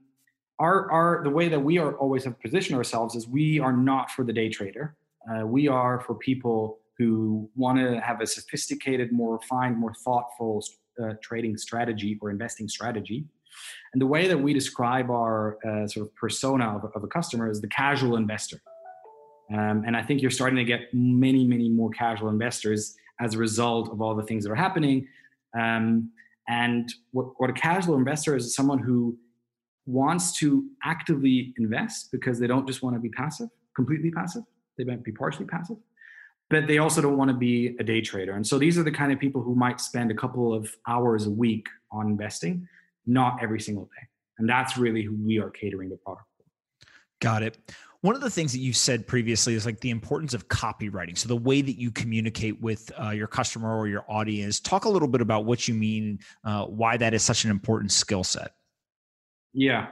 our, 0.58 0.90
our, 0.92 1.24
the 1.24 1.30
way 1.30 1.48
that 1.48 1.58
we 1.58 1.78
are 1.78 1.96
always 1.96 2.24
have 2.24 2.38
positioned 2.38 2.76
ourselves 2.76 3.14
is 3.16 3.26
we 3.26 3.58
are 3.58 3.72
not 3.72 4.10
for 4.10 4.24
the 4.24 4.32
day 4.34 4.50
trader. 4.50 4.94
Uh, 5.26 5.46
we 5.46 5.68
are 5.68 6.00
for 6.00 6.14
people 6.14 6.80
who 6.98 7.48
want 7.56 7.78
to 7.78 7.98
have 8.02 8.20
a 8.20 8.26
sophisticated, 8.26 9.10
more 9.10 9.38
refined, 9.38 9.78
more 9.78 9.94
thoughtful 10.04 10.62
uh, 11.02 11.14
trading 11.22 11.56
strategy 11.56 12.18
or 12.20 12.28
investing 12.28 12.68
strategy. 12.68 13.24
And 13.94 14.02
the 14.02 14.06
way 14.06 14.28
that 14.28 14.38
we 14.38 14.52
describe 14.52 15.10
our 15.10 15.56
uh, 15.66 15.86
sort 15.86 16.08
of 16.08 16.14
persona 16.14 16.76
of, 16.76 16.92
of 16.94 17.02
a 17.02 17.08
customer 17.08 17.50
is 17.50 17.62
the 17.62 17.68
casual 17.68 18.16
investor. 18.16 18.60
Um, 19.52 19.84
and 19.86 19.96
I 19.96 20.02
think 20.02 20.22
you're 20.22 20.30
starting 20.30 20.56
to 20.56 20.64
get 20.64 20.92
many, 20.92 21.44
many 21.44 21.68
more 21.68 21.90
casual 21.90 22.28
investors 22.28 22.96
as 23.20 23.34
a 23.34 23.38
result 23.38 23.90
of 23.90 24.00
all 24.00 24.14
the 24.14 24.22
things 24.22 24.44
that 24.44 24.50
are 24.50 24.56
happening. 24.56 25.08
Um, 25.58 26.10
and 26.48 26.92
what, 27.12 27.32
what 27.38 27.50
a 27.50 27.52
casual 27.52 27.96
investor 27.96 28.36
is, 28.36 28.46
is 28.46 28.54
someone 28.54 28.78
who 28.78 29.16
wants 29.86 30.36
to 30.38 30.66
actively 30.84 31.54
invest 31.58 32.10
because 32.12 32.38
they 32.38 32.46
don't 32.46 32.66
just 32.66 32.82
want 32.82 32.94
to 32.94 33.00
be 33.00 33.10
passive, 33.10 33.48
completely 33.74 34.10
passive. 34.10 34.42
They 34.78 34.84
might 34.84 35.02
be 35.02 35.12
partially 35.12 35.46
passive, 35.46 35.76
but 36.48 36.66
they 36.66 36.78
also 36.78 37.02
don't 37.02 37.16
want 37.16 37.30
to 37.30 37.36
be 37.36 37.76
a 37.78 37.84
day 37.84 38.00
trader. 38.00 38.34
And 38.34 38.46
so 38.46 38.58
these 38.58 38.78
are 38.78 38.82
the 38.82 38.92
kind 38.92 39.12
of 39.12 39.18
people 39.18 39.42
who 39.42 39.54
might 39.54 39.80
spend 39.80 40.10
a 40.10 40.14
couple 40.14 40.54
of 40.54 40.74
hours 40.86 41.26
a 41.26 41.30
week 41.30 41.68
on 41.92 42.06
investing, 42.06 42.68
not 43.06 43.42
every 43.42 43.60
single 43.60 43.84
day. 43.84 44.06
And 44.38 44.48
that's 44.48 44.76
really 44.78 45.02
who 45.02 45.16
we 45.24 45.38
are 45.38 45.50
catering 45.50 45.90
the 45.90 45.96
product 45.96 46.26
for. 46.36 46.86
Got 47.20 47.42
it. 47.42 47.58
One 48.02 48.14
of 48.14 48.22
the 48.22 48.30
things 48.30 48.52
that 48.52 48.60
you 48.60 48.72
said 48.72 49.06
previously 49.06 49.54
is 49.54 49.66
like 49.66 49.80
the 49.80 49.90
importance 49.90 50.32
of 50.32 50.48
copywriting. 50.48 51.18
So 51.18 51.28
the 51.28 51.36
way 51.36 51.60
that 51.60 51.78
you 51.78 51.90
communicate 51.90 52.60
with 52.60 52.90
uh, 52.98 53.10
your 53.10 53.26
customer 53.26 53.76
or 53.76 53.88
your 53.88 54.04
audience. 54.08 54.58
Talk 54.58 54.86
a 54.86 54.88
little 54.88 55.08
bit 55.08 55.20
about 55.20 55.44
what 55.44 55.68
you 55.68 55.74
mean, 55.74 56.20
uh, 56.42 56.64
why 56.64 56.96
that 56.96 57.12
is 57.12 57.22
such 57.22 57.44
an 57.44 57.50
important 57.50 57.92
skill 57.92 58.24
set. 58.24 58.54
Yeah. 59.52 59.88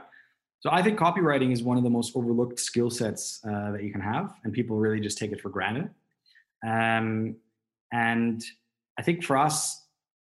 So 0.61 0.69
I 0.71 0.81
think 0.81 0.99
copywriting 0.99 1.53
is 1.53 1.63
one 1.63 1.77
of 1.77 1.83
the 1.83 1.89
most 1.89 2.15
overlooked 2.15 2.59
skill 2.59 2.89
sets 2.89 3.39
uh, 3.47 3.71
that 3.71 3.83
you 3.83 3.91
can 3.91 4.01
have, 4.01 4.33
and 4.43 4.51
people 4.51 4.75
really 4.77 4.99
just 4.99 5.17
take 5.17 5.31
it 5.31 5.39
for 5.39 5.49
granted. 5.49 5.89
Um, 6.67 7.35
and 7.93 8.43
I 8.97 9.03
think 9.03 9.23
for 9.23 9.37
us, 9.37 9.85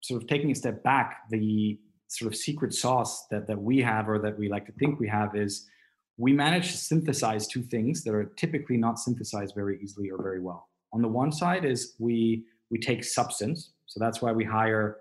sort 0.00 0.22
of 0.22 0.28
taking 0.28 0.50
a 0.50 0.54
step 0.54 0.84
back, 0.84 1.22
the 1.30 1.80
sort 2.08 2.32
of 2.32 2.38
secret 2.38 2.74
sauce 2.74 3.26
that 3.30 3.46
that 3.48 3.60
we 3.60 3.78
have, 3.80 4.08
or 4.08 4.18
that 4.20 4.38
we 4.38 4.48
like 4.48 4.66
to 4.66 4.72
think 4.72 5.00
we 5.00 5.08
have, 5.08 5.34
is 5.34 5.66
we 6.16 6.32
manage 6.32 6.70
to 6.70 6.76
synthesize 6.76 7.46
two 7.46 7.62
things 7.62 8.04
that 8.04 8.14
are 8.14 8.32
typically 8.36 8.76
not 8.76 8.98
synthesized 8.98 9.54
very 9.54 9.78
easily 9.82 10.10
or 10.10 10.22
very 10.22 10.40
well. 10.40 10.68
On 10.92 11.02
the 11.02 11.08
one 11.08 11.32
side 11.32 11.64
is 11.64 11.94
we 11.98 12.44
we 12.70 12.78
take 12.78 13.04
substance, 13.04 13.72
so 13.86 14.00
that's 14.00 14.22
why 14.22 14.32
we 14.32 14.44
hire 14.44 14.98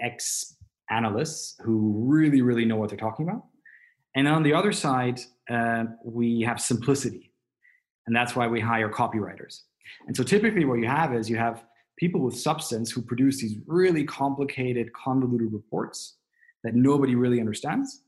ex 0.00 0.56
analysts 0.90 1.56
who 1.62 1.94
really 2.06 2.42
really 2.42 2.64
know 2.64 2.76
what 2.76 2.88
they're 2.88 2.98
talking 2.98 3.28
about 3.28 3.44
and 4.14 4.26
on 4.26 4.42
the 4.42 4.52
other 4.52 4.72
side, 4.72 5.20
uh, 5.48 5.84
we 6.04 6.40
have 6.42 6.60
simplicity. 6.60 7.32
And 8.06 8.16
that's 8.16 8.34
why 8.34 8.46
we 8.48 8.60
hire 8.60 8.88
copywriters. 8.88 9.60
And 10.06 10.16
so 10.16 10.22
typically, 10.22 10.64
what 10.64 10.80
you 10.80 10.88
have 10.88 11.14
is 11.14 11.30
you 11.30 11.36
have 11.36 11.64
people 11.96 12.20
with 12.20 12.36
substance 12.36 12.90
who 12.90 13.02
produce 13.02 13.40
these 13.40 13.58
really 13.66 14.04
complicated, 14.04 14.92
convoluted 14.92 15.52
reports 15.52 16.16
that 16.64 16.74
nobody 16.74 17.14
really 17.14 17.40
understands. 17.40 18.02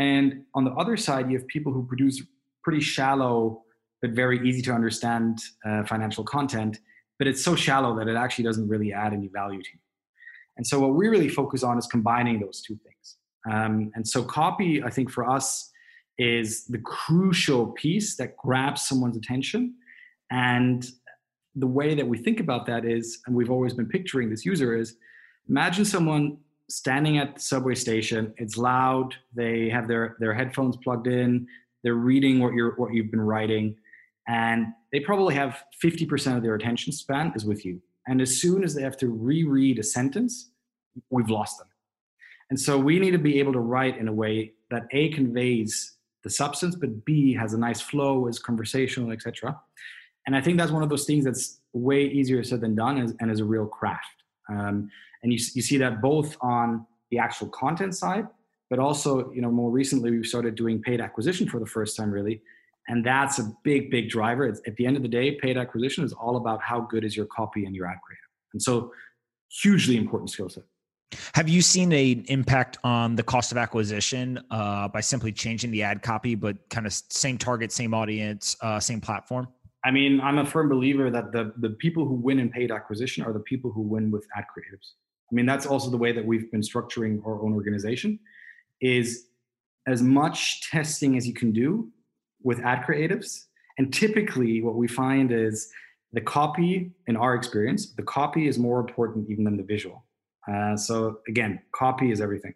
And 0.00 0.44
on 0.54 0.64
the 0.64 0.70
other 0.72 0.96
side, 0.96 1.30
you 1.30 1.36
have 1.38 1.46
people 1.46 1.72
who 1.74 1.86
produce 1.86 2.22
pretty 2.64 2.80
shallow, 2.80 3.62
but 4.00 4.12
very 4.12 4.48
easy 4.48 4.62
to 4.62 4.72
understand 4.72 5.38
uh, 5.64 5.84
financial 5.84 6.24
content. 6.24 6.80
But 7.18 7.28
it's 7.28 7.44
so 7.44 7.54
shallow 7.54 7.94
that 7.98 8.08
it 8.08 8.16
actually 8.16 8.44
doesn't 8.44 8.66
really 8.66 8.94
add 8.94 9.12
any 9.12 9.28
value 9.28 9.62
to 9.62 9.68
you. 9.74 9.80
And 10.56 10.66
so, 10.66 10.80
what 10.80 10.94
we 10.94 11.08
really 11.08 11.28
focus 11.28 11.62
on 11.62 11.76
is 11.76 11.86
combining 11.86 12.40
those 12.40 12.62
two 12.62 12.78
things. 12.82 13.16
Um, 13.50 13.92
and 13.94 14.08
so, 14.08 14.22
copy, 14.22 14.82
I 14.82 14.88
think 14.88 15.10
for 15.10 15.28
us, 15.28 15.70
is 16.16 16.64
the 16.64 16.78
crucial 16.78 17.66
piece 17.72 18.16
that 18.16 18.38
grabs 18.38 18.88
someone's 18.88 19.18
attention. 19.18 19.74
And 20.30 20.86
the 21.54 21.66
way 21.66 21.94
that 21.94 22.06
we 22.06 22.16
think 22.16 22.40
about 22.40 22.64
that 22.66 22.86
is, 22.86 23.20
and 23.26 23.36
we've 23.36 23.50
always 23.50 23.74
been 23.74 23.88
picturing 23.88 24.30
this 24.30 24.46
user 24.46 24.74
is 24.74 24.96
imagine 25.46 25.84
someone 25.84 26.38
standing 26.70 27.18
at 27.18 27.34
the 27.34 27.40
subway 27.40 27.74
station, 27.74 28.32
it's 28.36 28.56
loud, 28.56 29.14
they 29.34 29.68
have 29.68 29.88
their, 29.88 30.16
their 30.20 30.32
headphones 30.32 30.76
plugged 30.76 31.06
in, 31.06 31.46
they're 31.82 31.94
reading 31.94 32.40
what 32.40 32.52
you're 32.52 32.76
what 32.76 32.92
you've 32.92 33.10
been 33.10 33.20
writing, 33.20 33.76
and 34.28 34.66
they 34.92 35.00
probably 35.00 35.34
have 35.34 35.62
50% 35.82 36.36
of 36.36 36.42
their 36.42 36.54
attention 36.54 36.92
span 36.92 37.32
is 37.34 37.44
with 37.44 37.64
you. 37.64 37.80
And 38.06 38.20
as 38.20 38.40
soon 38.40 38.64
as 38.64 38.74
they 38.74 38.82
have 38.82 38.96
to 38.98 39.08
reread 39.08 39.78
a 39.78 39.82
sentence, 39.82 40.50
we've 41.10 41.30
lost 41.30 41.58
them. 41.58 41.68
And 42.50 42.58
so 42.58 42.76
we 42.76 42.98
need 42.98 43.12
to 43.12 43.18
be 43.18 43.38
able 43.38 43.52
to 43.52 43.60
write 43.60 43.96
in 43.98 44.08
a 44.08 44.12
way 44.12 44.52
that 44.70 44.86
A 44.92 45.08
conveys 45.10 45.96
the 46.22 46.30
substance, 46.30 46.74
but 46.74 47.04
B 47.04 47.32
has 47.34 47.54
a 47.54 47.58
nice 47.58 47.80
flow, 47.80 48.26
is 48.26 48.38
conversational, 48.38 49.12
etc. 49.12 49.58
And 50.26 50.36
I 50.36 50.40
think 50.40 50.58
that's 50.58 50.72
one 50.72 50.82
of 50.82 50.88
those 50.88 51.06
things 51.06 51.24
that's 51.24 51.60
way 51.72 52.04
easier 52.04 52.42
said 52.44 52.60
than 52.60 52.74
done 52.74 53.14
and, 53.20 53.30
is 53.30 53.40
a 53.40 53.44
real 53.44 53.66
craft. 53.66 54.24
Um, 54.48 54.90
and 55.22 55.32
you, 55.32 55.38
you 55.54 55.62
see 55.62 55.76
that 55.78 56.00
both 56.00 56.36
on 56.40 56.86
the 57.10 57.18
actual 57.18 57.48
content 57.48 57.96
side, 57.96 58.26
but 58.68 58.78
also, 58.78 59.32
you 59.32 59.42
know, 59.42 59.50
more 59.50 59.70
recently 59.70 60.10
we've 60.10 60.26
started 60.26 60.54
doing 60.54 60.80
paid 60.80 61.00
acquisition 61.00 61.48
for 61.48 61.58
the 61.58 61.66
first 61.66 61.96
time, 61.96 62.10
really. 62.10 62.40
And 62.88 63.04
that's 63.04 63.38
a 63.38 63.52
big, 63.62 63.90
big 63.90 64.08
driver. 64.08 64.46
It's, 64.46 64.60
at 64.66 64.76
the 64.76 64.86
end 64.86 64.96
of 64.96 65.02
the 65.02 65.08
day, 65.08 65.32
paid 65.32 65.56
acquisition 65.56 66.04
is 66.04 66.12
all 66.12 66.36
about 66.36 66.60
how 66.62 66.80
good 66.80 67.04
is 67.04 67.16
your 67.16 67.26
copy 67.26 67.64
and 67.64 67.74
your 67.74 67.86
ad 67.86 67.98
creative. 68.04 68.24
And 68.52 68.62
so, 68.62 68.92
hugely 69.62 69.96
important 69.96 70.30
skill 70.30 70.48
set. 70.48 70.64
Have 71.34 71.48
you 71.48 71.60
seen 71.60 71.92
an 71.92 72.24
impact 72.28 72.78
on 72.84 73.16
the 73.16 73.22
cost 73.22 73.50
of 73.50 73.58
acquisition 73.58 74.38
uh, 74.50 74.86
by 74.88 75.00
simply 75.00 75.32
changing 75.32 75.72
the 75.72 75.82
ad 75.82 76.02
copy, 76.02 76.36
but 76.36 76.56
kind 76.70 76.86
of 76.86 76.92
same 76.92 77.36
target, 77.36 77.72
same 77.72 77.94
audience, 77.94 78.56
uh, 78.60 78.78
same 78.78 79.00
platform? 79.00 79.48
I 79.84 79.90
mean, 79.90 80.20
I'm 80.20 80.38
a 80.38 80.46
firm 80.46 80.68
believer 80.68 81.10
that 81.10 81.32
the 81.32 81.52
the 81.56 81.70
people 81.70 82.06
who 82.06 82.14
win 82.14 82.38
in 82.38 82.50
paid 82.50 82.70
acquisition 82.70 83.24
are 83.24 83.32
the 83.32 83.40
people 83.40 83.72
who 83.72 83.82
win 83.82 84.10
with 84.10 84.26
ad 84.36 84.44
creatives. 84.44 84.92
I 85.30 85.34
mean, 85.34 85.46
that's 85.46 85.66
also 85.66 85.90
the 85.90 85.96
way 85.96 86.12
that 86.12 86.24
we've 86.24 86.50
been 86.50 86.60
structuring 86.60 87.24
our 87.24 87.40
own 87.42 87.52
organization. 87.54 88.18
Is 88.80 89.26
as 89.86 90.02
much 90.02 90.70
testing 90.70 91.16
as 91.16 91.26
you 91.26 91.34
can 91.34 91.52
do 91.52 91.90
with 92.42 92.60
ad 92.60 92.82
creatives, 92.82 93.46
and 93.78 93.92
typically 93.92 94.62
what 94.62 94.74
we 94.74 94.88
find 94.88 95.32
is 95.32 95.70
the 96.12 96.20
copy. 96.20 96.92
In 97.06 97.16
our 97.16 97.34
experience, 97.34 97.92
the 97.92 98.02
copy 98.02 98.48
is 98.48 98.58
more 98.58 98.80
important 98.80 99.28
even 99.30 99.44
than 99.44 99.56
the 99.56 99.62
visual 99.62 100.04
uh, 100.50 100.76
so 100.76 101.20
again, 101.28 101.60
copy 101.72 102.10
is 102.10 102.20
everything. 102.20 102.54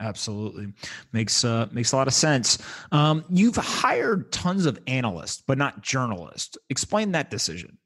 Absolutely, 0.00 0.72
makes 1.12 1.44
uh, 1.44 1.68
makes 1.72 1.92
a 1.92 1.96
lot 1.96 2.08
of 2.08 2.14
sense. 2.14 2.56
Um, 2.90 3.24
you've 3.28 3.56
hired 3.56 4.32
tons 4.32 4.64
of 4.64 4.78
analysts, 4.86 5.42
but 5.46 5.58
not 5.58 5.82
journalists. 5.82 6.56
Explain 6.70 7.12
that 7.12 7.30
decision. 7.30 7.76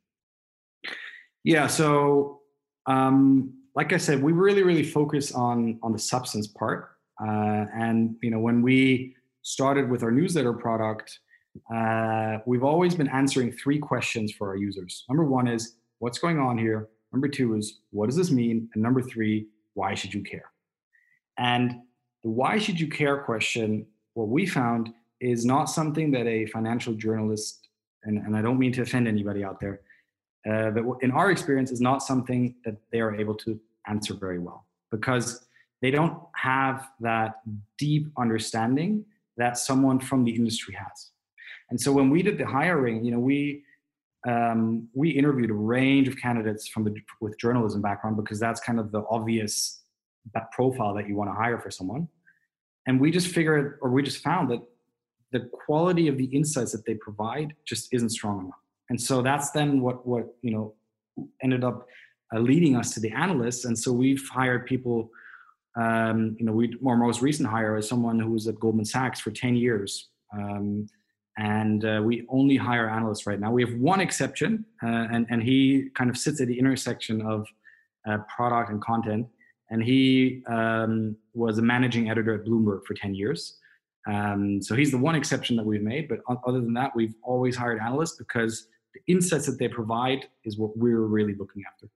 Yeah, 1.43 1.67
so 1.67 2.41
um, 2.87 3.53
like 3.75 3.93
I 3.93 3.97
said, 3.97 4.23
we 4.23 4.33
really 4.33 4.63
really 4.63 4.85
focus 4.85 5.33
on 5.33 5.79
on 5.83 5.93
the 5.93 5.99
substance 5.99 6.47
part, 6.47 6.91
uh, 7.21 7.67
and 7.75 8.17
you 8.23 8.31
know 8.31 8.39
when 8.39 8.63
we 8.63 9.15
started 9.43 9.91
with 9.91 10.03
our 10.03 10.11
newsletter 10.11 10.53
product, 10.53 11.19
uh, 11.73 12.39
we've 12.47 12.65
always 12.65 12.95
been 12.95 13.09
answering 13.09 13.53
three 13.53 13.79
questions 13.79 14.33
for 14.33 14.49
our 14.49 14.57
users. 14.57 15.05
Number 15.09 15.25
one 15.25 15.47
is 15.47 15.77
what's 15.99 16.19
going 16.19 16.39
on 16.39 16.59
here. 16.59 16.89
Number 17.13 17.29
two 17.29 17.55
is, 17.55 17.81
what 17.91 18.07
does 18.07 18.17
this 18.17 18.31
mean? 18.31 18.69
And 18.75 18.83
number 18.83 19.01
three, 19.01 19.47
why 19.75 19.95
should 19.95 20.13
you 20.13 20.23
care? 20.23 20.51
And 21.39 21.83
the 22.23 22.31
why 22.31 22.59
should 22.59 22.81
you 22.81 22.89
care 22.89 23.19
question, 23.23 23.87
what 24.15 24.29
we 24.29 24.47
found 24.47 24.91
is 25.21 25.45
not 25.45 25.67
something 25.67 26.11
that 26.13 26.27
a 26.27 26.47
financial 26.47 26.95
journalist, 26.95 27.69
and, 28.05 28.19
and 28.19 28.37
I 28.37 28.43
don't 28.43 28.59
mean 28.59 28.73
to 28.73 28.83
offend 28.83 29.07
anybody 29.07 29.45
out 29.45 29.61
there, 29.61 29.83
uh, 30.51 30.71
but 30.71 30.85
in 31.01 31.11
our 31.11 31.31
experience, 31.31 31.71
is 31.71 31.81
not 31.81 32.03
something 32.03 32.55
that 32.65 32.77
they 32.93 33.01
are 33.01 33.15
able 33.15 33.35
to 33.35 33.59
answer 33.87 34.15
very 34.15 34.39
well 34.39 34.67
because 34.91 35.47
they 35.83 35.91
don't 35.91 36.19
have 36.35 36.89
that 37.01 37.41
deep 37.79 38.09
understanding 38.19 39.05
that 39.37 39.59
someone 39.59 39.99
from 39.99 40.25
the 40.25 40.35
industry 40.35 40.75
has. 40.75 41.11
And 41.71 41.81
so 41.81 41.93
when 41.93 42.11
we 42.11 42.23
did 42.23 42.39
the 42.39 42.47
hiring, 42.47 43.05
you 43.05 43.11
know, 43.11 43.19
we 43.19 43.65
um, 44.27 44.89
we 44.95 45.11
interviewed 45.11 45.51
a 45.51 45.55
range 45.55 46.09
of 46.09 46.17
candidates 46.17 46.67
from 46.69 46.85
the 46.85 46.95
with 47.21 47.39
journalism 47.39 47.83
background 47.83 48.17
because 48.17 48.41
that's 48.41 48.61
kind 48.61 48.81
of 48.81 48.91
the 48.91 49.05
obvious 49.11 49.83
that 50.33 50.51
profile 50.53 50.95
that 50.95 51.07
you 51.09 51.15
want 51.15 51.29
to 51.29 51.35
hire 51.35 51.59
for 51.59 51.71
someone. 51.71 52.09
And 52.87 53.01
we 53.01 53.11
just 53.11 53.29
figured, 53.29 53.79
or 53.83 53.91
we 53.91 54.03
just 54.03 54.23
found 54.23 54.51
that 54.51 54.61
the 55.33 55.41
quality 55.67 56.09
of 56.09 56.17
the 56.17 56.27
insights 56.27 56.73
that 56.73 56.87
they 56.87 56.95
provide 56.95 57.55
just 57.67 57.93
isn't 57.93 58.11
strong 58.11 58.41
enough. 58.41 58.64
And 58.91 59.01
so 59.01 59.23
that's 59.23 59.51
then 59.51 59.81
what 59.81 60.07
what 60.07 60.35
you 60.43 60.51
know 60.51 60.75
ended 61.43 61.65
up 61.65 61.87
uh, 62.35 62.41
leading 62.41 62.77
us 62.77 62.93
to 62.95 63.01
the 63.01 63.11
analysts. 63.11 63.65
And 63.65 63.79
so 63.79 63.93
we've 63.93 64.27
hired 64.29 64.67
people. 64.67 65.11
Um, 65.77 66.37
you 66.39 66.47
know, 66.47 66.53
we 66.53 66.77
our 66.87 66.97
most 66.97 67.21
recent 67.23 67.49
hire 67.49 67.77
is 67.77 67.89
someone 67.89 68.19
who 68.21 68.31
was 68.31 68.47
at 68.47 68.61
Goldman 68.61 68.85
Sachs 68.85 69.21
for 69.21 69.31
ten 69.31 69.57
years. 69.57 70.11
Um, 70.33 70.87
and 71.37 71.85
uh, 71.85 72.01
we 72.05 72.25
only 72.29 72.57
hire 72.57 72.89
analysts 72.89 73.27
right 73.27 73.41
now. 73.41 73.51
We 73.51 73.65
have 73.65 73.75
one 73.75 74.01
exception, 74.01 74.65
uh, 74.83 75.09
and 75.13 75.27
and 75.31 75.43
he 75.43 75.91
kind 75.95 76.09
of 76.09 76.17
sits 76.17 76.41
at 76.41 76.47
the 76.47 76.59
intersection 76.59 77.23
of 77.23 77.47
uh, 78.09 78.19
product 78.35 78.71
and 78.71 78.81
content. 78.81 79.27
And 79.71 79.83
he 79.83 80.43
um, 80.47 81.17
was 81.33 81.59
a 81.59 81.63
managing 81.63 82.11
editor 82.11 82.35
at 82.35 82.45
Bloomberg 82.45 82.85
for 82.85 82.95
ten 82.95 83.15
years. 83.15 83.59
Um, 84.07 84.61
so 84.63 84.77
he's 84.77 84.91
the 84.91 84.99
one 84.99 85.15
exception 85.15 85.57
that 85.57 85.65
we've 85.65 85.83
made. 85.83 86.09
But 86.09 86.21
other 86.47 86.61
than 86.61 86.75
that, 86.75 86.95
we've 86.95 87.15
always 87.23 87.57
hired 87.57 87.81
analysts 87.81 88.17
because 88.17 88.69
the 88.95 89.13
insights 89.13 89.47
that 89.47 89.59
they 89.59 89.69
provide 89.69 90.27
is 90.45 90.59
what 90.59 90.77
we're 90.77 91.03
really 91.03 91.35
looking 91.35 91.63
after. 91.71 91.89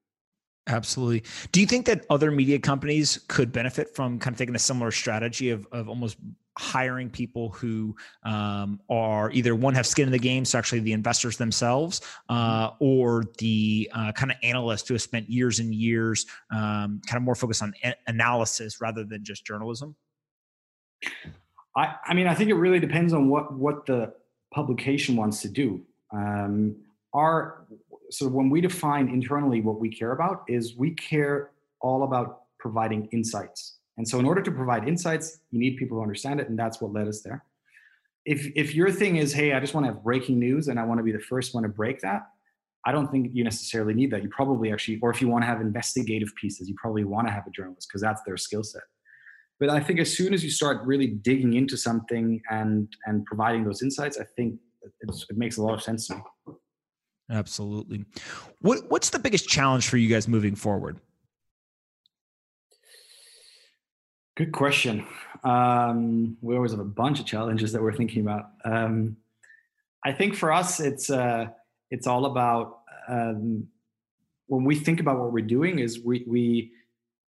Absolutely. 0.68 1.22
Do 1.50 1.60
you 1.60 1.66
think 1.66 1.86
that 1.86 2.04
other 2.10 2.30
media 2.30 2.58
companies 2.58 3.20
could 3.28 3.52
benefit 3.52 3.94
from 3.94 4.18
kind 4.18 4.34
of 4.34 4.38
taking 4.38 4.54
a 4.54 4.58
similar 4.58 4.90
strategy 4.90 5.48
of, 5.50 5.66
of 5.72 5.88
almost 5.88 6.18
hiring 6.58 7.08
people 7.08 7.50
who 7.50 7.96
um, 8.24 8.80
are 8.90 9.30
either 9.30 9.54
one 9.54 9.74
have 9.74 9.86
skin 9.86 10.06
in 10.06 10.12
the 10.12 10.18
game, 10.18 10.44
so 10.44 10.58
actually 10.58 10.80
the 10.80 10.92
investors 10.92 11.36
themselves, 11.36 12.02
uh, 12.28 12.70
or 12.80 13.24
the 13.38 13.90
uh, 13.94 14.12
kind 14.12 14.30
of 14.30 14.36
analysts 14.42 14.88
who 14.88 14.94
have 14.94 15.00
spent 15.00 15.30
years 15.30 15.58
and 15.60 15.74
years 15.74 16.26
um, 16.52 17.00
kind 17.06 17.16
of 17.16 17.22
more 17.22 17.36
focused 17.36 17.62
on 17.62 17.72
a- 17.84 17.94
analysis 18.06 18.80
rather 18.80 19.04
than 19.04 19.24
just 19.24 19.46
journalism? 19.46 19.94
I, 21.76 21.94
I 22.06 22.14
mean, 22.14 22.26
I 22.26 22.34
think 22.34 22.50
it 22.50 22.54
really 22.54 22.80
depends 22.80 23.12
on 23.12 23.28
what 23.28 23.56
what 23.56 23.86
the 23.86 24.12
publication 24.52 25.16
wants 25.16 25.40
to 25.42 25.48
do. 25.48 25.82
Um, 26.12 26.76
our 27.14 27.66
so 28.10 28.28
when 28.28 28.50
we 28.50 28.60
define 28.60 29.08
internally 29.08 29.60
what 29.60 29.80
we 29.80 29.88
care 29.88 30.12
about 30.12 30.44
is 30.48 30.76
we 30.76 30.90
care 30.94 31.50
all 31.80 32.02
about 32.02 32.42
providing 32.58 33.08
insights 33.12 33.78
and 33.98 34.06
so, 34.06 34.20
in 34.20 34.24
order 34.24 34.40
to 34.40 34.50
provide 34.52 34.88
insights, 34.88 35.40
you 35.50 35.58
need 35.58 35.76
people 35.76 35.96
who 35.96 36.02
understand 36.02 36.40
it, 36.40 36.48
and 36.48 36.58
that's 36.58 36.80
what 36.80 36.92
led 36.92 37.08
us 37.08 37.20
there. 37.20 37.44
If 38.24 38.46
if 38.54 38.74
your 38.74 38.90
thing 38.90 39.16
is, 39.16 39.32
hey, 39.32 39.52
I 39.52 39.60
just 39.60 39.74
want 39.74 39.86
to 39.86 39.92
have 39.92 40.04
breaking 40.04 40.38
news 40.38 40.68
and 40.68 40.78
I 40.78 40.84
want 40.84 40.98
to 40.98 41.04
be 41.04 41.12
the 41.12 41.18
first 41.18 41.52
one 41.52 41.64
to 41.64 41.68
break 41.68 42.00
that, 42.00 42.22
I 42.86 42.92
don't 42.92 43.10
think 43.10 43.30
you 43.32 43.42
necessarily 43.42 43.94
need 43.94 44.12
that. 44.12 44.22
You 44.22 44.28
probably 44.28 44.72
actually, 44.72 45.00
or 45.02 45.10
if 45.10 45.20
you 45.20 45.28
want 45.28 45.42
to 45.42 45.46
have 45.46 45.60
investigative 45.60 46.32
pieces, 46.40 46.68
you 46.68 46.76
probably 46.80 47.04
want 47.04 47.26
to 47.26 47.32
have 47.32 47.46
a 47.46 47.50
journalist 47.50 47.88
because 47.88 48.00
that's 48.00 48.22
their 48.24 48.36
skill 48.36 48.62
set. 48.62 48.82
But 49.58 49.70
I 49.70 49.80
think 49.80 49.98
as 49.98 50.16
soon 50.16 50.32
as 50.32 50.44
you 50.44 50.50
start 50.50 50.86
really 50.86 51.08
digging 51.08 51.54
into 51.54 51.76
something 51.76 52.40
and 52.50 52.88
and 53.06 53.26
providing 53.26 53.64
those 53.64 53.82
insights, 53.82 54.16
I 54.16 54.24
think 54.36 54.60
it 55.00 55.36
makes 55.36 55.56
a 55.56 55.62
lot 55.62 55.74
of 55.74 55.82
sense 55.82 56.06
to 56.06 56.14
me. 56.14 56.22
Absolutely. 57.30 58.04
What 58.60 58.90
what's 58.90 59.10
the 59.10 59.18
biggest 59.18 59.48
challenge 59.48 59.88
for 59.88 59.96
you 59.96 60.08
guys 60.08 60.26
moving 60.26 60.54
forward? 60.54 60.98
Good 64.36 64.52
question. 64.52 65.04
Um, 65.44 66.36
we 66.40 66.54
always 66.54 66.70
have 66.70 66.80
a 66.80 66.84
bunch 66.84 67.20
of 67.20 67.26
challenges 67.26 67.72
that 67.72 67.82
we're 67.82 67.92
thinking 67.92 68.22
about. 68.22 68.50
Um, 68.64 69.16
I 70.04 70.12
think 70.12 70.36
for 70.36 70.52
us, 70.52 70.80
it's 70.80 71.10
uh, 71.10 71.46
it's 71.90 72.06
all 72.06 72.26
about 72.26 72.80
um, 73.08 73.66
when 74.46 74.64
we 74.64 74.76
think 74.76 75.00
about 75.00 75.18
what 75.18 75.32
we're 75.32 75.44
doing 75.44 75.80
is 75.80 76.00
we 76.00 76.24
we 76.26 76.72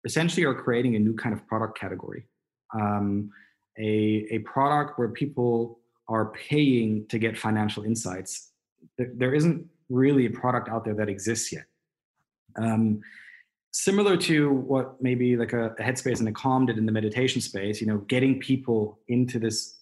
essentially 0.05 0.45
are 0.45 0.55
creating 0.55 0.97
a 0.97 0.99
new 0.99 1.15
kind 1.15 1.35
of 1.35 1.47
product 1.47 1.79
category, 1.79 2.27
um, 2.75 3.31
a 3.79 4.27
a 4.31 4.39
product 4.41 4.99
where 4.99 5.09
people 5.09 5.79
are 6.09 6.33
paying 6.33 7.07
to 7.09 7.19
get 7.19 7.39
financial 7.39 7.85
insights. 7.85 8.51
There 8.99 9.35
isn't 9.35 9.69
really 9.89 10.27
a 10.27 10.31
product 10.31 10.69
out 10.69 10.85
there 10.85 10.95
that 10.95 11.09
exists 11.09 11.53
yet. 11.53 11.65
Um, 12.57 13.01
similar 13.75 14.17
to 14.17 14.51
what 14.51 15.03
maybe 15.03 15.37
like 15.37 15.53
a, 15.53 15.71
a 15.71 15.83
headspace 15.83 16.21
and 16.21 16.29
a 16.29 16.33
calm 16.33 16.65
did 16.65 16.79
in 16.79 16.87
the 16.87 16.93
meditation 16.93 17.41
space 17.41 17.81
you 17.81 17.87
know 17.89 17.99
getting 18.07 18.39
people 18.39 19.01
into 19.09 19.41
this 19.41 19.81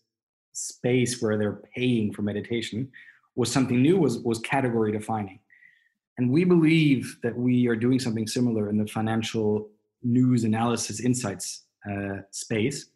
space 0.54 1.20
where 1.20 1.36
they're 1.36 1.60
paying 1.76 2.10
for 2.10 2.22
meditation 2.22 2.90
was 3.36 3.52
something 3.52 3.82
new 3.82 3.98
was 3.98 4.18
was 4.20 4.38
category 4.38 4.92
defining 4.92 5.38
and 6.16 6.30
we 6.30 6.42
believe 6.42 7.18
that 7.22 7.36
we 7.36 7.68
are 7.68 7.76
doing 7.76 7.98
something 7.98 8.26
similar 8.26 8.70
in 8.70 8.78
the 8.78 8.86
financial 8.86 9.68
news 10.02 10.44
analysis 10.44 11.00
insights 11.00 11.64
uh, 11.90 12.16
space 12.30 12.86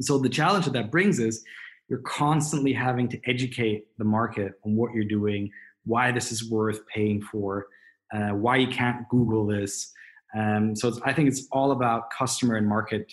so 0.00 0.18
the 0.18 0.28
challenge 0.28 0.66
that 0.66 0.74
that 0.74 0.90
brings 0.90 1.20
is 1.20 1.42
you're 1.88 2.00
constantly 2.00 2.74
having 2.74 3.08
to 3.08 3.18
educate 3.24 3.86
the 3.96 4.04
market 4.04 4.52
on 4.66 4.76
what 4.76 4.92
you're 4.92 5.04
doing 5.04 5.50
why 5.84 6.12
this 6.12 6.32
is 6.32 6.50
worth 6.50 6.86
paying 6.86 7.20
for 7.22 7.66
uh, 8.14 8.30
why 8.30 8.56
you 8.56 8.68
can't 8.68 9.08
google 9.08 9.46
this 9.46 9.92
um, 10.36 10.76
so 10.76 10.92
I 11.04 11.12
think 11.12 11.28
it's 11.28 11.46
all 11.52 11.72
about 11.72 12.10
customer 12.10 12.56
and 12.56 12.66
market 12.66 13.12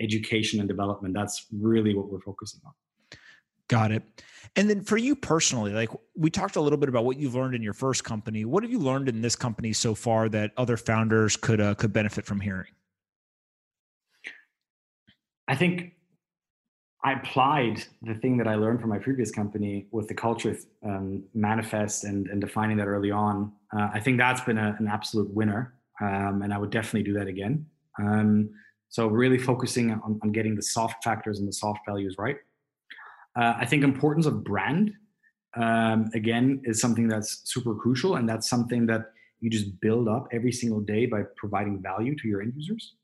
education 0.00 0.60
and 0.60 0.68
development. 0.68 1.14
That's 1.14 1.46
really 1.52 1.94
what 1.94 2.10
we're 2.10 2.20
focusing 2.20 2.60
on. 2.64 2.72
Got 3.68 3.92
it. 3.92 4.02
And 4.54 4.68
then 4.68 4.82
for 4.82 4.96
you 4.96 5.16
personally, 5.16 5.72
like 5.72 5.88
we 6.14 6.28
talked 6.28 6.56
a 6.56 6.60
little 6.60 6.76
bit 6.76 6.88
about 6.88 7.04
what 7.04 7.16
you've 7.16 7.34
learned 7.34 7.54
in 7.54 7.62
your 7.62 7.72
first 7.72 8.04
company. 8.04 8.44
What 8.44 8.62
have 8.62 8.70
you 8.70 8.78
learned 8.78 9.08
in 9.08 9.22
this 9.22 9.34
company 9.34 9.72
so 9.72 9.94
far 9.94 10.28
that 10.28 10.52
other 10.56 10.76
founders 10.76 11.36
could 11.36 11.60
uh, 11.60 11.74
could 11.74 11.92
benefit 11.92 12.26
from 12.26 12.40
hearing? 12.40 12.70
I 15.48 15.56
think 15.56 15.94
I 17.04 17.14
applied 17.14 17.82
the 18.02 18.14
thing 18.14 18.36
that 18.38 18.46
I 18.46 18.54
learned 18.54 18.80
from 18.80 18.90
my 18.90 18.98
previous 18.98 19.30
company 19.30 19.88
with 19.90 20.06
the 20.06 20.14
culture 20.14 20.56
um, 20.84 21.24
manifest 21.34 22.04
and, 22.04 22.28
and 22.28 22.40
defining 22.40 22.76
that 22.76 22.86
early 22.86 23.10
on. 23.10 23.52
Uh, 23.76 23.88
I 23.92 23.98
think 23.98 24.18
that's 24.18 24.40
been 24.42 24.58
a, 24.58 24.76
an 24.78 24.86
absolute 24.86 25.28
winner 25.34 25.74
um, 26.02 26.42
and 26.42 26.52
I 26.52 26.58
would 26.58 26.70
definitely 26.70 27.04
do 27.04 27.14
that 27.14 27.26
again. 27.28 27.66
Um, 28.00 28.50
so 28.88 29.06
really 29.06 29.38
focusing 29.38 29.90
on, 29.90 30.18
on, 30.22 30.32
getting 30.32 30.54
the 30.54 30.62
soft 30.62 31.02
factors 31.04 31.38
and 31.38 31.48
the 31.48 31.52
soft 31.52 31.80
values 31.86 32.16
right. 32.18 32.36
Uh, 33.36 33.54
I 33.56 33.66
think 33.66 33.84
importance 33.84 34.26
of 34.26 34.44
brand 34.44 34.92
um, 35.56 36.10
again 36.14 36.60
is 36.64 36.80
something 36.80 37.08
that's 37.08 37.42
super 37.44 37.74
crucial, 37.74 38.16
and 38.16 38.28
that's 38.28 38.48
something 38.48 38.86
that 38.86 39.12
you 39.40 39.50
just 39.50 39.80
build 39.80 40.08
up 40.08 40.28
every 40.32 40.52
single 40.52 40.80
day 40.80 41.06
by 41.06 41.22
providing 41.36 41.80
value 41.80 42.16
to 42.16 42.28
your 42.28 42.42
end 42.42 42.52
users. 42.54 42.94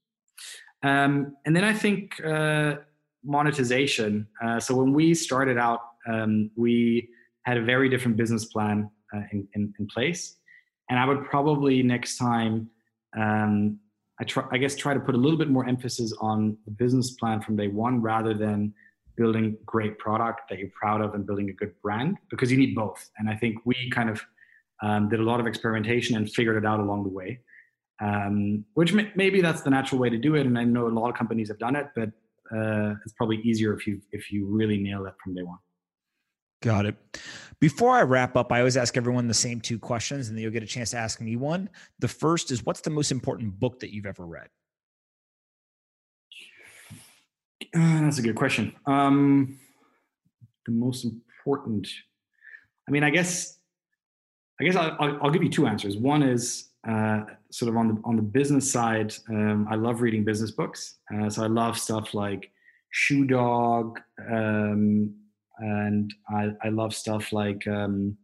Um, 0.82 1.36
and 1.46 1.56
then 1.56 1.64
I 1.64 1.72
think 1.72 2.20
uh, 2.24 2.76
monetization. 3.24 4.26
Uh, 4.44 4.60
so 4.60 4.74
when 4.74 4.92
we 4.92 5.14
started 5.14 5.58
out, 5.58 5.80
um, 6.08 6.50
we 6.56 7.08
had 7.42 7.56
a 7.56 7.62
very 7.62 7.88
different 7.88 8.16
business 8.16 8.46
plan 8.46 8.90
uh, 9.14 9.22
in, 9.32 9.48
in, 9.54 9.74
in 9.78 9.86
place, 9.86 10.36
and 10.90 10.98
I 10.98 11.06
would 11.06 11.24
probably 11.24 11.82
next 11.82 12.16
time 12.18 12.70
um, 13.16 13.78
I 14.20 14.24
try, 14.24 14.44
I 14.50 14.58
guess, 14.58 14.74
try 14.74 14.94
to 14.94 15.00
put 15.00 15.14
a 15.14 15.18
little 15.18 15.38
bit 15.38 15.48
more 15.48 15.66
emphasis 15.66 16.12
on 16.20 16.56
the 16.64 16.70
business 16.72 17.12
plan 17.12 17.40
from 17.40 17.56
day 17.56 17.68
one 17.68 18.02
rather 18.02 18.34
than 18.34 18.74
building 19.16 19.56
great 19.66 19.98
product 19.98 20.42
that 20.48 20.58
you're 20.58 20.70
proud 20.80 21.00
of 21.00 21.14
and 21.14 21.26
building 21.26 21.50
a 21.50 21.52
good 21.52 21.72
brand 21.82 22.16
because 22.30 22.50
you 22.50 22.58
need 22.58 22.74
both. 22.74 23.10
And 23.18 23.28
I 23.28 23.34
think 23.34 23.58
we 23.64 23.90
kind 23.90 24.10
of 24.10 24.22
um, 24.82 25.08
did 25.08 25.20
a 25.20 25.22
lot 25.22 25.40
of 25.40 25.46
experimentation 25.46 26.16
and 26.16 26.30
figured 26.30 26.56
it 26.56 26.66
out 26.66 26.80
along 26.80 27.04
the 27.04 27.10
way. 27.10 27.40
Um, 28.00 28.64
which 28.74 28.92
may, 28.92 29.10
maybe 29.16 29.40
that's 29.40 29.62
the 29.62 29.70
natural 29.70 30.00
way 30.00 30.08
to 30.08 30.18
do 30.18 30.36
it, 30.36 30.46
and 30.46 30.56
I 30.56 30.62
know 30.62 30.86
a 30.86 30.88
lot 30.88 31.08
of 31.08 31.16
companies 31.16 31.48
have 31.48 31.58
done 31.58 31.74
it, 31.74 31.88
but 31.96 32.10
uh, 32.54 32.94
it's 33.04 33.14
probably 33.14 33.38
easier 33.38 33.74
if 33.74 33.86
you 33.86 34.00
if 34.12 34.30
you 34.32 34.46
really 34.46 34.78
nail 34.78 35.06
it 35.06 35.14
from 35.22 35.34
day 35.34 35.42
one. 35.42 35.58
Got 36.62 36.86
it. 36.86 36.96
Before 37.60 37.96
I 37.96 38.02
wrap 38.02 38.36
up, 38.36 38.50
I 38.52 38.58
always 38.58 38.76
ask 38.76 38.96
everyone 38.96 39.28
the 39.28 39.34
same 39.34 39.60
two 39.60 39.78
questions, 39.78 40.28
and 40.28 40.36
then 40.36 40.42
you'll 40.42 40.52
get 40.52 40.62
a 40.62 40.66
chance 40.66 40.90
to 40.90 40.96
ask 40.96 41.20
me 41.20 41.36
one. 41.36 41.70
The 42.00 42.08
first 42.08 42.50
is 42.50 42.64
What's 42.64 42.80
the 42.80 42.90
most 42.90 43.12
important 43.12 43.58
book 43.58 43.80
that 43.80 43.92
you've 43.92 44.06
ever 44.06 44.26
read? 44.26 44.48
Uh, 47.74 48.02
that's 48.02 48.18
a 48.18 48.22
good 48.22 48.36
question. 48.36 48.72
Um, 48.86 49.58
the 50.66 50.72
most 50.72 51.04
important, 51.04 51.88
I 52.88 52.90
mean, 52.90 53.04
I 53.04 53.10
guess, 53.10 53.57
I 54.60 54.64
guess 54.64 54.76
I'll, 54.76 55.18
I'll, 55.22 55.30
give 55.30 55.42
you 55.42 55.50
two 55.50 55.66
answers. 55.66 55.96
One 55.96 56.22
is 56.22 56.70
uh, 56.88 57.22
sort 57.50 57.68
of 57.68 57.76
on 57.76 57.88
the 57.88 58.00
on 58.04 58.16
the 58.16 58.22
business 58.22 58.70
side. 58.70 59.14
Um, 59.28 59.66
I 59.70 59.76
love 59.76 60.00
reading 60.00 60.24
business 60.24 60.50
books, 60.50 60.96
uh, 61.14 61.30
so 61.30 61.44
I 61.44 61.46
love 61.46 61.78
stuff 61.78 62.12
like 62.12 62.50
Shoe 62.90 63.24
Dog. 63.24 64.00
Um, 64.30 65.14
and 65.58 66.14
I, 66.28 66.50
I 66.62 66.68
love 66.68 66.94
stuff 66.94 67.32
like 67.32 67.66
um, 67.66 68.16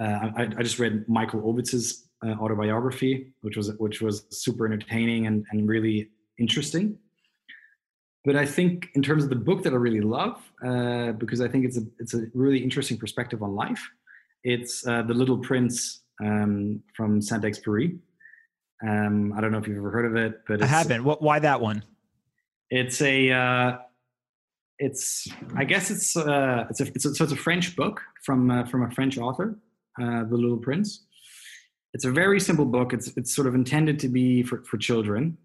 uh, 0.00 0.30
I, 0.36 0.42
I, 0.42 0.62
just 0.62 0.78
read 0.78 1.08
Michael 1.08 1.42
Ovitz's 1.42 2.08
uh, 2.24 2.32
autobiography, 2.40 3.32
which 3.42 3.56
was 3.56 3.72
which 3.78 4.00
was 4.00 4.24
super 4.30 4.66
entertaining 4.66 5.26
and, 5.26 5.44
and 5.50 5.68
really 5.68 6.10
interesting. 6.38 6.98
But 8.24 8.36
I 8.36 8.44
think 8.44 8.88
in 8.94 9.02
terms 9.02 9.24
of 9.24 9.30
the 9.30 9.36
book 9.36 9.62
that 9.62 9.72
I 9.72 9.76
really 9.76 10.00
love, 10.00 10.40
uh, 10.64 11.12
because 11.12 11.40
I 11.40 11.48
think 11.48 11.64
it's 11.64 11.78
a 11.78 11.82
it's 11.98 12.14
a 12.14 12.26
really 12.34 12.58
interesting 12.58 12.98
perspective 12.98 13.42
on 13.42 13.54
life. 13.54 13.88
It's 14.46 14.86
uh, 14.86 15.02
The 15.02 15.12
Little 15.12 15.38
Prince 15.38 16.02
um, 16.22 16.80
from 16.96 17.20
Saint-Exupéry. 17.20 17.98
Um, 18.86 19.32
I 19.36 19.40
don't 19.40 19.50
know 19.50 19.58
if 19.58 19.66
you've 19.66 19.76
ever 19.76 19.90
heard 19.90 20.06
of 20.06 20.14
it, 20.14 20.42
but 20.46 20.62
I 20.62 20.66
haven't. 20.66 21.02
What? 21.02 21.20
Why 21.20 21.40
that 21.40 21.60
one? 21.60 21.82
It's 22.70 23.02
a 23.02 23.32
uh, 23.32 23.78
it's 24.78 25.26
I 25.56 25.64
guess 25.64 25.90
it's 25.90 26.16
uh, 26.16 26.66
it's 26.70 26.80
a, 26.80 26.86
it's 26.86 27.04
a, 27.04 27.14
so 27.16 27.24
it's 27.24 27.32
a 27.32 27.36
French 27.36 27.74
book 27.74 28.00
from 28.22 28.52
uh, 28.52 28.64
from 28.66 28.84
a 28.84 28.90
French 28.92 29.18
author, 29.18 29.58
uh, 30.00 30.22
The 30.30 30.36
Little 30.36 30.58
Prince. 30.58 31.06
It's 31.92 32.04
a 32.04 32.12
very 32.12 32.38
simple 32.38 32.66
book. 32.66 32.92
It's 32.92 33.08
it's 33.16 33.34
sort 33.34 33.48
of 33.48 33.56
intended 33.56 33.98
to 33.98 34.08
be 34.08 34.44
for 34.44 34.62
for 34.62 34.78
children, 34.78 35.38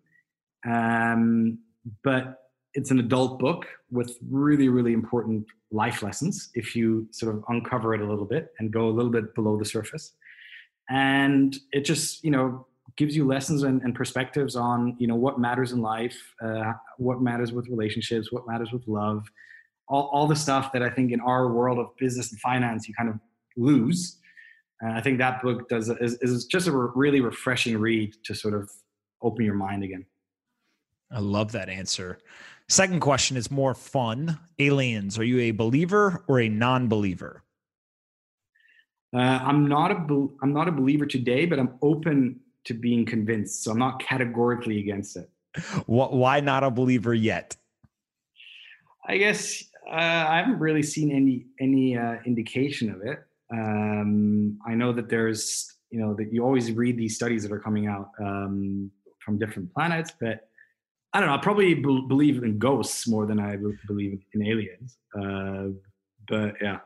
um, 0.64 1.58
but 2.04 2.38
it's 2.74 2.92
an 2.92 3.00
adult 3.00 3.40
book 3.40 3.68
with 3.92 4.18
really 4.30 4.70
really 4.70 4.94
important 4.94 5.46
life 5.72 6.04
lessons 6.04 6.50
if 6.54 6.76
you 6.76 7.08
sort 7.12 7.36
of 7.36 7.44
uncover 7.48 7.94
it 7.94 8.02
a 8.02 8.06
little 8.06 8.26
bit 8.26 8.54
and 8.60 8.72
go 8.72 8.88
a 8.88 8.92
little 8.92 9.12
bit 9.12 9.34
below 9.36 9.58
the 9.58 9.66
surface. 9.66 10.14
And 10.90 11.56
it 11.72 11.86
just 11.86 12.24
you 12.24 12.32
know 12.32 12.68
gives 12.98 13.16
you 13.16 13.26
lessons 13.26 13.64
and, 13.64 13.82
and, 13.84 13.96
perspectives 13.96 14.56
on 14.56 14.96
you 15.00 15.08
know 15.08 15.16
what 15.16 15.40
matters 15.40 15.72
in 15.72 15.82
life 15.82 16.18
uh, 16.44 16.74
what 16.98 17.22
matters 17.22 17.54
with 17.54 17.68
relationships 17.70 18.32
what 18.32 18.46
matters 18.48 18.72
with 18.72 18.86
love 18.88 19.26
all, 19.88 20.10
all 20.12 20.28
the 20.28 20.36
stuff 20.36 20.74
that 20.74 20.84
i 20.84 20.90
think 20.90 21.12
in 21.12 21.22
our 21.22 21.54
world 21.54 21.80
of 21.80 21.88
business 21.98 22.32
and 22.32 22.40
finance 22.42 22.88
you 22.88 22.94
kind 22.94 23.10
of 23.10 23.16
lose. 23.56 24.18
And 24.82 24.94
i 24.94 25.02
think 25.02 25.20
that 25.20 25.42
book 25.42 25.70
does 25.70 25.88
is, 25.90 26.16
is 26.22 26.46
just 26.46 26.68
a 26.68 26.72
re- 26.72 26.92
really 26.96 27.22
refreshing 27.22 27.78
read 27.78 28.14
to 28.26 28.36
sort 28.36 28.54
of 28.54 28.70
open 29.22 29.46
your 29.46 29.54
mind 29.54 29.84
again. 29.84 30.06
I 31.12 31.20
love 31.20 31.52
that 31.52 31.70
answer 31.70 32.20
second 32.72 33.00
question 33.00 33.38
is 33.38 33.52
more 33.52 33.74
fun 33.76 34.40
aliens 34.60 35.20
are 35.20 35.24
you 35.24 35.40
a 35.40 35.52
believer 35.52 36.24
or 36.28 36.40
a 36.40 36.50
non-believer 36.50 37.44
uh, 39.14 39.18
I'm 39.18 39.68
not 39.68 39.92
a 39.92 39.96
be- 39.96 40.30
I'm 40.42 40.54
not 40.54 40.68
a 40.68 40.72
believer 40.72 41.06
today, 41.06 41.46
but 41.46 41.60
I'm 41.60 41.78
open 41.82 42.40
to 42.66 42.74
being 42.74 43.06
convinced. 43.06 43.64
So 43.64 43.72
I'm 43.72 43.80
not 43.80 44.02
categorically 44.02 44.80
against 44.80 45.18
it. 45.18 45.30
Why 45.86 46.40
not 46.40 46.64
a 46.64 46.72
believer 46.72 47.14
yet? 47.14 47.58
I 49.06 49.18
guess 49.18 49.64
uh, 49.88 49.96
I 49.96 50.38
haven't 50.38 50.60
really 50.60 50.84
seen 50.84 51.12
any 51.12 51.46
any 51.60 51.98
uh, 51.98 52.18
indication 52.26 52.90
of 52.90 53.02
it. 53.02 53.20
Um, 53.52 54.58
I 54.66 54.76
know 54.76 54.94
that 54.94 55.10
there's 55.10 55.76
you 55.90 56.00
know 56.00 56.14
that 56.14 56.32
you 56.32 56.46
always 56.46 56.72
read 56.72 56.98
these 56.98 57.16
studies 57.16 57.44
that 57.44 57.52
are 57.52 57.60
coming 57.60 57.88
out 57.88 58.12
um, 58.22 58.90
from 59.20 59.38
different 59.38 59.74
planets, 59.74 60.14
but 60.22 60.48
I 61.14 61.20
don't 61.20 61.28
know. 61.30 61.36
I 61.36 61.40
probably 61.40 61.74
be- 61.74 62.06
believe 62.08 62.44
in 62.44 62.58
ghosts 62.58 63.08
more 63.08 63.26
than 63.26 63.40
I 63.40 63.58
believe 63.88 64.20
in 64.34 64.46
aliens. 64.46 64.98
Uh, 65.18 65.70
but 66.28 66.56
yeah. 66.62 66.80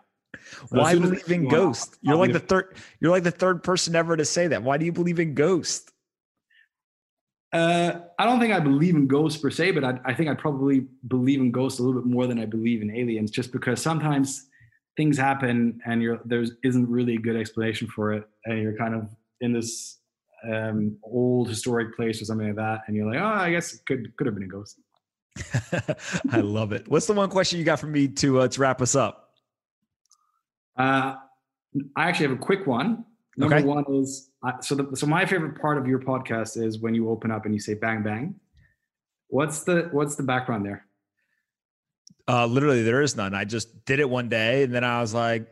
Why 0.70 0.96
believe 0.96 1.32
in 1.32 1.48
ghosts? 1.48 1.98
You're 2.02 2.18
like 2.18 2.34
the 2.34 2.40
third. 2.40 2.76
You're 3.00 3.12
like 3.12 3.24
the 3.24 3.32
third 3.32 3.64
person 3.64 3.96
ever 3.96 4.18
to 4.18 4.26
say 4.26 4.48
that. 4.48 4.64
Why 4.64 4.78
do 4.78 4.86
you 4.86 4.92
believe 4.92 5.20
in 5.20 5.34
ghosts? 5.34 5.92
Uh, 7.54 8.02
I 8.20 8.26
don't 8.26 8.40
think 8.42 8.54
I 8.54 8.60
believe 8.60 8.96
in 8.96 9.08
ghosts 9.08 9.42
per 9.42 9.50
se, 9.50 9.72
but 9.72 9.86
I, 9.86 9.98
I 10.04 10.14
think 10.14 10.30
I 10.30 10.34
probably 10.34 10.88
believe 11.08 11.40
in 11.40 11.52
ghosts 11.52 11.80
a 11.80 11.84
little 11.84 12.02
bit 12.02 12.10
more 12.10 12.28
than 12.28 12.38
I 12.38 12.46
believe 12.46 12.82
in 12.82 12.94
aliens, 12.94 13.32
just 13.32 13.54
because 13.54 13.82
sometimes 13.82 14.50
things 14.98 15.18
happen 15.18 15.80
and 15.86 16.02
you're 16.02 16.20
there 16.26 16.44
isn't 16.64 16.90
really 16.90 17.16
a 17.16 17.20
good 17.20 17.38
explanation 17.38 17.88
for 17.88 18.12
it, 18.12 18.28
and 18.44 18.62
you're 18.62 18.76
kind 18.76 18.94
of 18.94 19.08
in 19.40 19.54
this 19.54 20.00
um, 20.52 20.98
old 21.04 21.50
historic 21.50 21.96
place 21.96 22.22
or 22.22 22.26
something 22.26 22.48
like 22.48 22.56
that, 22.58 22.82
and 22.88 22.96
you're 22.96 23.10
like, 23.10 23.20
oh, 23.20 23.26
I 23.26 23.52
guess 23.52 23.74
it 23.74 23.82
could 23.86 24.16
could 24.18 24.28
have 24.28 24.36
been 24.36 24.44
a 24.44 24.48
ghost. 24.48 24.80
I 26.32 26.40
love 26.40 26.72
it. 26.72 26.88
What's 26.88 27.08
the 27.08 27.14
one 27.14 27.30
question 27.30 27.60
you 27.60 27.66
got 27.66 27.80
for 27.80 27.88
me 27.88 28.08
to 28.08 28.42
uh, 28.42 28.48
to 28.48 28.62
wrap 28.62 28.82
us 28.82 28.96
up? 28.96 29.32
Uh, 30.78 31.16
I 31.96 32.10
actually 32.10 32.28
have 32.28 32.38
a 32.38 32.42
quick 32.42 32.68
one. 32.68 33.06
Number 33.38 33.58
okay. 33.58 33.66
one 33.66 33.84
is 33.90 34.30
uh, 34.44 34.60
so. 34.62 34.76
The, 34.76 34.96
so 34.96 35.08
my 35.08 35.26
favorite 35.26 35.60
part 35.60 35.78
of 35.78 35.88
your 35.88 36.00
podcast 36.00 36.62
is 36.62 36.80
when 36.80 36.96
you 36.96 37.10
open 37.10 37.32
up 37.32 37.46
and 37.46 37.54
you 37.54 37.60
say 37.60 37.74
"bang 37.74 38.02
bang." 38.02 38.36
What's 39.28 39.64
the 39.64 39.90
what's 39.92 40.16
the 40.16 40.24
background 40.24 40.66
there? 40.66 40.86
Uh, 42.28 42.46
literally, 42.46 42.84
there 42.84 43.02
is 43.02 43.16
none. 43.16 43.36
I 43.36 43.44
just 43.44 43.86
did 43.86 44.00
it 44.00 44.10
one 44.10 44.30
day, 44.30 44.64
and 44.64 44.74
then 44.74 44.86
I 44.86 45.02
was 45.02 45.14
like, 45.14 45.48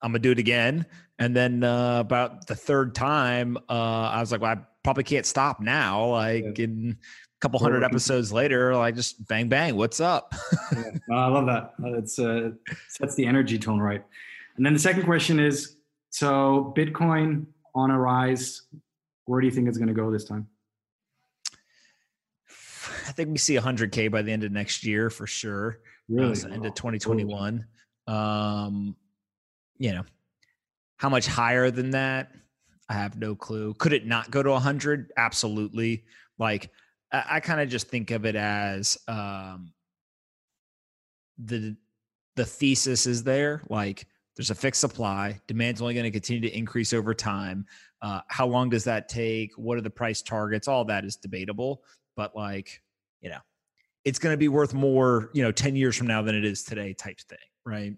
"I'm 0.00 0.12
gonna 0.12 0.20
do 0.20 0.30
it 0.30 0.38
again." 0.38 0.86
And 1.18 1.34
then 1.34 1.62
uh, 1.62 2.00
about 2.00 2.46
the 2.46 2.56
third 2.56 2.94
time, 2.94 3.56
uh, 3.68 4.10
I 4.12 4.20
was 4.20 4.32
like, 4.32 4.40
"Well, 4.40 4.52
I 4.52 4.58
probably 4.82 5.04
can't 5.04 5.26
stop 5.26 5.60
now." 5.60 6.06
Like 6.06 6.58
yeah. 6.58 6.64
in 6.64 6.98
a 7.00 7.40
couple 7.40 7.60
hundred 7.60 7.84
episodes 7.84 8.32
later, 8.32 8.74
like 8.74 8.96
just 8.96 9.26
bang 9.28 9.48
bang. 9.48 9.76
What's 9.76 10.00
up? 10.00 10.34
yeah. 10.72 10.90
I 11.12 11.28
love 11.28 11.46
that. 11.46 11.74
It's 11.98 12.18
uh, 12.18 12.50
sets 12.88 13.14
the 13.14 13.26
energy 13.26 13.58
tone 13.58 13.78
right. 13.78 14.02
And 14.56 14.66
then 14.66 14.72
the 14.72 14.78
second 14.78 15.04
question 15.04 15.38
is 15.38 15.76
so 16.10 16.72
Bitcoin 16.76 17.46
on 17.74 17.90
a 17.90 17.98
rise. 17.98 18.62
Where 19.26 19.40
do 19.40 19.46
you 19.46 19.52
think 19.52 19.68
it's 19.68 19.78
going 19.78 19.88
to 19.88 19.94
go 19.94 20.10
this 20.10 20.24
time? 20.24 20.48
I 23.06 23.12
think 23.12 23.30
we 23.30 23.38
see 23.38 23.54
100k 23.54 24.10
by 24.10 24.22
the 24.22 24.32
end 24.32 24.44
of 24.44 24.52
next 24.52 24.84
year 24.84 25.10
for 25.10 25.26
sure. 25.26 25.78
Really, 26.08 26.40
uh, 26.42 26.48
end 26.48 26.66
of 26.66 26.74
2021. 26.74 27.66
Um, 28.06 28.96
you 29.78 29.92
know, 29.92 30.04
how 30.96 31.08
much 31.08 31.26
higher 31.26 31.70
than 31.70 31.90
that? 31.90 32.30
I 32.88 32.94
have 32.94 33.18
no 33.18 33.34
clue. 33.34 33.74
Could 33.74 33.92
it 33.92 34.06
not 34.06 34.30
go 34.30 34.42
to 34.42 34.50
100? 34.50 35.12
Absolutely. 35.16 36.04
Like 36.38 36.70
I, 37.12 37.24
I 37.30 37.40
kind 37.40 37.60
of 37.60 37.68
just 37.68 37.88
think 37.88 38.10
of 38.10 38.24
it 38.24 38.36
as 38.36 38.98
um, 39.08 39.72
the 41.38 41.76
the 42.36 42.44
thesis 42.44 43.06
is 43.06 43.22
there. 43.22 43.62
Like 43.68 44.06
there's 44.36 44.50
a 44.50 44.54
fixed 44.54 44.80
supply. 44.80 45.40
Demand's 45.46 45.80
only 45.80 45.94
going 45.94 46.04
to 46.04 46.10
continue 46.10 46.42
to 46.48 46.56
increase 46.56 46.92
over 46.92 47.14
time. 47.14 47.66
Uh, 48.02 48.20
how 48.28 48.46
long 48.46 48.68
does 48.68 48.84
that 48.84 49.08
take? 49.08 49.52
What 49.56 49.78
are 49.78 49.82
the 49.82 49.90
price 49.90 50.20
targets? 50.20 50.68
All 50.68 50.84
that 50.86 51.04
is 51.04 51.16
debatable, 51.16 51.84
but 52.16 52.34
like, 52.34 52.82
you 53.20 53.30
know, 53.30 53.38
it's 54.04 54.18
going 54.18 54.32
to 54.32 54.38
be 54.38 54.48
worth 54.48 54.74
more, 54.74 55.30
you 55.32 55.42
know, 55.42 55.52
10 55.52 55.76
years 55.76 55.96
from 55.96 56.08
now 56.08 56.20
than 56.20 56.34
it 56.34 56.44
is 56.44 56.64
today 56.64 56.92
type 56.92 57.20
thing. 57.20 57.38
Right. 57.64 57.94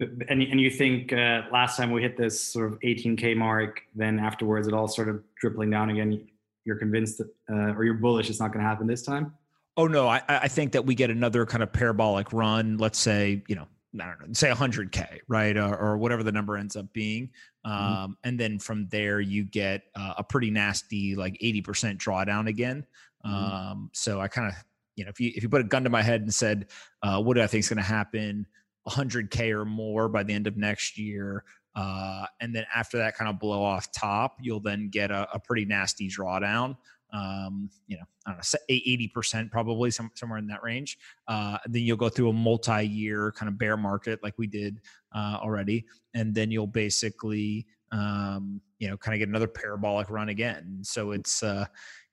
And, 0.00 0.42
and 0.42 0.60
you 0.60 0.70
think 0.70 1.12
uh, 1.12 1.42
last 1.52 1.76
time 1.76 1.90
we 1.90 2.00
hit 2.00 2.16
this 2.16 2.42
sort 2.42 2.72
of 2.72 2.80
18K 2.80 3.36
mark, 3.36 3.82
then 3.94 4.18
afterwards 4.18 4.66
it 4.66 4.74
all 4.74 4.88
started 4.88 5.22
dribbling 5.38 5.70
down 5.70 5.90
again. 5.90 6.26
You're 6.64 6.76
convinced 6.76 7.18
that, 7.18 7.28
uh, 7.50 7.74
or 7.74 7.84
you're 7.84 7.94
bullish 7.94 8.30
it's 8.30 8.40
not 8.40 8.52
going 8.52 8.62
to 8.62 8.68
happen 8.68 8.86
this 8.86 9.02
time? 9.02 9.34
Oh, 9.76 9.86
no. 9.86 10.08
I, 10.08 10.22
I 10.28 10.48
think 10.48 10.72
that 10.72 10.84
we 10.84 10.94
get 10.94 11.10
another 11.10 11.44
kind 11.46 11.62
of 11.62 11.72
parabolic 11.72 12.32
run. 12.32 12.78
Let's 12.78 12.98
say, 12.98 13.42
you 13.46 13.56
know, 13.56 13.66
I 14.00 14.06
don't 14.06 14.20
know, 14.20 14.32
say 14.32 14.50
100K, 14.50 15.20
right? 15.28 15.56
Or, 15.56 15.76
or 15.76 15.98
whatever 15.98 16.22
the 16.22 16.32
number 16.32 16.56
ends 16.56 16.76
up 16.76 16.92
being. 16.92 17.30
Mm-hmm. 17.66 17.70
Um, 17.70 17.92
mm-hmm. 17.92 18.12
And 18.24 18.40
then 18.40 18.58
from 18.58 18.88
there, 18.88 19.20
you 19.20 19.44
get 19.44 19.82
uh, 19.94 20.14
a 20.18 20.24
pretty 20.24 20.50
nasty, 20.50 21.14
like 21.14 21.38
80% 21.42 21.98
drawdown 21.98 22.48
again. 22.48 22.86
Mm-hmm. 23.24 23.34
Um, 23.34 23.90
so 23.92 24.20
I 24.20 24.28
kind 24.28 24.48
of, 24.48 24.54
you 24.96 25.04
know, 25.04 25.10
if 25.10 25.20
you 25.20 25.32
if 25.34 25.42
you 25.42 25.48
put 25.48 25.60
a 25.60 25.64
gun 25.64 25.84
to 25.84 25.90
my 25.90 26.02
head 26.02 26.20
and 26.22 26.32
said, 26.32 26.66
uh, 27.02 27.22
what 27.22 27.34
do 27.34 27.42
I 27.42 27.46
think 27.46 27.60
is 27.60 27.68
going 27.68 27.78
to 27.78 27.82
happen, 27.82 28.46
100K 28.88 29.50
or 29.52 29.64
more 29.64 30.08
by 30.08 30.22
the 30.22 30.32
end 30.32 30.46
of 30.46 30.56
next 30.56 30.98
year, 30.98 31.44
uh, 31.74 32.26
and 32.40 32.54
then 32.54 32.64
after 32.74 32.98
that 32.98 33.16
kind 33.16 33.30
of 33.30 33.38
blow 33.38 33.62
off 33.62 33.92
top, 33.92 34.36
you'll 34.40 34.60
then 34.60 34.88
get 34.90 35.10
a, 35.10 35.28
a 35.32 35.38
pretty 35.38 35.64
nasty 35.64 36.08
drawdown 36.08 36.76
um, 37.12 37.70
you 37.86 37.96
know, 37.96 38.04
I 38.26 38.30
don't 38.32 38.38
know, 38.38 38.58
eighty 38.68 39.08
percent 39.08 39.50
probably 39.50 39.90
some, 39.90 40.10
somewhere 40.14 40.38
in 40.38 40.46
that 40.48 40.62
range. 40.62 40.98
Uh, 41.28 41.58
then 41.66 41.82
you'll 41.82 41.96
go 41.96 42.08
through 42.08 42.30
a 42.30 42.32
multi-year 42.32 43.32
kind 43.32 43.48
of 43.48 43.58
bear 43.58 43.76
market 43.76 44.22
like 44.22 44.34
we 44.38 44.46
did 44.46 44.80
uh, 45.14 45.38
already, 45.40 45.86
and 46.14 46.34
then 46.34 46.50
you'll 46.50 46.66
basically, 46.66 47.66
um, 47.92 48.60
you 48.78 48.88
know, 48.88 48.96
kind 48.96 49.14
of 49.14 49.18
get 49.18 49.28
another 49.28 49.48
parabolic 49.48 50.10
run 50.10 50.28
again. 50.28 50.78
So 50.82 51.12
it's, 51.12 51.42
uh, 51.42 51.66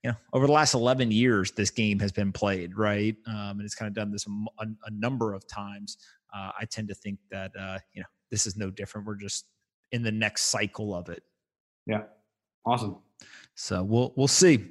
you 0.03 0.11
know, 0.11 0.17
over 0.33 0.47
the 0.47 0.53
last 0.53 0.73
eleven 0.73 1.11
years, 1.11 1.51
this 1.51 1.69
game 1.69 1.99
has 1.99 2.11
been 2.11 2.31
played 2.31 2.77
right, 2.77 3.15
um, 3.27 3.59
and 3.59 3.61
it's 3.61 3.75
kind 3.75 3.87
of 3.87 3.95
done 3.95 4.11
this 4.11 4.25
a, 4.59 4.65
a 4.85 4.91
number 4.91 5.33
of 5.33 5.47
times. 5.47 5.97
Uh, 6.33 6.51
I 6.59 6.65
tend 6.65 6.87
to 6.89 6.95
think 6.95 7.19
that 7.31 7.51
uh, 7.59 7.79
you 7.93 8.01
know 8.01 8.07
this 8.31 8.45
is 8.45 8.57
no 8.57 8.69
different. 8.69 9.07
We're 9.07 9.15
just 9.15 9.45
in 9.91 10.03
the 10.03 10.11
next 10.11 10.43
cycle 10.43 10.93
of 10.93 11.09
it. 11.09 11.23
Yeah, 11.85 12.03
awesome. 12.65 12.97
So 13.55 13.83
we'll 13.83 14.13
we'll 14.15 14.27
see. 14.27 14.65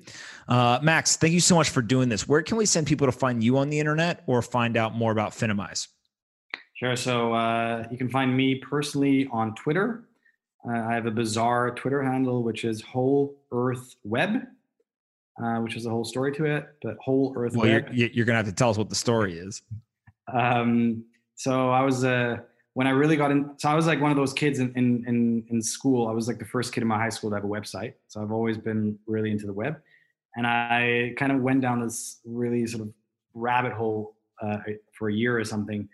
Uh, 0.49 0.79
Max, 0.83 1.17
thank 1.17 1.33
you 1.33 1.41
so 1.41 1.57
much 1.57 1.71
for 1.71 1.83
doing 1.83 2.09
this. 2.09 2.29
Where 2.29 2.43
can 2.43 2.57
we 2.57 2.67
send 2.67 2.87
people 2.87 3.07
to 3.07 3.13
find 3.13 3.43
you 3.43 3.59
on 3.59 3.69
the 3.69 3.81
internet 3.81 4.23
or 4.27 4.43
find 4.43 4.77
out 4.77 4.95
more 4.95 5.13
about 5.13 5.33
Finimize? 5.33 5.89
Sure. 6.75 6.95
So 6.95 7.33
uh, 7.33 7.85
you 7.91 7.97
can 7.97 8.09
find 8.09 8.37
me 8.37 8.57
personally 8.57 9.29
on 9.33 9.55
Twitter. 9.55 10.05
Uh, 10.69 10.79
I 10.79 10.95
have 10.95 11.07
a 11.07 11.11
bizarre 11.11 11.71
Twitter 11.75 12.03
handle, 12.03 12.43
which 12.43 12.65
is 12.65 12.83
Whole 12.83 13.35
Earth 13.51 13.97
Web, 14.05 14.43
uh, 15.43 15.57
which 15.59 15.75
is 15.75 15.87
a 15.87 15.91
whole 15.91 16.05
story 16.05 16.33
to 16.35 16.45
it. 16.45 16.67
But 16.83 16.97
Whole 17.01 17.33
Earth 17.37 17.57
well, 17.57 17.67
Web. 17.71 17.89
You're, 17.93 18.11
you're, 18.11 18.27
gonna 18.27 18.37
have 18.37 18.47
to 18.47 18.53
tell 18.53 18.71
us 18.71 18.77
what 18.77 18.91
the 18.91 18.95
story 18.95 19.39
is. 19.39 19.63
Um, 20.33 21.05
so 21.37 21.71
I 21.71 21.83
was 21.83 22.05
uh, 22.05 22.39
when 22.77 22.87
I 22.87 22.91
really 22.91 23.17
got 23.17 23.31
in, 23.31 23.51
so 23.59 23.71
I 23.71 23.75
was 23.75 23.87
like 23.87 24.01
one 24.01 24.11
of 24.11 24.19
those 24.19 24.33
kids 24.33 24.59
in, 24.59 24.73
in, 24.75 25.05
in, 25.07 25.45
in, 25.49 25.63
school. 25.63 26.09
I 26.09 26.13
was 26.13 26.29
like 26.29 26.39
the 26.39 26.45
first 26.45 26.75
kid 26.75 26.83
in 26.83 26.87
my 26.87 26.99
high 26.99 27.09
school 27.09 27.31
to 27.31 27.37
have 27.37 27.45
a 27.45 27.49
website. 27.49 27.95
So 28.09 28.21
I've 28.21 28.33
always 28.33 28.59
been 28.59 28.99
really 29.07 29.31
into 29.31 29.47
the 29.47 29.53
web. 29.55 29.81
And 30.37 30.47
I 30.47 31.15
kind 31.17 31.33
of 31.33 31.41
went 31.41 31.63
down 31.63 31.81
this 31.81 32.21
really 32.27 32.67
sort 32.67 32.83
of 32.83 32.93
rabbit 33.33 33.73
hole 33.73 34.17
uh, 34.43 34.59
for 34.93 35.09
a 35.09 35.13
year 35.13 35.39
or 35.39 35.45
something, 35.45 35.89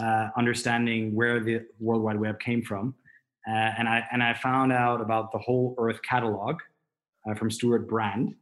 uh, 0.00 0.30
understanding 0.36 1.14
where 1.14 1.38
the 1.38 1.62
World 1.78 2.02
Wide 2.02 2.18
Web 2.18 2.40
came 2.40 2.60
from. 2.60 2.94
Uh, 3.48 3.52
and, 3.78 3.88
I, 3.88 4.04
and 4.10 4.20
I 4.20 4.34
found 4.34 4.72
out 4.72 5.00
about 5.00 5.30
the 5.30 5.38
whole 5.38 5.76
Earth 5.78 6.00
catalog 6.02 6.58
uh, 7.30 7.34
from 7.34 7.52
Stewart 7.52 7.88
Brand. 7.88 8.34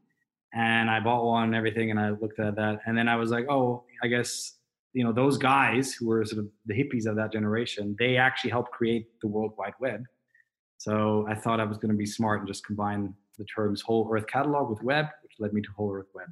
And 0.55 0.91
I 0.91 1.01
bought 1.01 1.27
one 1.27 1.45
and 1.45 1.55
everything. 1.55 1.91
And 1.91 2.01
I 2.01 2.11
looked 2.11 2.39
at 2.39 2.57
that. 2.57 2.81
And 2.87 2.97
then 2.97 3.09
I 3.09 3.17
was 3.17 3.31
like, 3.31 3.47
oh, 3.51 3.85
I 4.03 4.07
guess 4.07 4.55
you 4.95 5.05
know 5.05 5.13
those 5.13 5.37
guys 5.37 5.93
who 5.93 6.07
were 6.07 6.25
sort 6.25 6.39
of 6.39 6.49
the 6.67 6.75
hippies 6.75 7.07
of 7.07 7.17
that 7.17 7.33
generation 7.33 7.95
they 7.99 8.17
actually 8.17 8.51
helped 8.51 8.71
create 8.71 9.09
the 9.21 9.29
world 9.29 9.53
wide 9.59 9.75
web. 9.81 10.03
So 10.79 11.27
i 11.29 11.35
thought 11.35 11.61
i 11.61 11.65
was 11.65 11.77
going 11.77 11.91
to 11.91 11.97
be 11.97 12.07
smart 12.07 12.41
and 12.41 12.49
just 12.49 12.65
combine 12.65 13.13
the 13.39 13.45
terms 13.45 13.83
whole 13.83 14.09
earth 14.13 14.27
catalog 14.27 14.71
with 14.71 14.83
web 14.83 15.07
which 15.23 15.33
led 15.39 15.53
me 15.53 15.61
to 15.61 15.69
whole 15.77 15.93
earth 15.93 16.09
web. 16.15 16.29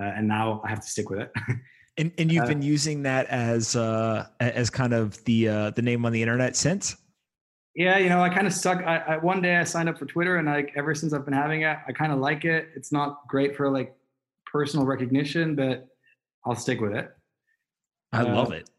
Uh, 0.00 0.12
and 0.16 0.26
now 0.26 0.62
i 0.64 0.70
have 0.70 0.80
to 0.80 0.88
stick 0.88 1.10
with 1.10 1.20
it. 1.20 1.30
And, 1.96 2.10
and 2.18 2.32
you've 2.32 2.42
uh, 2.42 2.48
been 2.48 2.60
using 2.62 3.04
that 3.04 3.28
as 3.28 3.76
uh 3.76 4.26
as 4.40 4.68
kind 4.68 4.92
of 4.92 5.22
the 5.26 5.48
uh 5.48 5.70
the 5.70 5.82
name 5.82 6.04
on 6.04 6.10
the 6.10 6.20
internet 6.20 6.56
since? 6.56 6.96
Yeah 7.76 7.98
you 7.98 8.08
know 8.08 8.20
i 8.20 8.28
kind 8.28 8.48
of 8.48 8.52
stuck 8.52 8.78
I, 8.82 8.96
I 8.96 9.16
one 9.18 9.40
day 9.40 9.56
i 9.56 9.62
signed 9.62 9.88
up 9.88 9.96
for 9.96 10.06
twitter 10.06 10.38
and 10.38 10.48
like 10.48 10.72
ever 10.74 10.92
since 10.96 11.12
i've 11.12 11.24
been 11.24 11.34
having 11.34 11.62
it 11.62 11.78
i 11.86 11.92
kind 11.92 12.12
of 12.12 12.18
like 12.18 12.44
it. 12.44 12.70
It's 12.74 12.90
not 12.90 13.20
great 13.28 13.56
for 13.56 13.70
like 13.70 13.94
personal 14.44 14.86
recognition 14.86 15.54
but 15.54 15.86
i'll 16.44 16.56
stick 16.56 16.80
with 16.80 16.94
it 16.94 17.14
I 18.14 18.22
uh, 18.22 18.34
love 18.34 18.52
it. 18.52 18.70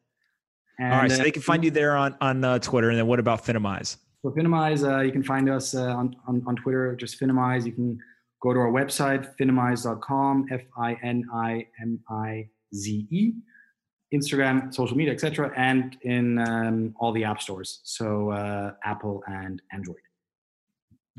All 0.79 0.88
right, 0.88 1.11
so 1.11 1.23
they 1.23 1.31
can 1.31 1.41
find 1.41 1.63
you 1.63 1.71
there 1.71 1.95
on 1.95 2.15
on 2.19 2.43
uh, 2.43 2.59
Twitter, 2.59 2.89
and 2.89 2.97
then 2.97 3.07
what 3.07 3.19
about 3.19 3.45
Finimize? 3.45 3.97
So 4.25 4.31
Finimize, 4.31 4.83
uh, 4.83 5.01
you 5.01 5.11
can 5.11 5.23
find 5.23 5.47
us 5.49 5.75
uh, 5.75 5.83
on, 5.83 6.15
on, 6.27 6.41
on 6.47 6.55
Twitter, 6.55 6.95
just 6.95 7.19
Finimize. 7.19 7.63
You 7.63 7.71
can 7.71 7.99
go 8.41 8.53
to 8.53 8.59
our 8.59 8.71
website, 8.71 9.36
finimize.com, 9.39 10.47
F-I-N-I-M-I-Z-E, 10.51 11.63
Instagram, 14.13 14.73
social 14.73 14.97
media, 14.97 15.13
etc., 15.13 15.51
and 15.55 15.95
in 16.01 16.39
um, 16.39 16.95
all 16.99 17.11
the 17.11 17.23
app 17.23 17.39
stores, 17.39 17.81
so 17.83 18.31
uh, 18.31 18.73
Apple 18.83 19.23
and 19.27 19.61
Android. 19.71 20.05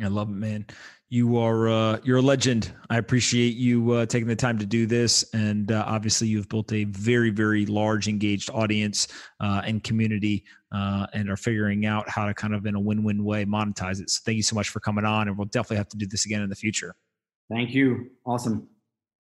I 0.02 0.08
love 0.08 0.28
it, 0.28 0.34
man. 0.34 0.66
You 1.08 1.38
are 1.38 1.68
uh, 1.68 1.98
you're 2.02 2.18
a 2.18 2.22
legend. 2.22 2.72
I 2.90 2.98
appreciate 2.98 3.54
you 3.54 3.92
uh, 3.92 4.06
taking 4.06 4.26
the 4.26 4.36
time 4.36 4.58
to 4.58 4.66
do 4.66 4.86
this, 4.86 5.24
and 5.32 5.70
uh, 5.70 5.84
obviously 5.86 6.26
you've 6.26 6.48
built 6.48 6.72
a 6.72 6.84
very 6.84 7.30
very 7.30 7.64
large 7.64 8.08
engaged 8.08 8.50
audience 8.50 9.08
uh, 9.40 9.62
and 9.64 9.82
community, 9.82 10.44
uh, 10.72 11.06
and 11.14 11.30
are 11.30 11.36
figuring 11.36 11.86
out 11.86 12.08
how 12.08 12.26
to 12.26 12.34
kind 12.34 12.54
of 12.54 12.66
in 12.66 12.74
a 12.74 12.80
win 12.80 13.04
win 13.04 13.24
way 13.24 13.44
monetize 13.44 14.00
it. 14.00 14.10
So 14.10 14.20
thank 14.24 14.36
you 14.36 14.42
so 14.42 14.56
much 14.56 14.68
for 14.68 14.80
coming 14.80 15.04
on, 15.04 15.28
and 15.28 15.38
we'll 15.38 15.46
definitely 15.46 15.78
have 15.78 15.88
to 15.90 15.96
do 15.96 16.06
this 16.06 16.26
again 16.26 16.42
in 16.42 16.50
the 16.50 16.56
future. 16.56 16.94
Thank 17.48 17.70
you. 17.70 18.10
Awesome. 18.26 18.68